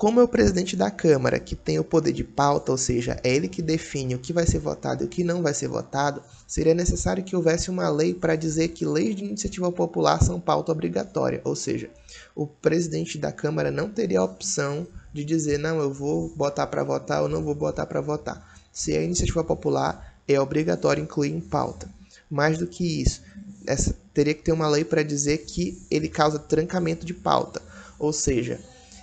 Como 0.00 0.18
é 0.18 0.22
o 0.22 0.28
presidente 0.28 0.76
da 0.76 0.90
Câmara, 0.90 1.38
que 1.38 1.54
tem 1.54 1.78
o 1.78 1.84
poder 1.84 2.14
de 2.14 2.24
pauta, 2.24 2.72
ou 2.72 2.78
seja, 2.78 3.20
é 3.22 3.34
ele 3.34 3.46
que 3.46 3.60
define 3.60 4.14
o 4.14 4.18
que 4.18 4.32
vai 4.32 4.46
ser 4.46 4.58
votado 4.58 5.02
e 5.02 5.06
o 5.06 5.08
que 5.10 5.22
não 5.22 5.42
vai 5.42 5.52
ser 5.52 5.68
votado, 5.68 6.22
seria 6.46 6.72
necessário 6.72 7.22
que 7.22 7.36
houvesse 7.36 7.68
uma 7.68 7.90
lei 7.90 8.14
para 8.14 8.34
dizer 8.34 8.68
que 8.68 8.86
leis 8.86 9.14
de 9.14 9.26
iniciativa 9.26 9.70
popular 9.70 10.22
são 10.22 10.40
pauta 10.40 10.72
obrigatória, 10.72 11.42
ou 11.44 11.54
seja, 11.54 11.90
o 12.34 12.46
presidente 12.46 13.18
da 13.18 13.30
Câmara 13.30 13.70
não 13.70 13.90
teria 13.90 14.20
a 14.20 14.24
opção 14.24 14.86
de 15.12 15.22
dizer 15.22 15.58
não, 15.58 15.78
eu 15.78 15.92
vou 15.92 16.34
botar 16.34 16.66
para 16.66 16.82
votar 16.82 17.22
ou 17.22 17.28
não 17.28 17.42
vou 17.42 17.54
botar 17.54 17.84
para 17.84 18.00
votar. 18.00 18.56
Se 18.72 18.96
é 18.96 19.04
iniciativa 19.04 19.44
popular, 19.44 20.14
é 20.26 20.40
obrigatório 20.40 21.02
incluir 21.02 21.30
em 21.30 21.40
pauta. 21.42 21.90
Mais 22.30 22.56
do 22.56 22.66
que 22.66 23.02
isso, 23.02 23.20
essa, 23.66 23.94
teria 24.20 24.34
que 24.34 24.42
ter 24.42 24.52
uma 24.52 24.68
lei 24.68 24.84
para 24.84 25.02
dizer 25.02 25.38
que 25.38 25.80
ele 25.90 26.06
causa 26.06 26.38
trancamento 26.38 27.06
de 27.06 27.14
pauta, 27.14 27.62
ou 27.98 28.12
seja, 28.12 28.60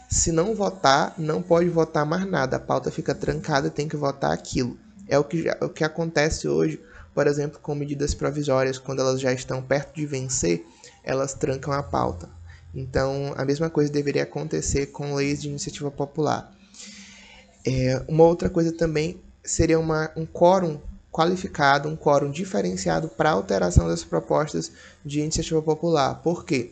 se 0.08 0.32
não 0.32 0.54
votar, 0.54 1.16
não 1.18 1.42
pode 1.42 1.68
votar 1.70 2.06
mais 2.06 2.24
nada, 2.30 2.58
a 2.58 2.60
pauta 2.60 2.92
fica 2.92 3.16
trancada, 3.16 3.72
tem 3.72 3.88
que 3.88 3.98
votar 3.98 4.32
aquilo. 4.32 4.78
É 5.08 5.18
o 5.18 5.24
que, 5.24 5.50
o 5.60 5.70
que 5.70 5.84
acontece 5.84 6.48
hoje, 6.48 6.80
por 7.16 7.26
exemplo, 7.26 7.60
com 7.60 7.74
medidas 7.74 8.14
provisórias, 8.14 8.78
quando 8.78 9.00
elas 9.00 9.20
já 9.20 9.34
estão 9.34 9.60
perto 9.60 9.96
de 9.96 10.06
vencer, 10.06 10.64
elas 11.04 11.34
trancam 11.34 11.74
a 11.74 11.82
pauta. 11.82 12.30
Então, 12.76 13.34
a 13.36 13.44
mesma 13.44 13.72
coisa 13.72 13.92
deveria 13.92 14.22
acontecer 14.22 14.88
com 14.88 15.16
leis 15.16 15.42
de 15.42 15.50
iniciativa 15.50 15.90
popular. 15.90 16.56
É, 17.66 18.04
uma 18.08 18.24
outra 18.24 18.52
coisa 18.52 18.72
também 18.72 19.20
seria 19.44 19.80
uma, 19.80 20.12
um 20.16 20.28
quórum 20.28 20.80
qualificado, 21.18 21.90
um 21.90 21.96
quórum 21.96 22.30
diferenciado 22.30 23.08
para 23.08 23.32
alteração 23.32 23.88
das 23.88 24.04
propostas 24.04 24.72
de 25.04 25.20
iniciativa 25.20 25.64
popular. 25.64 26.22
Por 26.22 26.46
quê? 26.46 26.72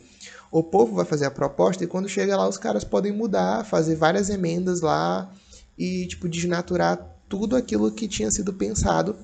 O 0.52 0.62
povo 0.62 0.94
vai 0.94 1.04
fazer 1.04 1.26
a 1.26 1.30
proposta 1.32 1.82
e 1.82 1.88
quando 1.88 2.08
chega 2.08 2.36
lá 2.36 2.48
os 2.48 2.56
caras 2.56 2.84
podem 2.84 3.10
mudar, 3.10 3.64
fazer 3.64 3.96
várias 3.96 4.30
emendas 4.30 4.82
lá 4.82 5.28
e 5.76 6.06
tipo 6.06 6.28
desnaturar 6.28 6.96
tudo 7.28 7.56
aquilo 7.56 7.90
que 7.90 8.06
tinha 8.06 8.30
sido 8.30 8.52
pensado 8.52 9.16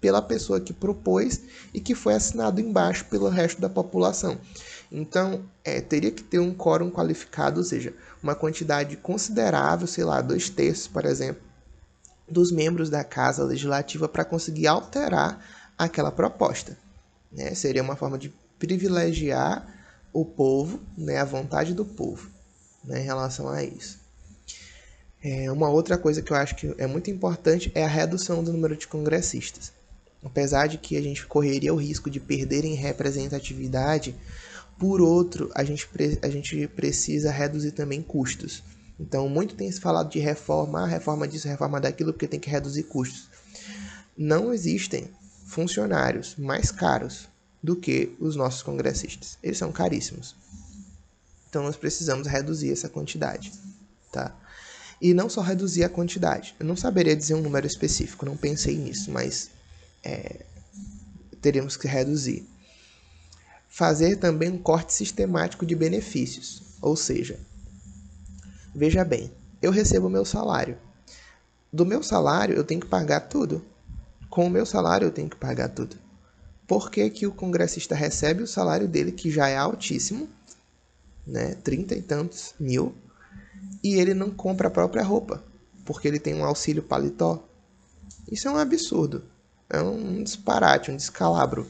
pela 0.00 0.20
pessoa 0.20 0.60
que 0.60 0.72
propôs 0.72 1.42
e 1.72 1.80
que 1.80 1.94
foi 1.94 2.14
assinado 2.14 2.60
embaixo 2.60 3.04
pelo 3.04 3.28
resto 3.28 3.60
da 3.60 3.68
população. 3.68 4.36
Então, 4.90 5.44
é, 5.64 5.80
teria 5.80 6.10
que 6.10 6.22
ter 6.22 6.40
um 6.40 6.52
quórum 6.52 6.90
qualificado, 6.90 7.58
ou 7.58 7.64
seja, 7.64 7.94
uma 8.20 8.34
quantidade 8.34 8.96
considerável, 8.96 9.86
sei 9.86 10.04
lá, 10.04 10.20
dois 10.20 10.50
terços, 10.50 10.88
por 10.88 11.04
exemplo, 11.04 11.45
dos 12.28 12.50
membros 12.50 12.90
da 12.90 13.04
Casa 13.04 13.44
Legislativa 13.44 14.08
para 14.08 14.24
conseguir 14.24 14.66
alterar 14.66 15.44
aquela 15.78 16.10
proposta. 16.10 16.76
Né? 17.30 17.54
Seria 17.54 17.82
uma 17.82 17.96
forma 17.96 18.18
de 18.18 18.32
privilegiar 18.58 19.66
o 20.12 20.24
povo, 20.24 20.80
né, 20.96 21.18
a 21.18 21.24
vontade 21.24 21.74
do 21.74 21.84
povo 21.84 22.30
né, 22.82 23.00
em 23.00 23.04
relação 23.04 23.48
a 23.48 23.62
isso. 23.62 23.98
É, 25.22 25.50
uma 25.50 25.68
outra 25.68 25.98
coisa 25.98 26.22
que 26.22 26.32
eu 26.32 26.36
acho 26.36 26.54
que 26.54 26.74
é 26.78 26.86
muito 26.86 27.10
importante 27.10 27.70
é 27.74 27.84
a 27.84 27.88
redução 27.88 28.42
do 28.42 28.52
número 28.52 28.76
de 28.76 28.86
congressistas. 28.86 29.72
Apesar 30.24 30.66
de 30.66 30.78
que 30.78 30.96
a 30.96 31.02
gente 31.02 31.26
correria 31.26 31.74
o 31.74 31.76
risco 31.76 32.08
de 32.08 32.18
perder 32.18 32.64
em 32.64 32.74
representatividade, 32.74 34.14
por 34.78 35.00
outro, 35.00 35.50
a 35.54 35.64
gente, 35.64 35.88
a 36.22 36.28
gente 36.28 36.66
precisa 36.68 37.30
reduzir 37.30 37.72
também 37.72 38.02
custos. 38.02 38.62
Então, 38.98 39.28
muito 39.28 39.54
tem 39.54 39.70
se 39.70 39.80
falado 39.80 40.10
de 40.10 40.18
reforma, 40.18 40.86
reforma 40.86 41.28
disso, 41.28 41.48
reforma 41.48 41.80
daquilo, 41.80 42.12
porque 42.12 42.26
tem 42.26 42.40
que 42.40 42.48
reduzir 42.48 42.84
custos. 42.84 43.28
Não 44.16 44.52
existem 44.52 45.10
funcionários 45.46 46.34
mais 46.36 46.70
caros 46.70 47.28
do 47.62 47.76
que 47.76 48.16
os 48.18 48.36
nossos 48.36 48.62
congressistas. 48.62 49.38
Eles 49.42 49.58
são 49.58 49.70
caríssimos. 49.70 50.34
Então, 51.48 51.62
nós 51.62 51.76
precisamos 51.76 52.26
reduzir 52.26 52.72
essa 52.72 52.88
quantidade, 52.88 53.52
tá? 54.10 54.34
E 55.00 55.12
não 55.12 55.28
só 55.28 55.42
reduzir 55.42 55.84
a 55.84 55.88
quantidade. 55.88 56.54
Eu 56.58 56.66
não 56.66 56.76
saberia 56.76 57.14
dizer 57.14 57.34
um 57.34 57.42
número 57.42 57.66
específico, 57.66 58.24
não 58.24 58.36
pensei 58.36 58.76
nisso, 58.76 59.10
mas 59.10 59.50
é, 60.02 60.44
teríamos 61.40 61.76
que 61.76 61.86
reduzir. 61.86 62.46
Fazer 63.68 64.16
também 64.16 64.50
um 64.50 64.58
corte 64.58 64.92
sistemático 64.94 65.66
de 65.66 65.74
benefícios, 65.74 66.62
ou 66.80 66.96
seja, 66.96 67.38
Veja 68.76 69.06
bem, 69.06 69.32
eu 69.62 69.70
recebo 69.70 70.06
o 70.06 70.10
meu 70.10 70.22
salário. 70.22 70.76
Do 71.72 71.86
meu 71.86 72.02
salário 72.02 72.54
eu 72.54 72.62
tenho 72.62 72.78
que 72.78 72.86
pagar 72.86 73.20
tudo. 73.20 73.64
Com 74.28 74.46
o 74.46 74.50
meu 74.50 74.66
salário 74.66 75.06
eu 75.06 75.10
tenho 75.10 75.30
que 75.30 75.36
pagar 75.36 75.70
tudo. 75.70 75.96
Por 76.66 76.90
que, 76.90 77.08
que 77.08 77.26
o 77.26 77.32
congressista 77.32 77.94
recebe 77.94 78.42
o 78.42 78.46
salário 78.46 78.86
dele, 78.86 79.12
que 79.12 79.30
já 79.30 79.48
é 79.48 79.56
altíssimo, 79.56 80.28
né? 81.26 81.54
Trinta 81.64 81.94
e 81.94 82.02
tantos 82.02 82.52
mil, 82.60 82.94
e 83.82 83.94
ele 83.94 84.12
não 84.12 84.30
compra 84.30 84.68
a 84.68 84.70
própria 84.70 85.02
roupa, 85.02 85.42
porque 85.86 86.06
ele 86.06 86.20
tem 86.20 86.34
um 86.34 86.44
auxílio 86.44 86.82
paletó? 86.82 87.48
Isso 88.30 88.46
é 88.46 88.50
um 88.50 88.58
absurdo. 88.58 89.24
É 89.70 89.80
um 89.80 90.22
disparate, 90.22 90.90
um 90.90 90.96
descalabro. 90.96 91.66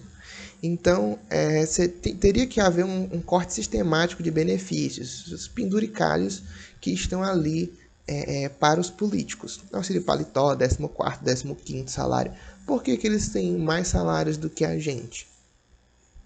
Então, 0.61 1.21
é, 1.31 1.65
teria 2.19 2.47
que 2.49 2.61
haver 2.61 2.85
um, 2.85 3.09
um, 3.13 3.21
corte 3.21 3.53
sistemático 3.53 4.23
de 4.23 4.31
benefícios, 4.33 5.27
os 5.29 5.47
penduricalhos 5.47 6.43
que 6.87 6.93
estão 6.93 7.21
ali 7.21 7.77
é, 8.07 8.45
é, 8.45 8.49
para 8.49 8.81
os 8.81 8.89
políticos. 8.89 9.61
Auxílio 9.73 10.05
paletó, 10.05 10.55
14, 10.55 11.53
15 11.53 11.93
salário. 11.93 12.33
Por 12.65 12.81
que, 12.81 12.97
que 12.97 13.09
eles 13.09 13.29
têm 13.31 13.59
mais 13.59 13.89
salários 13.89 14.37
do 14.37 14.49
que 14.49 14.65
a 14.65 14.79
gente? 14.79 15.27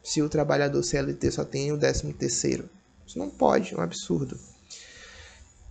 Se 0.05 0.21
o 0.21 0.29
trabalhador 0.29 0.83
CLT 0.83 1.31
só 1.31 1.47
tem 1.47 1.73
o 1.73 1.79
13 1.79 2.13
terceiro. 2.13 2.69
Isso 3.07 3.19
não 3.19 3.31
pode, 3.31 3.73
é 3.73 3.79
um 3.79 3.81
absurdo. 3.81 4.39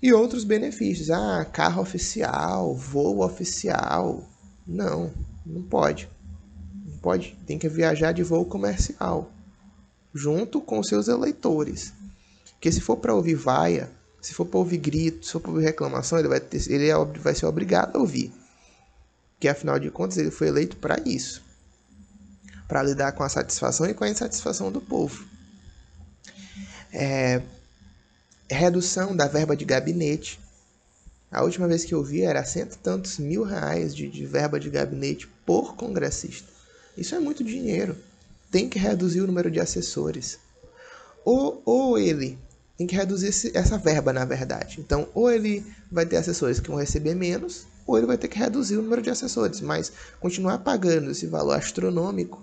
E 0.01 0.11
outros 0.11 0.43
benefícios. 0.43 1.11
Ah, 1.11 1.45
carro 1.45 1.83
oficial, 1.83 2.73
voo 2.73 3.23
oficial. 3.23 4.27
Não, 4.65 5.13
não 5.45 5.61
pode. 5.61 6.09
Não 6.83 6.97
pode. 6.97 7.37
Tem 7.45 7.59
que 7.59 7.69
viajar 7.69 8.11
de 8.11 8.23
voo 8.23 8.43
comercial. 8.43 9.31
Junto 10.15 10.59
com 10.59 10.81
seus 10.81 11.07
eleitores. 11.07 11.93
Porque 12.53 12.71
se 12.71 12.81
for 12.81 12.97
para 12.97 13.13
ouvir 13.13 13.35
vaia, 13.35 13.98
se 14.21 14.33
for 14.33 14.45
para 14.45 14.59
ouvir 14.59 14.77
grito, 14.77 15.25
se 15.25 15.31
for 15.31 15.39
para 15.39 15.51
ouvir 15.51 15.63
reclamação, 15.63 16.19
ele, 16.19 16.27
vai, 16.27 16.39
ter, 16.39 16.69
ele 16.71 16.89
é, 16.89 16.95
vai 17.19 17.33
ser 17.33 17.45
obrigado 17.45 17.95
a 17.95 17.99
ouvir. 17.99 18.31
Que 19.39 19.47
afinal 19.47 19.79
de 19.79 19.89
contas 19.89 20.17
ele 20.17 20.31
foi 20.31 20.47
eleito 20.47 20.77
para 20.77 20.99
isso. 21.05 21.41
para 22.69 22.83
lidar 22.83 23.13
com 23.13 23.23
a 23.23 23.29
satisfação 23.29 23.87
e 23.87 23.95
com 23.95 24.03
a 24.03 24.09
insatisfação 24.09 24.71
do 24.71 24.79
povo. 24.79 25.25
É, 26.93 27.41
redução 28.47 29.15
da 29.15 29.27
verba 29.27 29.57
de 29.57 29.65
gabinete. 29.65 30.39
A 31.31 31.43
última 31.43 31.67
vez 31.67 31.83
que 31.83 31.95
eu 31.95 32.03
vi 32.03 32.21
era 32.21 32.45
cento 32.45 32.75
e 32.75 32.77
tantos 32.77 33.17
mil 33.17 33.43
reais 33.43 33.95
de, 33.95 34.07
de 34.07 34.25
verba 34.25 34.59
de 34.59 34.69
gabinete 34.69 35.27
por 35.45 35.75
congressista. 35.75 36.47
Isso 36.95 37.15
é 37.15 37.19
muito 37.19 37.43
dinheiro. 37.43 37.97
Tem 38.51 38.69
que 38.69 38.77
reduzir 38.77 39.21
o 39.21 39.27
número 39.27 39.49
de 39.49 39.59
assessores. 39.59 40.37
Ou, 41.25 41.61
ou 41.65 41.97
ele 41.97 42.37
tem 42.79 42.87
que 42.87 42.95
reduzir 42.95 43.27
esse, 43.27 43.51
essa 43.57 43.77
verba, 43.77 44.13
na 44.13 44.23
verdade. 44.23 44.79
Então, 44.79 45.09
ou 45.13 45.29
ele 45.29 45.65
vai 45.91 46.05
ter 46.05 46.15
assessores 46.15 46.61
que 46.61 46.69
vão 46.69 46.79
receber 46.79 47.13
menos, 47.13 47.67
ou 47.85 47.97
ele 47.97 48.07
vai 48.07 48.17
ter 48.17 48.29
que 48.29 48.39
reduzir 48.39 48.77
o 48.77 48.81
número 48.81 49.01
de 49.01 49.09
assessores. 49.09 49.59
Mas 49.59 49.91
continuar 50.21 50.59
pagando 50.59 51.11
esse 51.11 51.27
valor 51.27 51.57
astronômico 51.57 52.41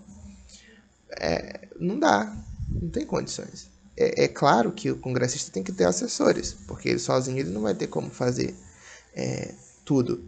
é, 1.18 1.66
não 1.80 1.98
dá, 1.98 2.36
não 2.70 2.90
tem 2.90 3.06
condições. 3.06 3.70
É, 3.96 4.24
é, 4.24 4.28
claro 4.28 4.72
que 4.72 4.90
o 4.90 4.98
congressista 4.98 5.50
tem 5.50 5.62
que 5.62 5.72
ter 5.72 5.84
assessores, 5.84 6.52
porque 6.68 6.90
ele 6.90 6.98
sozinho 6.98 7.38
ele 7.38 7.48
não 7.48 7.62
vai 7.62 7.74
ter 7.74 7.86
como 7.86 8.10
fazer 8.10 8.54
é, 9.14 9.54
tudo, 9.86 10.22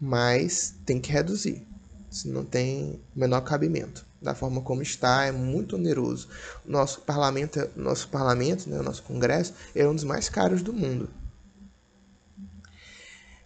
mas 0.00 0.72
tem 0.86 0.98
que 0.98 1.12
reduzir, 1.12 1.62
se 2.10 2.26
não 2.26 2.42
tem 2.42 2.98
menor 3.14 3.42
cabimento. 3.42 4.06
Da 4.22 4.34
forma 4.34 4.60
como 4.60 4.82
está, 4.82 5.26
é 5.26 5.32
muito 5.32 5.76
oneroso. 5.76 6.28
Nosso 6.64 7.00
parlamento, 7.00 7.68
nosso 7.74 8.08
parlamento, 8.08 8.70
né, 8.70 8.80
nosso 8.80 9.02
congresso, 9.02 9.52
é 9.74 9.86
um 9.86 9.94
dos 9.94 10.04
mais 10.04 10.28
caros 10.28 10.62
do 10.62 10.72
mundo. 10.72 11.10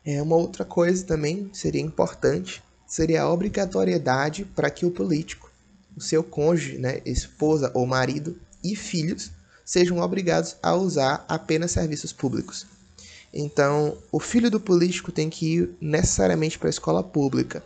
É 0.04 0.22
uma 0.22 0.36
outra 0.36 0.64
coisa 0.64 1.04
também 1.04 1.50
seria 1.52 1.80
importante, 1.80 2.62
seria 2.86 3.22
a 3.22 3.32
obrigatoriedade 3.32 4.44
para 4.44 4.70
que 4.70 4.86
o 4.86 4.90
político 4.90 5.46
o 5.96 6.00
seu 6.00 6.22
cônjuge, 6.22 6.76
né, 6.76 7.00
esposa 7.06 7.70
ou 7.72 7.86
marido 7.86 8.38
e 8.62 8.76
filhos 8.76 9.30
sejam 9.64 9.98
obrigados 9.98 10.56
a 10.62 10.74
usar 10.74 11.24
apenas 11.26 11.72
serviços 11.72 12.12
públicos. 12.12 12.66
Então, 13.32 13.96
o 14.12 14.20
filho 14.20 14.50
do 14.50 14.60
político 14.60 15.10
tem 15.10 15.30
que 15.30 15.54
ir 15.54 15.76
necessariamente 15.80 16.58
para 16.58 16.68
a 16.68 16.70
escola 16.70 17.02
pública. 17.02 17.64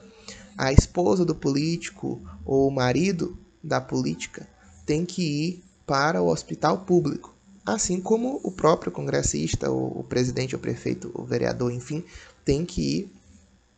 A 0.57 0.73
esposa 0.73 1.25
do 1.25 1.35
político 1.35 2.21
ou 2.51 2.67
o 2.67 2.73
marido 2.73 3.39
da 3.63 3.81
política 3.81 4.45
tem 4.85 5.07
que 5.07 5.23
ir 5.23 5.65
para 5.87 6.21
o 6.21 6.27
hospital 6.27 6.79
público. 6.79 7.33
Assim 7.65 8.01
como 8.01 8.41
o 8.43 8.51
próprio 8.51 8.91
congressista, 8.91 9.71
o 9.71 10.03
presidente, 10.03 10.57
o 10.57 10.59
prefeito, 10.59 11.13
o 11.15 11.25
vereador, 11.25 11.71
enfim, 11.71 12.03
tem 12.45 12.67
que 12.67 12.83
ir, 12.83 13.13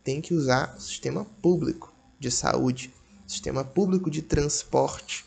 tem 0.03 0.19
que 0.19 0.33
usar 0.33 0.73
o 0.75 0.81
sistema 0.81 1.23
público 1.39 1.93
de 2.19 2.31
saúde 2.31 2.91
sistema 3.27 3.63
público 3.63 4.09
de 4.09 4.23
transporte. 4.23 5.23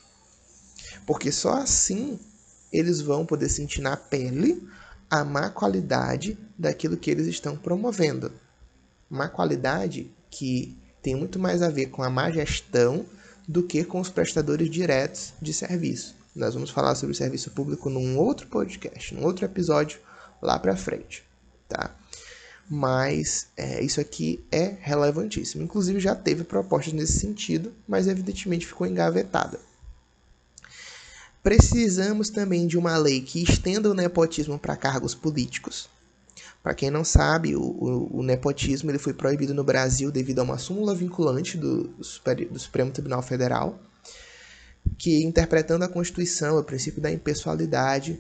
Porque 1.07 1.30
só 1.30 1.55
assim 1.55 2.18
eles 2.72 3.01
vão 3.01 3.24
poder 3.24 3.49
sentir 3.49 3.80
na 3.80 3.97
pele 3.97 4.68
a 5.09 5.24
má 5.24 5.51
qualidade 5.51 6.36
daquilo 6.59 6.97
que 6.97 7.11
eles 7.11 7.28
estão 7.28 7.57
promovendo. 7.57 8.32
Má 9.09 9.28
qualidade 9.28 10.11
que 10.28 10.76
tem 11.01 11.14
muito 11.14 11.38
mais 11.38 11.62
a 11.62 11.68
ver 11.68 11.86
com 11.86 12.03
a 12.03 12.11
má 12.11 12.28
gestão 12.30 13.07
do 13.47 13.62
que 13.62 13.84
com 13.84 14.01
os 14.01 14.09
prestadores 14.09 14.68
diretos 14.70 15.32
de 15.40 15.53
serviço. 15.53 16.14
Nós 16.34 16.55
vamos 16.55 16.70
falar 16.70 16.94
sobre 16.94 17.12
o 17.12 17.16
serviço 17.16 17.51
público 17.51 17.88
num 17.88 18.18
outro 18.18 18.47
podcast, 18.47 19.14
num 19.14 19.24
outro 19.24 19.44
episódio 19.44 19.99
lá 20.42 20.59
para 20.59 20.76
frente, 20.76 21.24
tá? 21.68 21.94
mas 22.68 23.47
é, 23.57 23.82
isso 23.82 24.01
aqui 24.01 24.44
é 24.51 24.76
relevantíssimo. 24.80 25.62
Inclusive 25.62 26.01
já 26.01 26.14
teve 26.14 26.44
propostas 26.44 26.92
nesse 26.92 27.18
sentido, 27.18 27.72
mas 27.86 28.09
evidentemente 28.09 28.66
ficou 28.66 28.86
engavetada. 28.86 29.61
Precisamos 31.42 32.28
também 32.28 32.66
de 32.66 32.76
uma 32.76 32.97
lei 32.97 33.20
que 33.20 33.42
estenda 33.42 33.88
o 33.88 33.94
nepotismo 33.94 34.59
para 34.59 34.76
cargos 34.76 35.14
políticos. 35.14 35.88
Para 36.67 36.75
quem 36.75 36.91
não 36.91 37.05
sabe, 37.05 37.55
o, 37.55 37.62
o, 37.62 38.19
o, 38.19 38.23
nepotismo 38.25 38.91
ele 38.91 38.99
foi 38.99 39.14
proibido 39.14 39.55
no 39.55 39.62
Brasil 39.62 40.11
devido 40.11 40.41
a 40.41 40.43
uma 40.43 40.59
súmula 40.59 40.97
vinculante 40.97 41.57
do, 41.57 41.85
do 41.85 42.59
Supremo 42.59 42.91
Tribunal 42.91 43.23
Federal, 43.23 43.79
que, 44.99 45.23
interpretando 45.23 45.85
a 45.85 45.89
Constituição, 45.89 46.59
o 46.59 46.64
princípio 46.64 47.01
da 47.01 47.12
impessoalidade, 47.12 48.19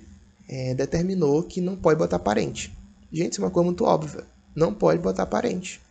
é, 0.48 0.74
determinou 0.74 1.42
que 1.42 1.60
não 1.60 1.74
pode 1.74 1.98
botar 1.98 2.20
parente. 2.20 2.72
Gente, 3.12 3.32
isso 3.32 3.40
é 3.40 3.44
uma 3.44 3.50
coisa 3.50 3.64
muito 3.64 3.82
óbvia 3.84 4.24
não 4.56 4.72
pode 4.72 5.00
botar 5.00 5.26
parente, 5.26 5.82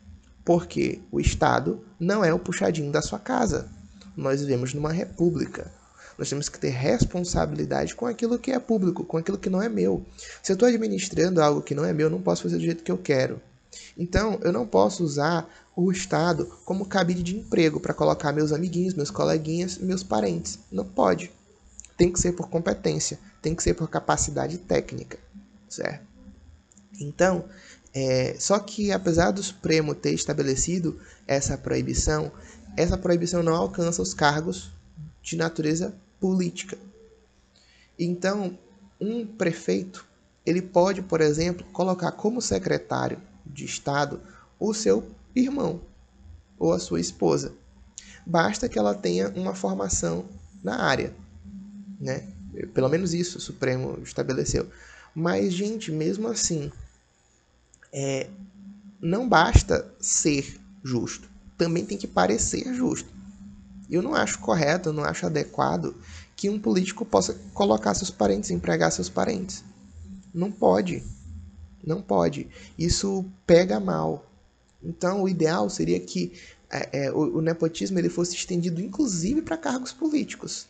porque 0.43 0.99
o 1.11 1.19
Estado 1.19 1.85
não 1.99 2.25
é 2.25 2.33
o 2.33 2.39
puxadinho 2.39 2.91
da 2.91 3.01
sua 3.01 3.19
casa. 3.19 3.69
Nós 4.17 4.39
vivemos 4.39 4.73
numa 4.73 4.91
república. 4.91 5.71
Nós 6.17 6.29
temos 6.29 6.47
que 6.47 6.59
ter 6.59 6.69
responsabilidade 6.69 7.95
com 7.95 8.05
aquilo 8.05 8.39
que 8.39 8.51
é 8.51 8.59
público, 8.59 9.03
com 9.03 9.17
aquilo 9.17 9.37
que 9.37 9.49
não 9.49 9.61
é 9.61 9.67
meu. 9.67 10.05
Se 10.41 10.51
eu 10.51 10.55
estou 10.55 10.67
administrando 10.67 11.41
algo 11.41 11.61
que 11.61 11.75
não 11.75 11.83
é 11.83 11.93
meu, 11.93 12.07
eu 12.07 12.11
não 12.11 12.21
posso 12.21 12.43
fazer 12.43 12.57
do 12.57 12.63
jeito 12.63 12.83
que 12.83 12.91
eu 12.91 12.97
quero. 12.97 13.41
Então, 13.97 14.39
eu 14.43 14.51
não 14.51 14.65
posso 14.65 15.03
usar 15.03 15.49
o 15.75 15.91
Estado 15.91 16.45
como 16.63 16.85
cabide 16.85 17.21
de 17.21 17.37
emprego 17.37 17.79
para 17.79 17.93
colocar 17.93 18.31
meus 18.31 18.53
amiguinhos, 18.53 18.93
meus 18.93 19.11
coleguinhas, 19.11 19.77
meus 19.77 20.03
parentes. 20.03 20.59
Não 20.71 20.85
pode. 20.85 21.31
Tem 21.97 22.11
que 22.11 22.19
ser 22.19 22.33
por 22.33 22.49
competência, 22.49 23.19
tem 23.41 23.55
que 23.55 23.63
ser 23.63 23.73
por 23.73 23.89
capacidade 23.89 24.57
técnica, 24.57 25.17
certo? 25.69 26.05
Então, 26.99 27.45
é, 27.93 28.35
só 28.37 28.59
que 28.59 28.91
apesar 28.91 29.31
do 29.31 29.41
Supremo 29.41 29.95
ter 29.95 30.13
estabelecido 30.13 30.99
essa 31.25 31.57
proibição, 31.57 32.31
essa 32.75 32.97
proibição 32.97 33.41
não 33.41 33.55
alcança 33.55 34.01
os 34.01 34.13
cargos 34.13 34.71
de 35.21 35.37
natureza 35.37 35.95
política. 36.19 36.77
Então, 37.97 38.57
um 38.99 39.25
prefeito 39.25 40.05
ele 40.45 40.61
pode, 40.61 41.01
por 41.01 41.21
exemplo, 41.21 41.65
colocar 41.73 42.11
como 42.11 42.41
secretário 42.41 43.19
de 43.45 43.65
Estado 43.65 44.21
o 44.59 44.73
seu 44.73 45.09
irmão 45.35 45.81
ou 46.57 46.71
a 46.71 46.79
sua 46.79 46.99
esposa. 46.99 47.53
Basta 48.25 48.69
que 48.69 48.77
ela 48.77 48.93
tenha 48.93 49.29
uma 49.29 49.55
formação 49.55 50.25
na 50.63 50.81
área, 50.81 51.13
né? 51.99 52.27
Pelo 52.73 52.89
menos 52.89 53.13
isso 53.13 53.37
o 53.37 53.41
Supremo 53.41 53.99
estabeleceu. 54.01 54.67
Mas, 55.13 55.53
gente, 55.53 55.91
mesmo 55.91 56.27
assim, 56.27 56.71
é, 57.91 58.29
não 59.01 59.27
basta 59.27 59.91
ser 59.99 60.59
justo, 60.83 61.29
também 61.57 61.85
tem 61.85 61.97
que 61.97 62.07
parecer 62.07 62.73
justo. 62.73 63.14
Eu 63.89 64.01
não 64.01 64.15
acho 64.15 64.39
correto, 64.39 64.89
eu 64.89 64.93
não 64.93 65.03
acho 65.03 65.25
adequado 65.25 65.95
que 66.35 66.49
um 66.49 66.59
político 66.59 67.05
possa 67.05 67.33
colocar 67.53 67.93
seus 67.93 68.09
parentes, 68.09 68.51
empregar 68.51 68.91
seus 68.91 69.09
parentes. 69.09 69.63
Não 70.33 70.51
pode. 70.51 71.03
Não 71.83 72.01
pode. 72.01 72.47
Isso 72.77 73.25
pega 73.45 73.79
mal. 73.79 74.25
Então, 74.83 75.23
o 75.23 75.29
ideal 75.29 75.69
seria 75.69 75.99
que 75.99 76.33
é, 76.69 77.05
é, 77.05 77.11
o, 77.11 77.37
o 77.37 77.41
nepotismo 77.41 77.97
ele 77.97 78.09
fosse 78.09 78.35
estendido, 78.35 78.81
inclusive, 78.81 79.41
para 79.41 79.57
cargos 79.57 79.93
políticos. 79.93 80.67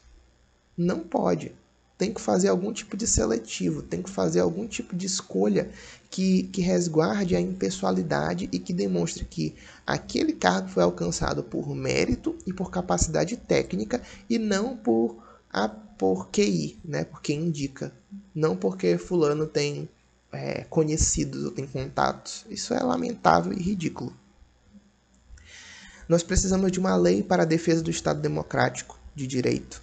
Não 0.78 1.00
pode 1.00 1.54
tem 1.98 2.14
que 2.14 2.20
fazer 2.20 2.50
algum 2.50 2.74
tipo 2.74 2.98
de 2.98 3.08
seletivo, 3.08 3.82
tem 3.82 4.02
que 4.02 4.10
fazer 4.10 4.42
algum 4.42 4.68
tipo 4.68 4.96
de 4.96 5.06
escolha 5.06 5.70
que, 6.10 6.44
que 6.44 6.62
resguarde 6.62 7.36
a 7.36 7.42
impessoalidade 7.42 8.50
e 8.52 8.60
que 8.60 8.74
demonstre 8.74 9.26
que 9.26 9.56
aquele 9.86 10.34
cargo 10.34 10.68
foi 10.68 10.84
alcançado 10.84 11.44
por 11.44 11.74
mérito 11.74 12.36
e 12.46 12.54
por 12.54 12.70
capacidade 12.70 13.38
técnica 13.38 14.02
e 14.30 14.38
não 14.38 14.76
por, 14.76 15.24
a, 15.50 15.70
por 15.70 16.30
QI, 16.30 16.78
né, 16.84 17.06
por 17.06 17.22
quem 17.22 17.44
indica. 17.44 17.94
Não 18.34 18.58
porque 18.58 18.98
fulano 18.98 19.48
tem 19.48 19.88
é, 20.32 20.66
conhecidos 20.66 21.46
ou 21.46 21.52
tem 21.52 21.66
contatos. 21.66 22.46
Isso 22.50 22.74
é 22.74 22.84
lamentável 22.84 23.54
e 23.54 23.62
ridículo. 23.62 24.14
Nós 26.08 26.24
precisamos 26.24 26.72
de 26.72 26.80
uma 26.80 26.96
lei 26.96 27.24
para 27.24 27.44
a 27.44 27.48
defesa 27.48 27.82
do 27.82 27.90
Estado 27.90 28.22
democrático 28.22 29.00
de 29.16 29.26
direito. 29.26 29.82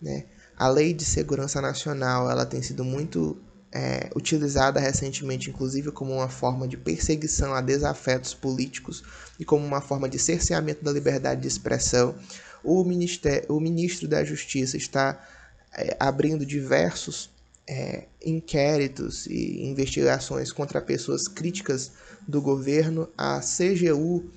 Né? 0.00 0.24
A 0.60 0.68
Lei 0.68 0.92
de 0.92 1.06
Segurança 1.06 1.58
Nacional 1.58 2.30
ela 2.30 2.44
tem 2.44 2.60
sido 2.60 2.84
muito 2.84 3.34
é, 3.72 4.10
utilizada 4.14 4.78
recentemente, 4.78 5.48
inclusive, 5.48 5.90
como 5.90 6.12
uma 6.12 6.28
forma 6.28 6.68
de 6.68 6.76
perseguição 6.76 7.54
a 7.54 7.62
desafetos 7.62 8.34
políticos 8.34 9.02
e 9.38 9.44
como 9.46 9.64
uma 9.64 9.80
forma 9.80 10.06
de 10.06 10.18
cerceamento 10.18 10.84
da 10.84 10.92
liberdade 10.92 11.40
de 11.40 11.48
expressão. 11.48 12.14
O, 12.62 12.84
ministério, 12.84 13.46
o 13.48 13.58
ministro 13.58 14.06
da 14.06 14.22
Justiça 14.22 14.76
está 14.76 15.26
é, 15.72 15.96
abrindo 15.98 16.44
diversos 16.44 17.30
é, 17.66 18.04
inquéritos 18.22 19.24
e 19.28 19.62
investigações 19.62 20.52
contra 20.52 20.82
pessoas 20.82 21.26
críticas 21.26 21.92
do 22.28 22.42
governo. 22.42 23.08
A 23.16 23.40
CGU 23.40 24.28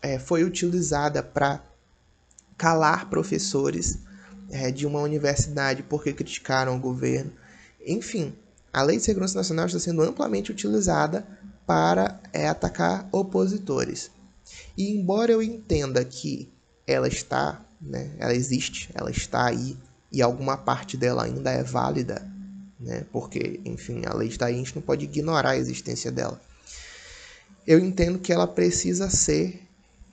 é, 0.00 0.20
foi 0.20 0.44
utilizada 0.44 1.20
para 1.20 1.64
calar 2.56 3.10
professores 3.10 4.05
é, 4.50 4.70
de 4.70 4.86
uma 4.86 5.00
universidade 5.00 5.82
porque 5.82 6.12
criticaram 6.12 6.76
o 6.76 6.80
governo. 6.80 7.32
Enfim, 7.86 8.34
a 8.72 8.82
Lei 8.82 8.96
de 8.96 9.04
Segurança 9.04 9.36
Nacional 9.36 9.66
está 9.66 9.78
sendo 9.78 10.02
amplamente 10.02 10.50
utilizada 10.50 11.26
para 11.66 12.20
é, 12.32 12.48
atacar 12.48 13.08
opositores. 13.12 14.10
E 14.76 14.90
embora 14.90 15.32
eu 15.32 15.42
entenda 15.42 16.04
que 16.04 16.52
ela 16.86 17.08
está 17.08 17.66
né? 17.80 18.10
Ela 18.18 18.34
existe, 18.34 18.90
ela 18.94 19.10
está 19.10 19.46
aí 19.46 19.76
e 20.10 20.22
alguma 20.22 20.56
parte 20.56 20.96
dela 20.96 21.24
ainda 21.24 21.50
é 21.50 21.62
válida, 21.62 22.26
né? 22.78 23.04
Porque, 23.12 23.60
enfim, 23.64 24.02
a 24.06 24.14
lei 24.14 24.28
está 24.28 24.46
aí, 24.46 24.54
a 24.54 24.58
gente 24.58 24.74
não 24.74 24.82
pode 24.82 25.04
ignorar 25.04 25.50
a 25.50 25.58
existência 25.58 26.10
dela. 26.10 26.40
Eu 27.66 27.78
entendo 27.78 28.18
que 28.18 28.32
ela 28.32 28.46
precisa 28.46 29.10
ser 29.10 29.65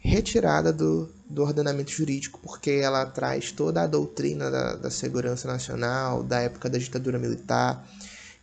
retirada 0.04 0.74
do, 0.74 1.10
do 1.30 1.42
ordenamento 1.42 1.90
jurídico, 1.90 2.38
porque 2.44 2.72
ela 2.72 3.06
traz 3.06 3.52
toda 3.54 3.82
a 3.82 3.88
doutrina 3.88 4.52
da, 4.52 4.76
da 4.76 4.92
segurança 4.92 5.48
nacional, 5.48 6.22
da 6.22 6.42
época 6.42 6.70
da 6.70 6.78
ditadura 6.78 7.18
militar, 7.18 7.88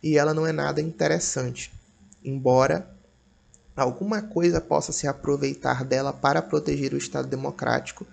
e 0.01 0.17
ela 0.17 0.33
não 0.33 0.47
é 0.47 0.51
nada 0.51 0.81
interessante, 0.81 1.71
embora 2.23 2.89
alguma 3.75 4.21
coisa 4.23 4.59
possa 4.59 4.91
se 4.91 5.07
aproveitar 5.07 5.85
dela 5.85 6.11
para 6.11 6.41
proteger 6.41 6.93
o 6.93 6.97
Estado 6.97 7.27
democrático 7.27 8.05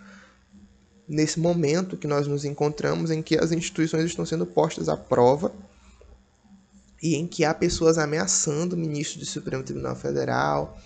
nesse 1.09 1.41
momento 1.41 1.97
que 1.97 2.07
nós 2.07 2.27
nos 2.27 2.45
encontramos 2.45 3.11
em 3.11 3.23
que 3.23 3.37
as 3.39 3.51
instituições 3.51 4.05
estão 4.05 4.27
sendo 4.27 4.45
postas 4.45 4.91
à 4.91 4.97
prova 4.97 5.53
e 7.03 7.17
em 7.17 7.27
que 7.27 7.45
há 7.45 7.55
pessoas 7.55 7.97
ameaçando 7.97 8.77
o 8.77 8.79
ministro 8.79 9.19
do 9.19 9.25
Supremo 9.27 9.63
Tribunal 9.63 9.97
Federal, 9.97 10.79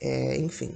é, 0.00 0.36
enfim. 0.38 0.74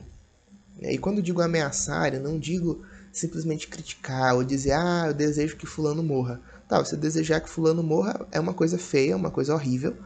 E 0.81 0.99
quando 0.99 1.23
digo 1.23 1.41
ameaçar, 1.41 2.15
eu 2.15 2.21
não 2.21 2.39
digo 2.39 2.85
simplesmente 3.13 3.69
criticar 3.69 4.35
ou 4.35 4.45
dizer, 4.45 4.73
ah, 4.73 5.05
eu 5.09 5.15
desejo 5.15 5.57
que 5.57 5.67
fulano 5.67 6.03
morra. 6.03 6.41
Tá, 6.69 6.79
você 6.79 6.97
desejar 6.97 7.41
que 7.41 7.49
fulano 7.49 7.83
morra 7.83 8.27
é 8.33 8.41
uma 8.41 8.55
coisa 8.55 8.79
feia, 8.79 9.17
uma 9.17 9.31
coisa 9.31 9.55
horrível, 9.55 9.97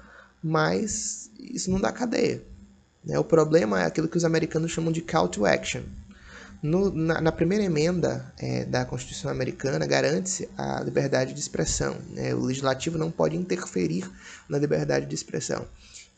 mas 0.43 1.31
isso 1.39 1.71
não 1.71 1.81
dá 1.81 1.91
cadeia. 1.93 2.43
Né? 3.05 3.19
O 3.19 3.25
problema 3.25 3.81
é 3.83 3.87
aquilo 3.87 4.09
que 4.09 4.17
os 4.17 4.25
americanos 4.25 4.71
chamam 4.71 4.93
de 4.93 5.01
call 5.01 5.29
to 5.29 5.47
action. 5.47 5.83
No, 6.61 6.91
na, 6.91 7.21
na, 7.21 7.31
primeira 7.31 7.63
emenda 7.63 8.33
é, 8.37 8.65
da 8.65 8.85
Constituição 8.85 9.31
Americana, 9.31 9.87
garante-se 9.87 10.49
a 10.59 10.83
liberdade 10.83 11.33
de 11.33 11.39
expressão. 11.39 11.97
Né? 12.11 12.35
O 12.35 12.41
legislativo 12.41 12.99
não 12.99 13.13
pode 13.13 13.37
interferir 13.37 14.11
na 14.49 14.59
liberdade 14.59 15.07
de 15.07 15.15
expressão. 15.15 15.67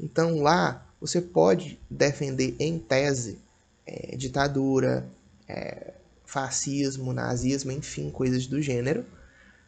Então, 0.00 0.40
lá, 0.40 0.86
você 0.98 1.20
pode 1.20 1.78
defender, 1.90 2.56
em 2.58 2.78
tese, 2.78 3.38
é, 3.90 4.16
ditadura, 4.16 5.04
é, 5.48 5.94
fascismo, 6.24 7.12
nazismo, 7.12 7.72
enfim, 7.72 8.08
coisas 8.08 8.46
do 8.46 8.62
gênero, 8.62 9.04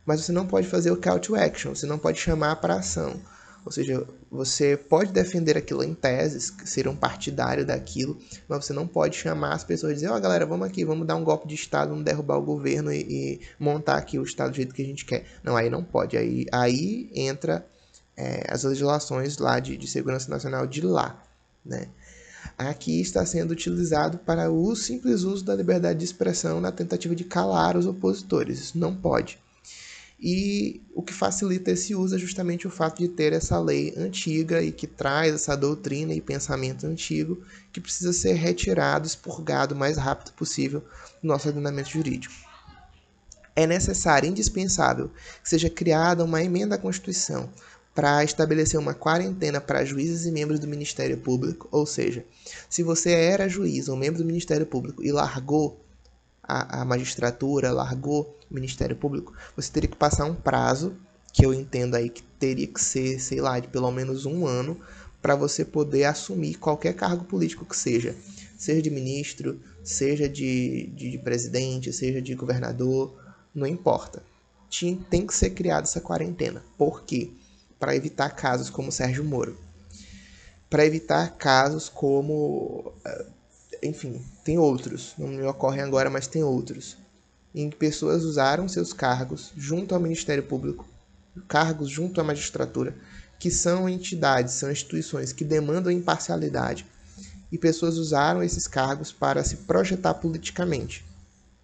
mas 0.06 0.20
você 0.20 0.30
não 0.30 0.46
pode 0.46 0.68
fazer 0.68 0.92
o 0.92 0.96
call 0.96 1.18
to 1.18 1.34
action, 1.34 1.74
você 1.74 1.86
não 1.86 1.98
pode 1.98 2.18
chamar 2.18 2.56
para 2.56 2.76
ação. 2.76 3.20
Ou 3.64 3.70
seja, 3.70 4.04
você 4.30 4.76
pode 4.76 5.12
defender 5.12 5.56
aquilo 5.56 5.84
em 5.84 5.94
teses, 5.94 6.52
ser 6.64 6.88
um 6.88 6.96
partidário 6.96 7.64
daquilo, 7.64 8.18
mas 8.48 8.64
você 8.64 8.72
não 8.72 8.88
pode 8.88 9.16
chamar 9.16 9.54
as 9.54 9.62
pessoas 9.62 9.92
e 9.92 9.94
dizer, 9.96 10.08
ó 10.08 10.16
oh, 10.16 10.20
galera, 10.20 10.44
vamos 10.44 10.66
aqui, 10.66 10.84
vamos 10.84 11.06
dar 11.06 11.14
um 11.14 11.22
golpe 11.22 11.46
de 11.46 11.54
Estado, 11.54 11.90
vamos 11.90 12.04
derrubar 12.04 12.38
o 12.38 12.42
governo 12.42 12.92
e, 12.92 13.00
e, 13.00 13.40
montar 13.58 13.96
aqui 13.96 14.18
o 14.18 14.24
Estado 14.24 14.50
do 14.50 14.56
jeito 14.56 14.74
que 14.74 14.82
a 14.82 14.84
gente 14.84 15.04
quer. 15.04 15.26
Não, 15.44 15.56
aí 15.56 15.70
não 15.70 15.84
pode. 15.84 16.16
Aí, 16.16 16.46
aí 16.50 17.08
entra 17.14 17.64
é, 18.16 18.44
as 18.48 18.64
legislações 18.64 19.38
lá 19.38 19.60
de, 19.60 19.76
de 19.76 19.86
segurança 19.86 20.28
nacional 20.28 20.66
de 20.66 20.80
lá. 20.80 21.22
Né? 21.64 21.86
Aqui 22.70 23.00
está 23.00 23.24
sendo 23.24 23.52
utilizado 23.52 24.18
para 24.18 24.50
o 24.50 24.74
simples 24.74 25.22
uso 25.22 25.44
da 25.44 25.54
liberdade 25.54 25.98
de 25.98 26.04
expressão 26.04 26.60
na 26.60 26.72
tentativa 26.72 27.14
de 27.14 27.24
calar 27.24 27.76
os 27.76 27.86
opositores. 27.86 28.58
Isso 28.58 28.78
não 28.78 28.94
pode. 28.94 29.38
E 30.24 30.80
o 30.94 31.02
que 31.02 31.12
facilita 31.12 31.72
esse 31.72 31.96
uso 31.96 32.14
é 32.14 32.18
justamente 32.18 32.64
o 32.64 32.70
fato 32.70 32.98
de 32.98 33.08
ter 33.08 33.32
essa 33.32 33.58
lei 33.58 33.92
antiga 33.96 34.62
e 34.62 34.70
que 34.70 34.86
traz 34.86 35.34
essa 35.34 35.56
doutrina 35.56 36.14
e 36.14 36.20
pensamento 36.20 36.86
antigo 36.86 37.42
que 37.72 37.80
precisa 37.80 38.12
ser 38.12 38.34
retirado, 38.34 39.04
expurgado 39.04 39.74
o 39.74 39.78
mais 39.78 39.96
rápido 39.96 40.32
possível 40.34 40.84
do 41.20 41.26
nosso 41.26 41.48
ordenamento 41.48 41.90
jurídico. 41.90 42.34
É 43.56 43.66
necessário, 43.66 44.28
indispensável, 44.28 45.10
que 45.42 45.48
seja 45.48 45.68
criada 45.68 46.24
uma 46.24 46.42
emenda 46.42 46.76
à 46.76 46.78
Constituição 46.78 47.50
para 47.94 48.24
estabelecer 48.24 48.78
uma 48.80 48.94
quarentena 48.94 49.60
para 49.60 49.84
juízes 49.84 50.24
e 50.24 50.32
membros 50.32 50.58
do 50.58 50.66
Ministério 50.66 51.18
Público, 51.18 51.68
ou 51.70 51.84
seja, 51.84 52.24
se 52.68 52.82
você 52.82 53.10
era 53.10 53.48
juiz 53.48 53.88
ou 53.88 53.96
membro 53.96 54.22
do 54.22 54.26
Ministério 54.26 54.66
Público 54.66 55.02
e 55.02 55.12
largou 55.12 55.84
a, 56.42 56.80
a 56.80 56.84
magistratura, 56.84 57.70
largou 57.70 58.36
o 58.50 58.54
Ministério 58.54 58.96
Público, 58.96 59.34
você 59.54 59.70
teria 59.70 59.90
que 59.90 59.96
passar 59.96 60.24
um 60.24 60.34
prazo, 60.34 60.94
que 61.32 61.44
eu 61.44 61.52
entendo 61.52 61.94
aí 61.94 62.08
que 62.08 62.22
teria 62.38 62.66
que 62.66 62.80
ser, 62.80 63.18
sei 63.20 63.40
lá, 63.40 63.58
de 63.58 63.68
pelo 63.68 63.90
menos 63.90 64.26
um 64.26 64.46
ano, 64.46 64.78
para 65.20 65.36
você 65.36 65.64
poder 65.64 66.04
assumir 66.04 66.54
qualquer 66.56 66.94
cargo 66.94 67.24
político 67.24 67.64
que 67.64 67.76
seja, 67.76 68.16
seja 68.58 68.82
de 68.82 68.90
ministro, 68.90 69.60
seja 69.84 70.28
de, 70.28 70.90
de, 70.94 71.10
de 71.12 71.18
presidente, 71.18 71.92
seja 71.92 72.20
de 72.20 72.34
governador, 72.34 73.14
não 73.54 73.66
importa. 73.66 74.22
Tinha, 74.68 74.98
tem 75.10 75.26
que 75.26 75.34
ser 75.34 75.50
criada 75.50 75.82
essa 75.82 76.00
quarentena. 76.00 76.62
Por 76.76 77.04
quê? 77.04 77.30
Para 77.82 77.96
evitar 77.96 78.30
casos 78.30 78.70
como 78.70 78.92
Sérgio 78.92 79.24
Moro. 79.24 79.58
Para 80.70 80.86
evitar 80.86 81.36
casos 81.36 81.88
como 81.88 82.92
eh, 83.04 83.26
enfim, 83.82 84.24
tem 84.44 84.56
outros, 84.56 85.14
não 85.18 85.26
me 85.26 85.42
ocorrem 85.42 85.80
agora, 85.82 86.08
mas 86.08 86.28
tem 86.28 86.44
outros, 86.44 86.96
em 87.52 87.68
que 87.68 87.76
pessoas 87.76 88.22
usaram 88.22 88.68
seus 88.68 88.92
cargos 88.92 89.52
junto 89.56 89.92
ao 89.92 90.00
Ministério 90.00 90.44
Público, 90.44 90.86
cargos 91.48 91.90
junto 91.90 92.20
à 92.20 92.24
magistratura, 92.24 92.94
que 93.40 93.50
são 93.50 93.88
entidades, 93.88 94.54
são 94.54 94.70
instituições 94.70 95.32
que 95.32 95.44
demandam 95.44 95.90
imparcialidade, 95.90 96.86
e 97.50 97.58
pessoas 97.58 97.98
usaram 97.98 98.44
esses 98.44 98.68
cargos 98.68 99.10
para 99.10 99.42
se 99.42 99.56
projetar 99.56 100.14
politicamente 100.14 101.04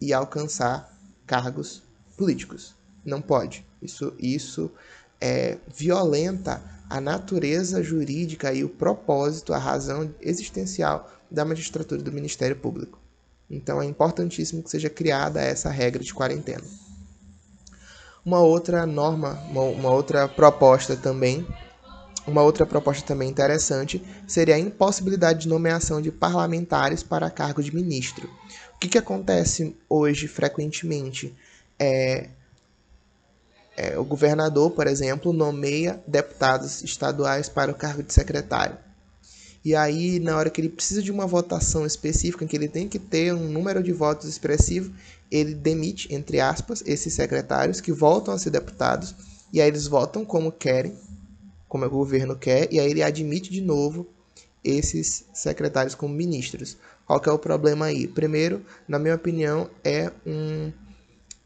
e 0.00 0.12
alcançar 0.12 0.92
cargos 1.24 1.80
políticos. 2.16 2.74
Não 3.04 3.22
pode. 3.22 3.64
Isso, 3.80 4.12
isso 4.18 4.72
é, 5.20 5.58
violenta 5.66 6.62
a 6.88 7.00
natureza 7.00 7.82
jurídica 7.82 8.52
e 8.52 8.64
o 8.64 8.68
propósito, 8.68 9.52
a 9.52 9.58
razão 9.58 10.12
existencial 10.20 11.10
da 11.30 11.44
magistratura 11.44 12.00
e 12.00 12.04
do 12.04 12.12
Ministério 12.12 12.56
Público. 12.56 12.98
Então 13.50 13.80
é 13.80 13.86
importantíssimo 13.86 14.62
que 14.62 14.70
seja 14.70 14.88
criada 14.88 15.40
essa 15.40 15.70
regra 15.70 16.02
de 16.02 16.14
quarentena. 16.14 16.64
Uma 18.24 18.40
outra 18.40 18.84
norma, 18.86 19.38
uma, 19.50 19.62
uma 19.62 19.90
outra 19.90 20.28
proposta 20.28 20.96
também, 20.96 21.46
uma 22.26 22.42
outra 22.42 22.66
proposta 22.66 23.06
também 23.06 23.30
interessante 23.30 24.02
seria 24.26 24.54
a 24.54 24.58
impossibilidade 24.58 25.40
de 25.40 25.48
nomeação 25.48 26.00
de 26.00 26.12
parlamentares 26.12 27.02
para 27.02 27.30
cargo 27.30 27.62
de 27.62 27.74
ministro. 27.74 28.28
O 28.74 28.78
que, 28.78 28.88
que 28.88 28.98
acontece 28.98 29.74
hoje 29.88 30.28
frequentemente? 30.28 31.34
É, 31.78 32.28
é, 33.78 33.96
o 33.96 34.04
governador, 34.04 34.72
por 34.72 34.88
exemplo, 34.88 35.32
nomeia 35.32 36.02
deputados 36.04 36.82
estaduais 36.82 37.48
para 37.48 37.70
o 37.70 37.74
cargo 37.74 38.02
de 38.02 38.12
secretário. 38.12 38.76
E 39.64 39.72
aí, 39.76 40.18
na 40.18 40.36
hora 40.36 40.50
que 40.50 40.60
ele 40.60 40.68
precisa 40.68 41.00
de 41.00 41.12
uma 41.12 41.28
votação 41.28 41.86
específica, 41.86 42.44
em 42.44 42.48
que 42.48 42.56
ele 42.56 42.66
tem 42.66 42.88
que 42.88 42.98
ter 42.98 43.32
um 43.32 43.48
número 43.48 43.80
de 43.80 43.92
votos 43.92 44.28
expressivo, 44.28 44.92
ele 45.30 45.54
demite, 45.54 46.12
entre 46.12 46.40
aspas, 46.40 46.82
esses 46.86 47.14
secretários 47.14 47.80
que 47.80 47.92
voltam 47.92 48.34
a 48.34 48.38
ser 48.38 48.50
deputados, 48.50 49.14
e 49.52 49.60
aí 49.60 49.68
eles 49.68 49.86
votam 49.86 50.24
como 50.24 50.50
querem, 50.50 50.94
como 51.68 51.84
o 51.84 51.90
governo 51.90 52.34
quer, 52.34 52.72
e 52.72 52.80
aí 52.80 52.90
ele 52.90 53.02
admite 53.02 53.48
de 53.48 53.60
novo 53.60 54.08
esses 54.64 55.24
secretários 55.32 55.94
como 55.94 56.12
ministros. 56.12 56.76
Qual 57.06 57.20
que 57.20 57.28
é 57.28 57.32
o 57.32 57.38
problema 57.38 57.86
aí? 57.86 58.08
Primeiro, 58.08 58.60
na 58.88 58.98
minha 58.98 59.14
opinião, 59.14 59.70
é 59.84 60.10
um, 60.26 60.72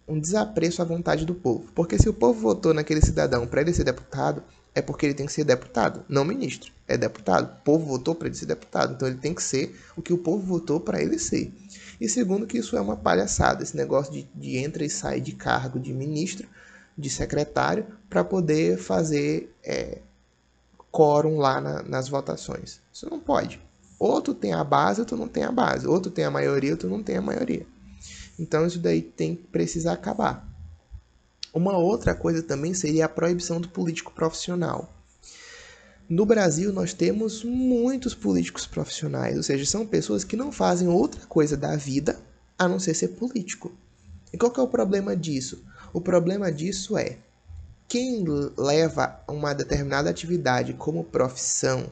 um 0.06 0.18
desapreço 0.18 0.82
à 0.82 0.84
vontade 0.84 1.24
do 1.24 1.34
povo. 1.34 1.66
Porque 1.74 1.98
se 1.98 2.08
o 2.08 2.14
povo 2.14 2.40
votou 2.40 2.74
naquele 2.74 3.00
cidadão 3.00 3.46
para 3.46 3.60
ele 3.60 3.72
ser 3.72 3.84
deputado, 3.84 4.42
é 4.74 4.80
porque 4.80 5.06
ele 5.06 5.14
tem 5.14 5.26
que 5.26 5.32
ser 5.32 5.44
deputado, 5.44 6.04
não 6.08 6.24
ministro. 6.24 6.72
É 6.88 6.96
deputado. 6.96 7.52
O 7.58 7.62
povo 7.62 7.86
votou 7.86 8.14
para 8.14 8.28
ele 8.28 8.36
ser 8.36 8.46
deputado, 8.46 8.94
então 8.94 9.06
ele 9.06 9.18
tem 9.18 9.34
que 9.34 9.42
ser 9.42 9.78
o 9.96 10.02
que 10.02 10.12
o 10.12 10.18
povo 10.18 10.44
votou 10.44 10.80
para 10.80 11.02
ele 11.02 11.18
ser. 11.18 11.52
E 12.00 12.08
segundo, 12.08 12.46
que 12.46 12.58
isso 12.58 12.76
é 12.76 12.80
uma 12.80 12.96
palhaçada, 12.96 13.62
esse 13.62 13.76
negócio 13.76 14.12
de, 14.12 14.28
de 14.34 14.56
entra 14.56 14.84
e 14.84 14.90
sai 14.90 15.20
de 15.20 15.32
cargo 15.32 15.78
de 15.78 15.92
ministro, 15.92 16.48
de 16.96 17.08
secretário, 17.08 17.86
para 18.08 18.24
poder 18.24 18.76
fazer 18.78 19.54
é, 19.62 19.98
quórum 20.90 21.38
lá 21.38 21.60
na, 21.60 21.82
nas 21.82 22.08
votações. 22.08 22.80
Isso 22.92 23.08
não 23.08 23.20
pode. 23.20 23.60
Ou 23.98 24.20
tu 24.20 24.34
tem 24.34 24.52
a 24.52 24.64
base, 24.64 25.00
ou 25.00 25.06
tu 25.06 25.16
não 25.16 25.28
tem 25.28 25.44
a 25.44 25.52
base. 25.52 25.86
Ou 25.86 26.00
tu 26.00 26.10
tem 26.10 26.24
a 26.24 26.30
maioria, 26.30 26.72
ou 26.72 26.76
tu 26.76 26.88
não 26.88 27.02
tem 27.02 27.16
a 27.16 27.22
maioria. 27.22 27.64
Então 28.42 28.66
isso 28.66 28.80
daí 28.80 29.00
tem 29.00 29.36
que 29.36 29.44
precisar 29.44 29.92
acabar. 29.92 30.48
Uma 31.54 31.78
outra 31.78 32.12
coisa 32.12 32.42
também 32.42 32.74
seria 32.74 33.04
a 33.04 33.08
proibição 33.08 33.60
do 33.60 33.68
político 33.68 34.12
profissional. 34.12 34.92
No 36.08 36.26
Brasil, 36.26 36.72
nós 36.72 36.92
temos 36.92 37.44
muitos 37.44 38.16
políticos 38.16 38.66
profissionais, 38.66 39.36
ou 39.36 39.44
seja, 39.44 39.64
são 39.64 39.86
pessoas 39.86 40.24
que 40.24 40.36
não 40.36 40.50
fazem 40.50 40.88
outra 40.88 41.24
coisa 41.26 41.56
da 41.56 41.76
vida 41.76 42.18
a 42.58 42.66
não 42.66 42.80
ser 42.80 42.94
ser 42.94 43.08
político. 43.08 43.72
E 44.32 44.36
qual 44.36 44.50
que 44.50 44.58
é 44.58 44.62
o 44.62 44.68
problema 44.68 45.14
disso? 45.14 45.64
O 45.92 46.00
problema 46.00 46.50
disso 46.50 46.98
é 46.98 47.18
quem 47.86 48.24
leva 48.56 49.20
uma 49.28 49.54
determinada 49.54 50.10
atividade 50.10 50.72
como 50.74 51.04
profissão 51.04 51.86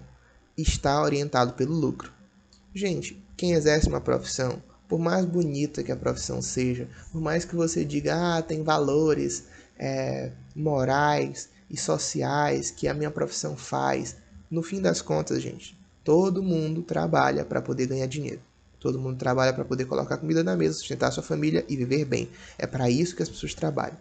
está 0.57 1.01
orientado 1.01 1.53
pelo 1.53 1.75
lucro. 1.75 2.13
Gente, 2.75 3.23
quem 3.37 3.53
exerce 3.53 3.89
uma 3.89 4.01
profissão 4.01 4.61
por 4.91 4.99
mais 4.99 5.25
bonita 5.25 5.85
que 5.85 5.93
a 5.93 5.97
profissão 5.97 6.43
seja, 6.43 6.89
por 7.13 7.21
mais 7.21 7.45
que 7.45 7.55
você 7.55 7.85
diga, 7.85 8.39
ah, 8.39 8.43
tem 8.43 8.65
valores 8.65 9.45
é, 9.79 10.33
morais 10.55 11.49
e 11.71 11.77
sociais 11.77 12.73
que 12.73 12.89
a 12.89 12.93
minha 12.93 13.11
profissão 13.11 13.57
faz, 13.57 14.17
no 14.51 14.65
fim 14.65 14.83
das 14.83 15.01
contas, 15.01 15.41
gente, 15.41 15.79
todo 16.03 16.43
mundo 16.43 16.83
trabalha 16.83 17.45
para 17.45 17.63
poder 17.63 17.87
ganhar 17.87 18.07
dinheiro. 18.07 18.41
Todo 18.81 18.99
mundo 18.99 19.17
trabalha 19.17 19.53
para 19.53 19.65
poder 19.65 19.85
colocar 19.85 20.17
comida 20.17 20.43
na 20.43 20.57
mesa, 20.57 20.79
sustentar 20.79 21.13
sua 21.13 21.23
família 21.23 21.65
e 21.69 21.77
viver 21.77 22.05
bem. 22.05 22.29
É 22.59 22.67
para 22.67 22.91
isso 22.91 23.15
que 23.15 23.23
as 23.23 23.29
pessoas 23.29 23.55
trabalham. 23.55 23.97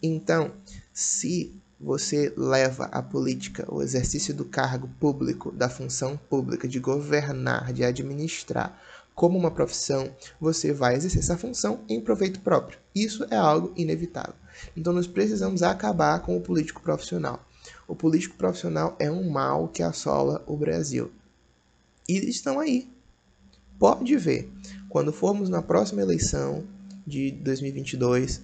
Então, 0.00 0.52
se 0.92 1.52
você 1.80 2.32
leva 2.36 2.84
a 2.86 3.02
política, 3.02 3.64
o 3.72 3.82
exercício 3.82 4.34
do 4.34 4.44
cargo 4.44 4.88
público, 5.00 5.50
da 5.50 5.68
função 5.68 6.16
pública, 6.28 6.68
de 6.68 6.78
governar, 6.78 7.72
de 7.72 7.82
administrar, 7.82 8.78
como 9.18 9.36
uma 9.36 9.50
profissão, 9.50 10.08
você 10.40 10.72
vai 10.72 10.94
exercer 10.94 11.18
essa 11.18 11.36
função 11.36 11.80
em 11.88 12.00
proveito 12.00 12.38
próprio. 12.38 12.78
Isso 12.94 13.26
é 13.28 13.36
algo 13.36 13.72
inevitável. 13.76 14.34
Então, 14.76 14.92
nós 14.92 15.08
precisamos 15.08 15.60
acabar 15.60 16.20
com 16.20 16.36
o 16.36 16.40
político 16.40 16.80
profissional. 16.80 17.44
O 17.88 17.96
político 17.96 18.36
profissional 18.36 18.94
é 18.96 19.10
um 19.10 19.28
mal 19.28 19.66
que 19.66 19.82
assola 19.82 20.44
o 20.46 20.56
Brasil. 20.56 21.10
E 22.08 22.30
estão 22.30 22.60
aí. 22.60 22.88
Pode 23.76 24.16
ver. 24.16 24.52
Quando 24.88 25.12
formos 25.12 25.48
na 25.48 25.62
próxima 25.62 26.00
eleição 26.00 26.62
de 27.04 27.32
2022, 27.32 28.40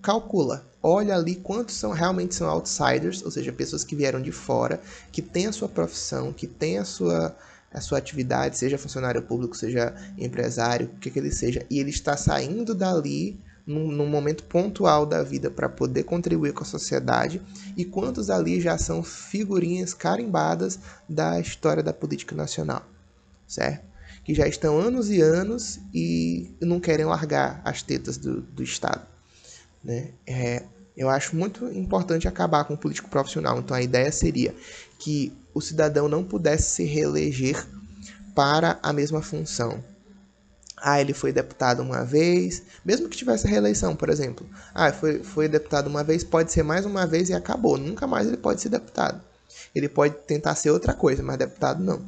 calcula, 0.00 0.64
olha 0.80 1.16
ali 1.16 1.34
quantos 1.34 1.74
são 1.74 1.90
realmente 1.90 2.36
são 2.36 2.48
outsiders, 2.48 3.24
ou 3.24 3.32
seja, 3.32 3.52
pessoas 3.52 3.82
que 3.82 3.96
vieram 3.96 4.22
de 4.22 4.30
fora, 4.30 4.80
que 5.10 5.20
têm 5.20 5.48
a 5.48 5.52
sua 5.52 5.68
profissão, 5.68 6.32
que 6.32 6.46
têm 6.46 6.78
a 6.78 6.84
sua 6.84 7.36
a 7.72 7.80
sua 7.80 7.98
atividade, 7.98 8.56
seja 8.56 8.78
funcionário 8.78 9.22
público, 9.22 9.56
seja 9.56 9.94
empresário, 10.16 10.90
o 10.94 10.98
que, 10.98 11.10
que 11.10 11.18
ele 11.18 11.30
seja, 11.30 11.64
e 11.70 11.78
ele 11.78 11.90
está 11.90 12.16
saindo 12.16 12.74
dali 12.74 13.38
num, 13.66 13.90
num 13.92 14.06
momento 14.08 14.44
pontual 14.44 15.04
da 15.04 15.22
vida 15.22 15.50
para 15.50 15.68
poder 15.68 16.04
contribuir 16.04 16.54
com 16.54 16.62
a 16.62 16.66
sociedade, 16.66 17.42
e 17.76 17.84
quantos 17.84 18.30
ali 18.30 18.60
já 18.60 18.78
são 18.78 19.02
figurinhas 19.02 19.92
carimbadas 19.92 20.78
da 21.06 21.38
história 21.38 21.82
da 21.82 21.92
política 21.92 22.34
nacional, 22.34 22.86
certo? 23.46 23.86
Que 24.24 24.34
já 24.34 24.46
estão 24.46 24.78
anos 24.78 25.10
e 25.10 25.20
anos 25.20 25.78
e 25.92 26.50
não 26.60 26.80
querem 26.80 27.04
largar 27.04 27.60
as 27.64 27.82
tetas 27.82 28.16
do, 28.16 28.40
do 28.40 28.62
Estado. 28.62 29.06
Né? 29.82 30.10
É, 30.26 30.64
eu 30.96 31.08
acho 31.08 31.36
muito 31.36 31.64
importante 31.72 32.26
acabar 32.26 32.64
com 32.64 32.74
o 32.74 32.78
político 32.78 33.08
profissional. 33.08 33.58
Então 33.58 33.76
a 33.76 33.80
ideia 33.80 34.10
seria 34.10 34.54
que 34.98 35.32
o 35.58 35.60
cidadão 35.60 36.08
não 36.08 36.22
pudesse 36.22 36.70
se 36.70 36.84
reeleger 36.84 37.66
para 38.32 38.78
a 38.80 38.92
mesma 38.92 39.20
função. 39.20 39.82
Ah, 40.76 41.00
ele 41.00 41.12
foi 41.12 41.32
deputado 41.32 41.82
uma 41.82 42.04
vez, 42.04 42.62
mesmo 42.84 43.08
que 43.08 43.16
tivesse 43.16 43.48
reeleição, 43.48 43.96
por 43.96 44.08
exemplo. 44.08 44.46
Ah, 44.72 44.92
foi, 44.92 45.24
foi 45.24 45.48
deputado 45.48 45.88
uma 45.88 46.04
vez, 46.04 46.22
pode 46.22 46.52
ser 46.52 46.62
mais 46.62 46.86
uma 46.86 47.04
vez 47.04 47.28
e 47.28 47.34
acabou. 47.34 47.76
Nunca 47.76 48.06
mais 48.06 48.28
ele 48.28 48.36
pode 48.36 48.60
ser 48.60 48.68
deputado. 48.68 49.20
Ele 49.74 49.88
pode 49.88 50.14
tentar 50.28 50.54
ser 50.54 50.70
outra 50.70 50.94
coisa, 50.94 51.24
mas 51.24 51.36
deputado 51.36 51.82
não, 51.82 52.00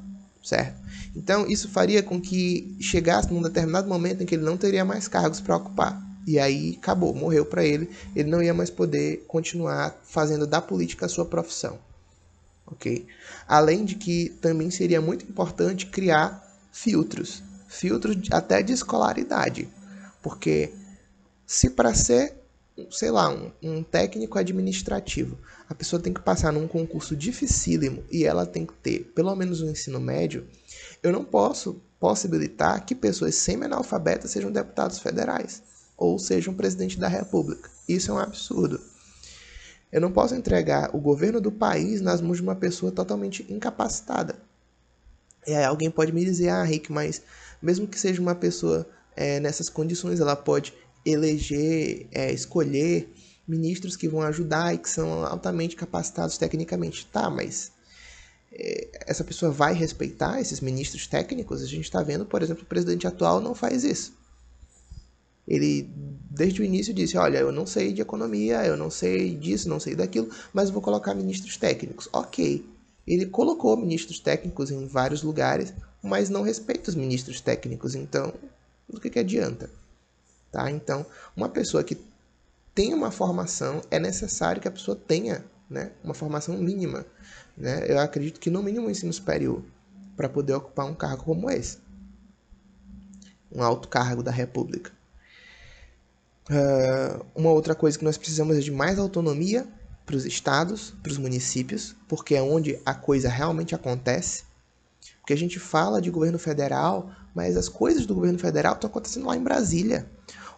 certo? 0.45 0.79
Então, 1.17 1.45
isso 1.49 1.69
faria 1.69 2.05
com 2.05 2.21
que 2.21 2.77
chegasse 2.81 3.33
num 3.33 3.43
determinado 3.43 3.89
momento 3.89 4.23
em 4.23 4.27
que 4.27 4.37
ele 4.37 4.45
não 4.45 4.57
teria 4.57 4.85
mais 4.85 5.09
cargos 5.09 5.41
para 5.41 5.57
ocupar. 5.57 6.01
E 6.25 6.39
aí 6.39 6.79
acabou, 6.81 7.13
morreu 7.13 7.45
para 7.45 7.65
ele, 7.65 7.91
ele 8.15 8.31
não 8.31 8.41
ia 8.41 8.55
mais 8.55 8.71
poder 8.71 9.25
continuar 9.27 9.99
fazendo 10.05 10.47
da 10.47 10.61
política 10.61 11.07
a 11.07 11.09
sua 11.09 11.25
profissão. 11.25 11.90
OK? 12.71 13.07
Além 13.47 13.85
de 13.85 13.95
que 13.97 14.31
também 14.41 14.71
seria 14.71 15.01
muito 15.01 15.25
importante 15.25 15.87
criar 15.87 16.49
filtros, 16.73 17.43
filtros 17.69 18.17
até 18.31 18.63
de 18.63 18.73
escolaridade, 18.73 19.69
porque 20.23 20.73
se 21.47 21.71
para 21.71 21.95
ser, 21.95 22.35
sei 22.91 23.11
lá, 23.11 23.29
um, 23.29 23.51
um 23.63 23.83
técnico 23.83 24.39
administrativo, 24.39 25.39
a 25.69 25.75
pessoa 25.75 26.03
tem 26.03 26.13
que 26.13 26.21
passar 26.21 26.53
num 26.53 26.69
concurso 26.69 27.17
dificílimo 27.17 28.05
e 28.11 28.25
ela 28.25 28.47
tem 28.47 28.67
que 28.67 28.75
ter 28.75 29.13
pelo 29.15 29.35
menos 29.35 29.61
um 29.61 29.71
ensino 29.71 30.01
médio, 30.01 30.47
eu 31.03 31.13
não 31.13 31.25
posso 31.25 31.81
possibilitar 31.99 32.85
que 32.85 32.95
pessoas 32.95 33.35
semi-analfabetas 33.35 34.31
sejam 34.31 34.51
deputados 34.51 34.99
federais 34.99 35.63
ou 35.97 36.19
sejam 36.19 36.55
presidente 36.55 36.99
da 36.99 37.09
república. 37.09 37.71
Isso 37.87 38.11
é 38.11 38.15
um 38.15 38.19
absurdo. 38.19 38.81
Eu 39.93 40.01
não 40.01 40.13
posso 40.13 40.35
entregar 40.35 40.95
o 40.95 41.01
governo 41.01 41.41
do 41.41 41.51
país 41.51 42.01
nas 42.01 42.21
mãos 42.21 42.37
de 42.37 42.43
uma 42.43 42.55
pessoa 42.55 42.93
totalmente 42.93 43.45
incapacitada. 43.49 44.37
E 45.47 45.53
aí 45.53 45.65
alguém 45.65 45.91
pode 45.91 46.13
me 46.13 46.25
dizer, 46.25 46.51
ah, 46.51 46.63
Rick, 46.63 46.93
mas 46.93 47.23
mesmo 47.61 47.87
que 47.87 47.99
seja 47.99 48.21
uma 48.21 48.35
pessoa 48.35 48.87
é, 49.17 49.41
nessas 49.41 49.69
condições, 49.69 50.21
ela 50.21 50.37
pode 50.37 50.73
eleger, 51.05 52.07
é, 52.13 52.33
escolher 52.33 53.13
ministros 53.47 53.97
que 53.97 54.09
vão 54.09 54.23
ajudar 54.23 54.75
e 54.75 54.79
que 54.79 54.89
são 54.89 55.25
altamente 55.25 55.75
capacitados 55.75 56.39
tecnicamente. 56.39 57.07
Tá, 57.07 57.29
mas 57.29 57.73
é, 58.53 58.89
essa 59.07 59.25
pessoa 59.25 59.51
vai 59.51 59.75
respeitar 59.75 60.41
esses 60.41 60.61
ministros 60.61 61.07
técnicos? 61.07 61.63
A 61.63 61.67
gente 61.67 61.85
está 61.85 62.03
vendo, 62.03 62.25
por 62.25 62.43
exemplo, 62.43 62.63
o 62.63 62.67
presidente 62.67 63.07
atual 63.07 63.41
não 63.41 63.55
faz 63.55 63.83
isso. 63.83 64.20
Ele, 65.47 65.91
desde 66.31 66.61
o 66.61 66.65
início, 66.65 66.95
disse: 66.95 67.17
Olha, 67.17 67.39
eu 67.39 67.51
não 67.51 67.67
sei 67.67 67.93
de 67.93 68.01
economia, 68.01 68.65
eu 68.65 68.77
não 68.77 68.91
sei 68.91 69.35
disso, 69.35 69.69
não 69.69 69.81
sei 69.81 69.95
daquilo, 69.95 70.31
mas 70.53 70.71
vou 70.71 70.83
colocar 70.83 71.15
ministros 71.15 71.57
técnicos. 71.57 72.09
Ok. 72.13 72.65
Ele 73.07 73.27
colocou 73.27 73.77
ministros 73.77 74.21
técnicos 74.21 74.71
em 74.71 74.87
vários 74.87 75.23
lugares, 75.23 75.75
mas 76.03 76.31
não 76.31 76.43
respeita 76.43 76.91
os 76.91 76.95
ministros 76.95 77.41
técnicos. 77.41 77.95
Então, 77.95 78.33
do 78.89 79.01
que, 79.01 79.11
que 79.11 79.19
adianta? 79.19 79.69
Tá? 80.53 80.71
Então, 80.71 81.05
uma 81.37 81.49
pessoa 81.49 81.83
que 81.83 81.97
tem 82.75 82.95
uma 82.95 83.11
formação, 83.11 83.83
é 83.91 83.99
necessário 83.99 84.61
que 84.61 84.69
a 84.69 84.71
pessoa 84.71 84.97
tenha 84.97 85.45
né, 85.69 85.93
uma 86.03 86.15
formação 86.15 86.57
mínima. 86.57 87.05
Né? 87.57 87.91
Eu 87.91 87.99
acredito 87.99 88.41
que 88.41 88.51
no 88.51 88.63
mínimo 88.63 88.87
um 88.87 88.91
ensino 88.91 89.13
superior 89.13 89.63
para 90.17 90.29
poder 90.29 90.55
ocupar 90.55 90.87
um 90.87 90.95
cargo 90.95 91.25
como 91.25 91.51
esse. 91.51 91.79
Um 93.53 93.63
alto 93.63 93.89
cargo 93.89 94.23
da 94.23 94.31
República. 94.31 94.93
Uh, 96.51 97.25
uma 97.33 97.51
outra 97.51 97.77
coisa 97.77 97.97
que 97.97 98.05
nós 98.05 98.19
precisamos 98.19 98.57
é 98.57 98.61
de 98.61 98.73
mais 98.73 98.99
autonomia 98.99 99.69
para 100.05 100.17
os 100.17 100.27
estados, 100.27 100.93
para 101.01 101.13
os 101.13 101.19
municípios, 101.19 101.95
porque 102.09 102.35
é 102.35 102.43
onde 102.43 102.81
a 102.85 102.93
coisa 102.93 103.29
realmente 103.29 103.73
acontece. 103.73 104.43
Porque 105.21 105.33
a 105.33 105.37
gente 105.37 105.61
fala 105.61 106.03
de 106.03 106.11
governo 106.11 106.41
federal, 106.41 107.09
mas 107.33 107.57
as 107.57 107.69
coisas 107.69 108.05
do 108.05 108.17
governo 108.17 108.37
federal 108.37 108.75
estão 108.75 108.91
acontecendo 108.91 109.27
lá 109.27 109.37
em 109.37 109.43
Brasília. 109.43 110.11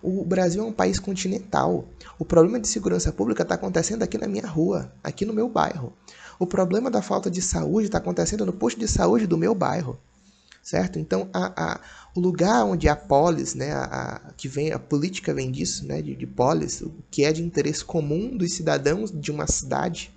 O 0.02 0.24
Brasil 0.24 0.62
é 0.62 0.66
um 0.66 0.72
país 0.72 0.98
continental. 0.98 1.86
O 2.18 2.24
problema 2.24 2.58
de 2.58 2.68
segurança 2.68 3.12
pública 3.12 3.42
está 3.42 3.56
acontecendo 3.56 4.02
aqui 4.02 4.16
na 4.16 4.26
minha 4.26 4.46
rua, 4.46 4.90
aqui 5.04 5.26
no 5.26 5.34
meu 5.34 5.48
bairro. 5.48 5.92
O 6.38 6.46
problema 6.46 6.90
da 6.90 7.02
falta 7.02 7.30
de 7.30 7.42
saúde 7.42 7.88
está 7.88 7.98
acontecendo 7.98 8.46
no 8.46 8.52
posto 8.52 8.80
de 8.80 8.88
saúde 8.88 9.26
do 9.26 9.36
meu 9.36 9.54
bairro 9.54 9.98
certo? 10.62 10.98
Então, 10.98 11.28
a, 11.32 11.72
a, 11.74 11.80
o 12.14 12.20
lugar 12.20 12.64
onde 12.64 12.88
a 12.88 12.94
polis, 12.94 13.54
né, 13.54 13.72
a, 13.72 13.84
a, 13.84 14.32
que 14.34 14.46
vem, 14.46 14.72
a 14.72 14.78
política 14.78 15.34
vem 15.34 15.50
disso, 15.50 15.84
né, 15.84 16.00
de, 16.00 16.14
de 16.14 16.26
polis, 16.26 16.80
o 16.80 16.94
que 17.10 17.24
é 17.24 17.32
de 17.32 17.42
interesse 17.42 17.84
comum 17.84 18.36
dos 18.36 18.54
cidadãos 18.54 19.10
de 19.10 19.30
uma 19.30 19.46
cidade, 19.46 20.14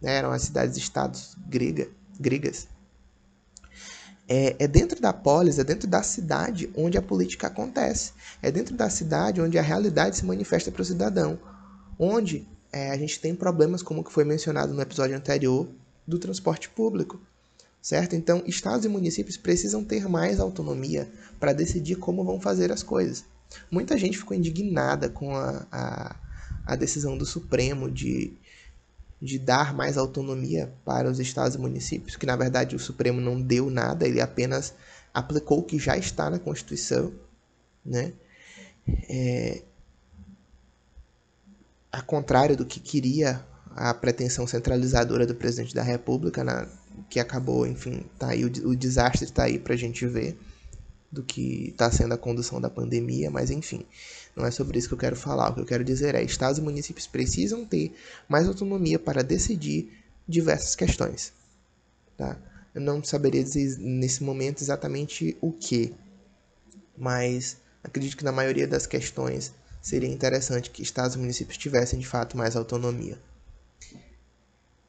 né, 0.00 0.16
eram 0.16 0.30
as 0.30 0.42
cidades-estados 0.42 1.34
grega, 1.48 1.88
gregas, 2.18 2.68
é, 4.28 4.54
é, 4.60 4.68
dentro 4.68 5.00
da 5.00 5.12
polis, 5.12 5.58
é 5.58 5.64
dentro 5.64 5.88
da 5.88 6.04
cidade 6.04 6.70
onde 6.76 6.96
a 6.96 7.02
política 7.02 7.48
acontece, 7.48 8.12
é 8.40 8.50
dentro 8.52 8.76
da 8.76 8.88
cidade 8.88 9.40
onde 9.40 9.58
a 9.58 9.62
realidade 9.62 10.16
se 10.16 10.24
manifesta 10.24 10.70
para 10.70 10.82
o 10.82 10.84
cidadão, 10.84 11.38
onde 11.98 12.46
é, 12.72 12.92
a 12.92 12.96
gente 12.96 13.18
tem 13.18 13.34
problemas 13.34 13.82
como 13.82 14.04
que 14.04 14.12
foi 14.12 14.24
mencionado 14.24 14.72
no 14.72 14.80
episódio 14.80 15.16
anterior 15.16 15.68
do 16.06 16.18
transporte 16.18 16.68
público 16.68 17.20
certo? 17.80 18.14
Então, 18.14 18.42
estados 18.46 18.84
e 18.84 18.88
municípios 18.88 19.36
precisam 19.36 19.84
ter 19.84 20.08
mais 20.08 20.38
autonomia 20.38 21.10
para 21.38 21.52
decidir 21.52 21.96
como 21.96 22.24
vão 22.24 22.40
fazer 22.40 22.70
as 22.70 22.82
coisas. 22.82 23.24
Muita 23.70 23.96
gente 23.98 24.18
ficou 24.18 24.36
indignada 24.36 25.08
com 25.08 25.34
a, 25.34 25.66
a, 25.72 26.16
a 26.66 26.76
decisão 26.76 27.16
do 27.16 27.26
Supremo 27.26 27.90
de, 27.90 28.32
de 29.20 29.38
dar 29.38 29.74
mais 29.74 29.96
autonomia 29.96 30.72
para 30.84 31.10
os 31.10 31.18
estados 31.18 31.56
e 31.56 31.58
municípios, 31.58 32.16
que 32.16 32.26
na 32.26 32.36
verdade 32.36 32.76
o 32.76 32.78
Supremo 32.78 33.20
não 33.20 33.40
deu 33.40 33.70
nada, 33.70 34.06
ele 34.06 34.20
apenas 34.20 34.74
aplicou 35.12 35.60
o 35.60 35.64
que 35.64 35.78
já 35.78 35.96
está 35.96 36.30
na 36.30 36.38
Constituição, 36.38 37.12
né? 37.84 38.12
É, 39.08 39.62
a 41.92 42.00
contrário 42.00 42.56
do 42.56 42.64
que 42.64 42.80
queria 42.80 43.44
a 43.74 43.92
pretensão 43.94 44.46
centralizadora 44.46 45.26
do 45.26 45.34
presidente 45.34 45.74
da 45.74 45.82
República 45.82 46.42
na, 46.42 46.68
que 47.08 47.18
acabou, 47.18 47.66
enfim, 47.66 48.04
tá 48.18 48.28
aí, 48.28 48.44
o, 48.44 48.48
o 48.68 48.76
desastre 48.76 49.24
está 49.24 49.44
aí 49.44 49.58
para 49.58 49.74
a 49.74 49.76
gente 49.76 50.06
ver 50.06 50.38
do 51.10 51.22
que 51.22 51.68
está 51.70 51.90
sendo 51.90 52.14
a 52.14 52.18
condução 52.18 52.60
da 52.60 52.70
pandemia, 52.70 53.30
mas 53.30 53.50
enfim, 53.50 53.84
não 54.36 54.46
é 54.46 54.50
sobre 54.50 54.78
isso 54.78 54.88
que 54.88 54.94
eu 54.94 54.98
quero 54.98 55.16
falar. 55.16 55.50
O 55.50 55.54
que 55.54 55.60
eu 55.60 55.66
quero 55.66 55.84
dizer 55.84 56.14
é: 56.14 56.22
estados 56.22 56.58
e 56.58 56.62
municípios 56.62 57.06
precisam 57.06 57.64
ter 57.64 57.94
mais 58.28 58.46
autonomia 58.46 58.98
para 58.98 59.22
decidir 59.22 59.92
diversas 60.26 60.76
questões. 60.76 61.32
Tá? 62.16 62.38
Eu 62.74 62.80
não 62.80 63.02
saberia 63.02 63.42
dizer 63.42 63.78
nesse 63.78 64.22
momento 64.22 64.62
exatamente 64.62 65.36
o 65.40 65.50
que, 65.50 65.92
mas 66.96 67.56
acredito 67.82 68.16
que 68.16 68.24
na 68.24 68.30
maioria 68.30 68.68
das 68.68 68.86
questões 68.86 69.52
seria 69.82 70.08
interessante 70.08 70.70
que 70.70 70.82
estados 70.82 71.16
e 71.16 71.18
municípios 71.18 71.58
tivessem 71.58 71.98
de 71.98 72.06
fato 72.06 72.36
mais 72.36 72.54
autonomia. 72.54 73.18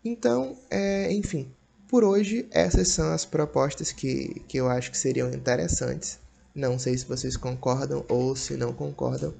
Então, 0.04 0.58
é, 0.70 1.12
enfim, 1.12 1.52
por 1.92 2.06
hoje 2.06 2.48
essas 2.52 2.88
são 2.88 3.12
as 3.12 3.26
propostas 3.26 3.92
que, 3.92 4.42
que 4.48 4.56
eu 4.56 4.70
acho 4.70 4.89
que 4.89 4.98
seriam 4.98 5.30
interessantes. 5.30 6.18
Não 6.56 6.80
sei 6.80 6.98
se 6.98 7.06
vocês 7.06 7.36
concordam 7.36 8.06
ou 8.08 8.34
se 8.34 8.56
não 8.56 8.72
concordam, 8.72 9.34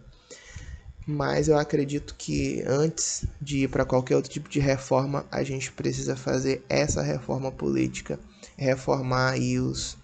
mas 1.08 1.48
eu 1.48 1.58
acredito 1.58 2.14
que 2.18 2.62
antes 2.68 3.26
de 3.42 3.60
ir 3.60 3.70
para 3.70 3.86
qualquer 3.86 4.18
outro 4.18 4.30
tipo 4.30 4.50
de 4.50 4.60
reforma, 4.60 5.26
a 5.32 5.44
gente 5.44 5.72
precisa 5.72 6.14
fazer 6.14 6.62
essa 6.68 7.02
reforma 7.02 7.54
política, 7.54 8.20
reformar 8.58 9.32
aí 9.32 9.58
os, 9.58 9.98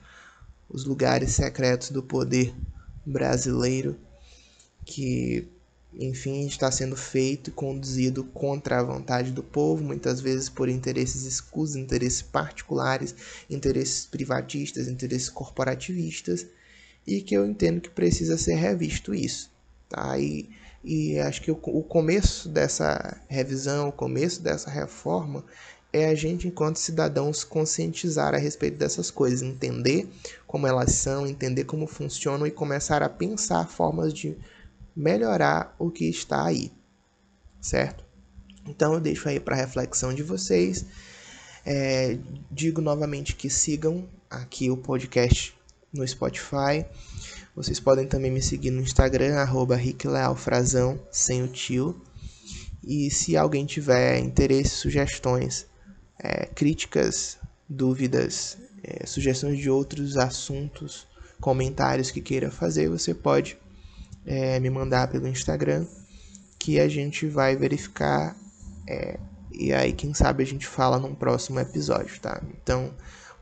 os 0.69 0.85
lugares 0.85 1.31
secretos 1.31 1.91
do 1.91 2.01
poder 2.01 2.55
brasileiro 3.05 3.97
que 4.85 5.45
enfim, 5.99 6.45
está 6.45 6.71
sendo 6.71 6.95
feito 6.95 7.49
e 7.49 7.53
conduzido 7.53 8.23
contra 8.23 8.79
a 8.79 8.83
vontade 8.83 9.31
do 9.31 9.41
povo, 9.41 9.83
muitas 9.83 10.21
vezes 10.21 10.47
por 10.47 10.69
interesses 10.69 11.23
escusos, 11.23 11.75
interesses 11.75 12.21
particulares, 12.21 13.15
interesses 13.49 14.05
privatistas, 14.05 14.87
interesses 14.87 15.29
corporativistas, 15.29 16.45
e 17.05 17.21
que 17.21 17.35
eu 17.35 17.45
entendo 17.45 17.81
que 17.81 17.89
precisa 17.89 18.37
ser 18.37 18.55
revisto 18.55 19.13
isso. 19.13 19.49
Tá? 19.89 20.19
E, 20.19 20.49
e 20.83 21.17
acho 21.19 21.41
que 21.41 21.51
o, 21.51 21.59
o 21.63 21.81
começo 21.81 22.49
dessa 22.49 23.19
revisão, 23.27 23.89
o 23.89 23.93
começo 23.93 24.41
dessa 24.41 24.69
reforma, 24.69 25.43
é 25.91 26.05
a 26.05 26.15
gente, 26.15 26.47
enquanto 26.47 26.77
cidadãos, 26.77 27.43
conscientizar 27.43 28.35
a 28.35 28.37
respeito 28.37 28.77
dessas 28.77 29.09
coisas, 29.09 29.41
entender 29.41 30.07
como 30.45 30.67
elas 30.67 30.91
são, 30.91 31.25
entender 31.25 31.63
como 31.63 31.87
funcionam 31.87 32.45
e 32.45 32.51
começar 32.51 33.01
a 33.01 33.09
pensar 33.09 33.67
formas 33.67 34.13
de 34.13 34.37
melhorar 34.97 35.75
o 35.77 35.91
que 35.91 36.05
está 36.05 36.43
aí, 36.43 36.71
certo? 37.61 38.03
Então 38.67 38.95
eu 38.95 38.99
deixo 38.99 39.29
aí 39.29 39.39
para 39.39 39.55
reflexão 39.55 40.11
de 40.11 40.23
vocês. 40.23 40.85
É, 41.63 42.17
digo 42.51 42.81
novamente 42.81 43.35
que 43.35 43.47
sigam 43.47 44.09
aqui 44.27 44.71
o 44.71 44.77
podcast 44.77 45.55
no 45.93 46.05
Spotify. 46.07 46.83
Vocês 47.55 47.79
podem 47.79 48.07
também 48.07 48.31
me 48.31 48.41
seguir 48.41 48.71
no 48.71 48.81
Instagram, 48.81 49.35
arroba 49.35 49.77
Frazão, 50.35 50.99
sem 51.11 51.43
o 51.43 51.47
tio. 51.47 52.01
E 52.83 53.11
se 53.11 53.37
alguém 53.37 53.65
tiver 53.65 54.17
interesse, 54.17 54.71
sugestões, 54.71 55.67
é, 56.19 56.47
críticas, 56.47 57.37
dúvidas, 57.69 58.57
é, 58.83 59.05
sugestões 59.05 59.59
de 59.59 59.69
outros 59.69 60.17
assuntos, 60.17 61.05
comentários 61.39 62.09
que 62.09 62.21
queira 62.21 62.49
fazer, 62.49 62.89
você 62.89 63.13
pode 63.13 63.57
é, 64.27 64.59
me 64.59 64.69
mandar 64.69 65.07
pelo 65.07 65.27
Instagram, 65.27 65.87
que 66.59 66.79
a 66.79 66.87
gente 66.87 67.25
vai 67.27 67.55
verificar. 67.55 68.35
É, 68.85 69.17
e 69.53 69.73
aí, 69.73 69.93
quem 69.93 70.13
sabe, 70.13 70.43
a 70.43 70.45
gente 70.45 70.67
fala 70.67 70.99
num 70.99 71.15
próximo 71.15 71.59
episódio, 71.59 72.19
tá? 72.19 72.41
Então, 72.61 72.93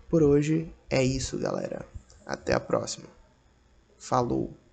por 0.08 0.22
hoje 0.22 0.72
é 0.90 1.04
isso, 1.04 1.38
galera. 1.38 1.86
Até 2.26 2.54
a 2.54 2.60
próxima. 2.60 3.08
Falou! 3.98 4.65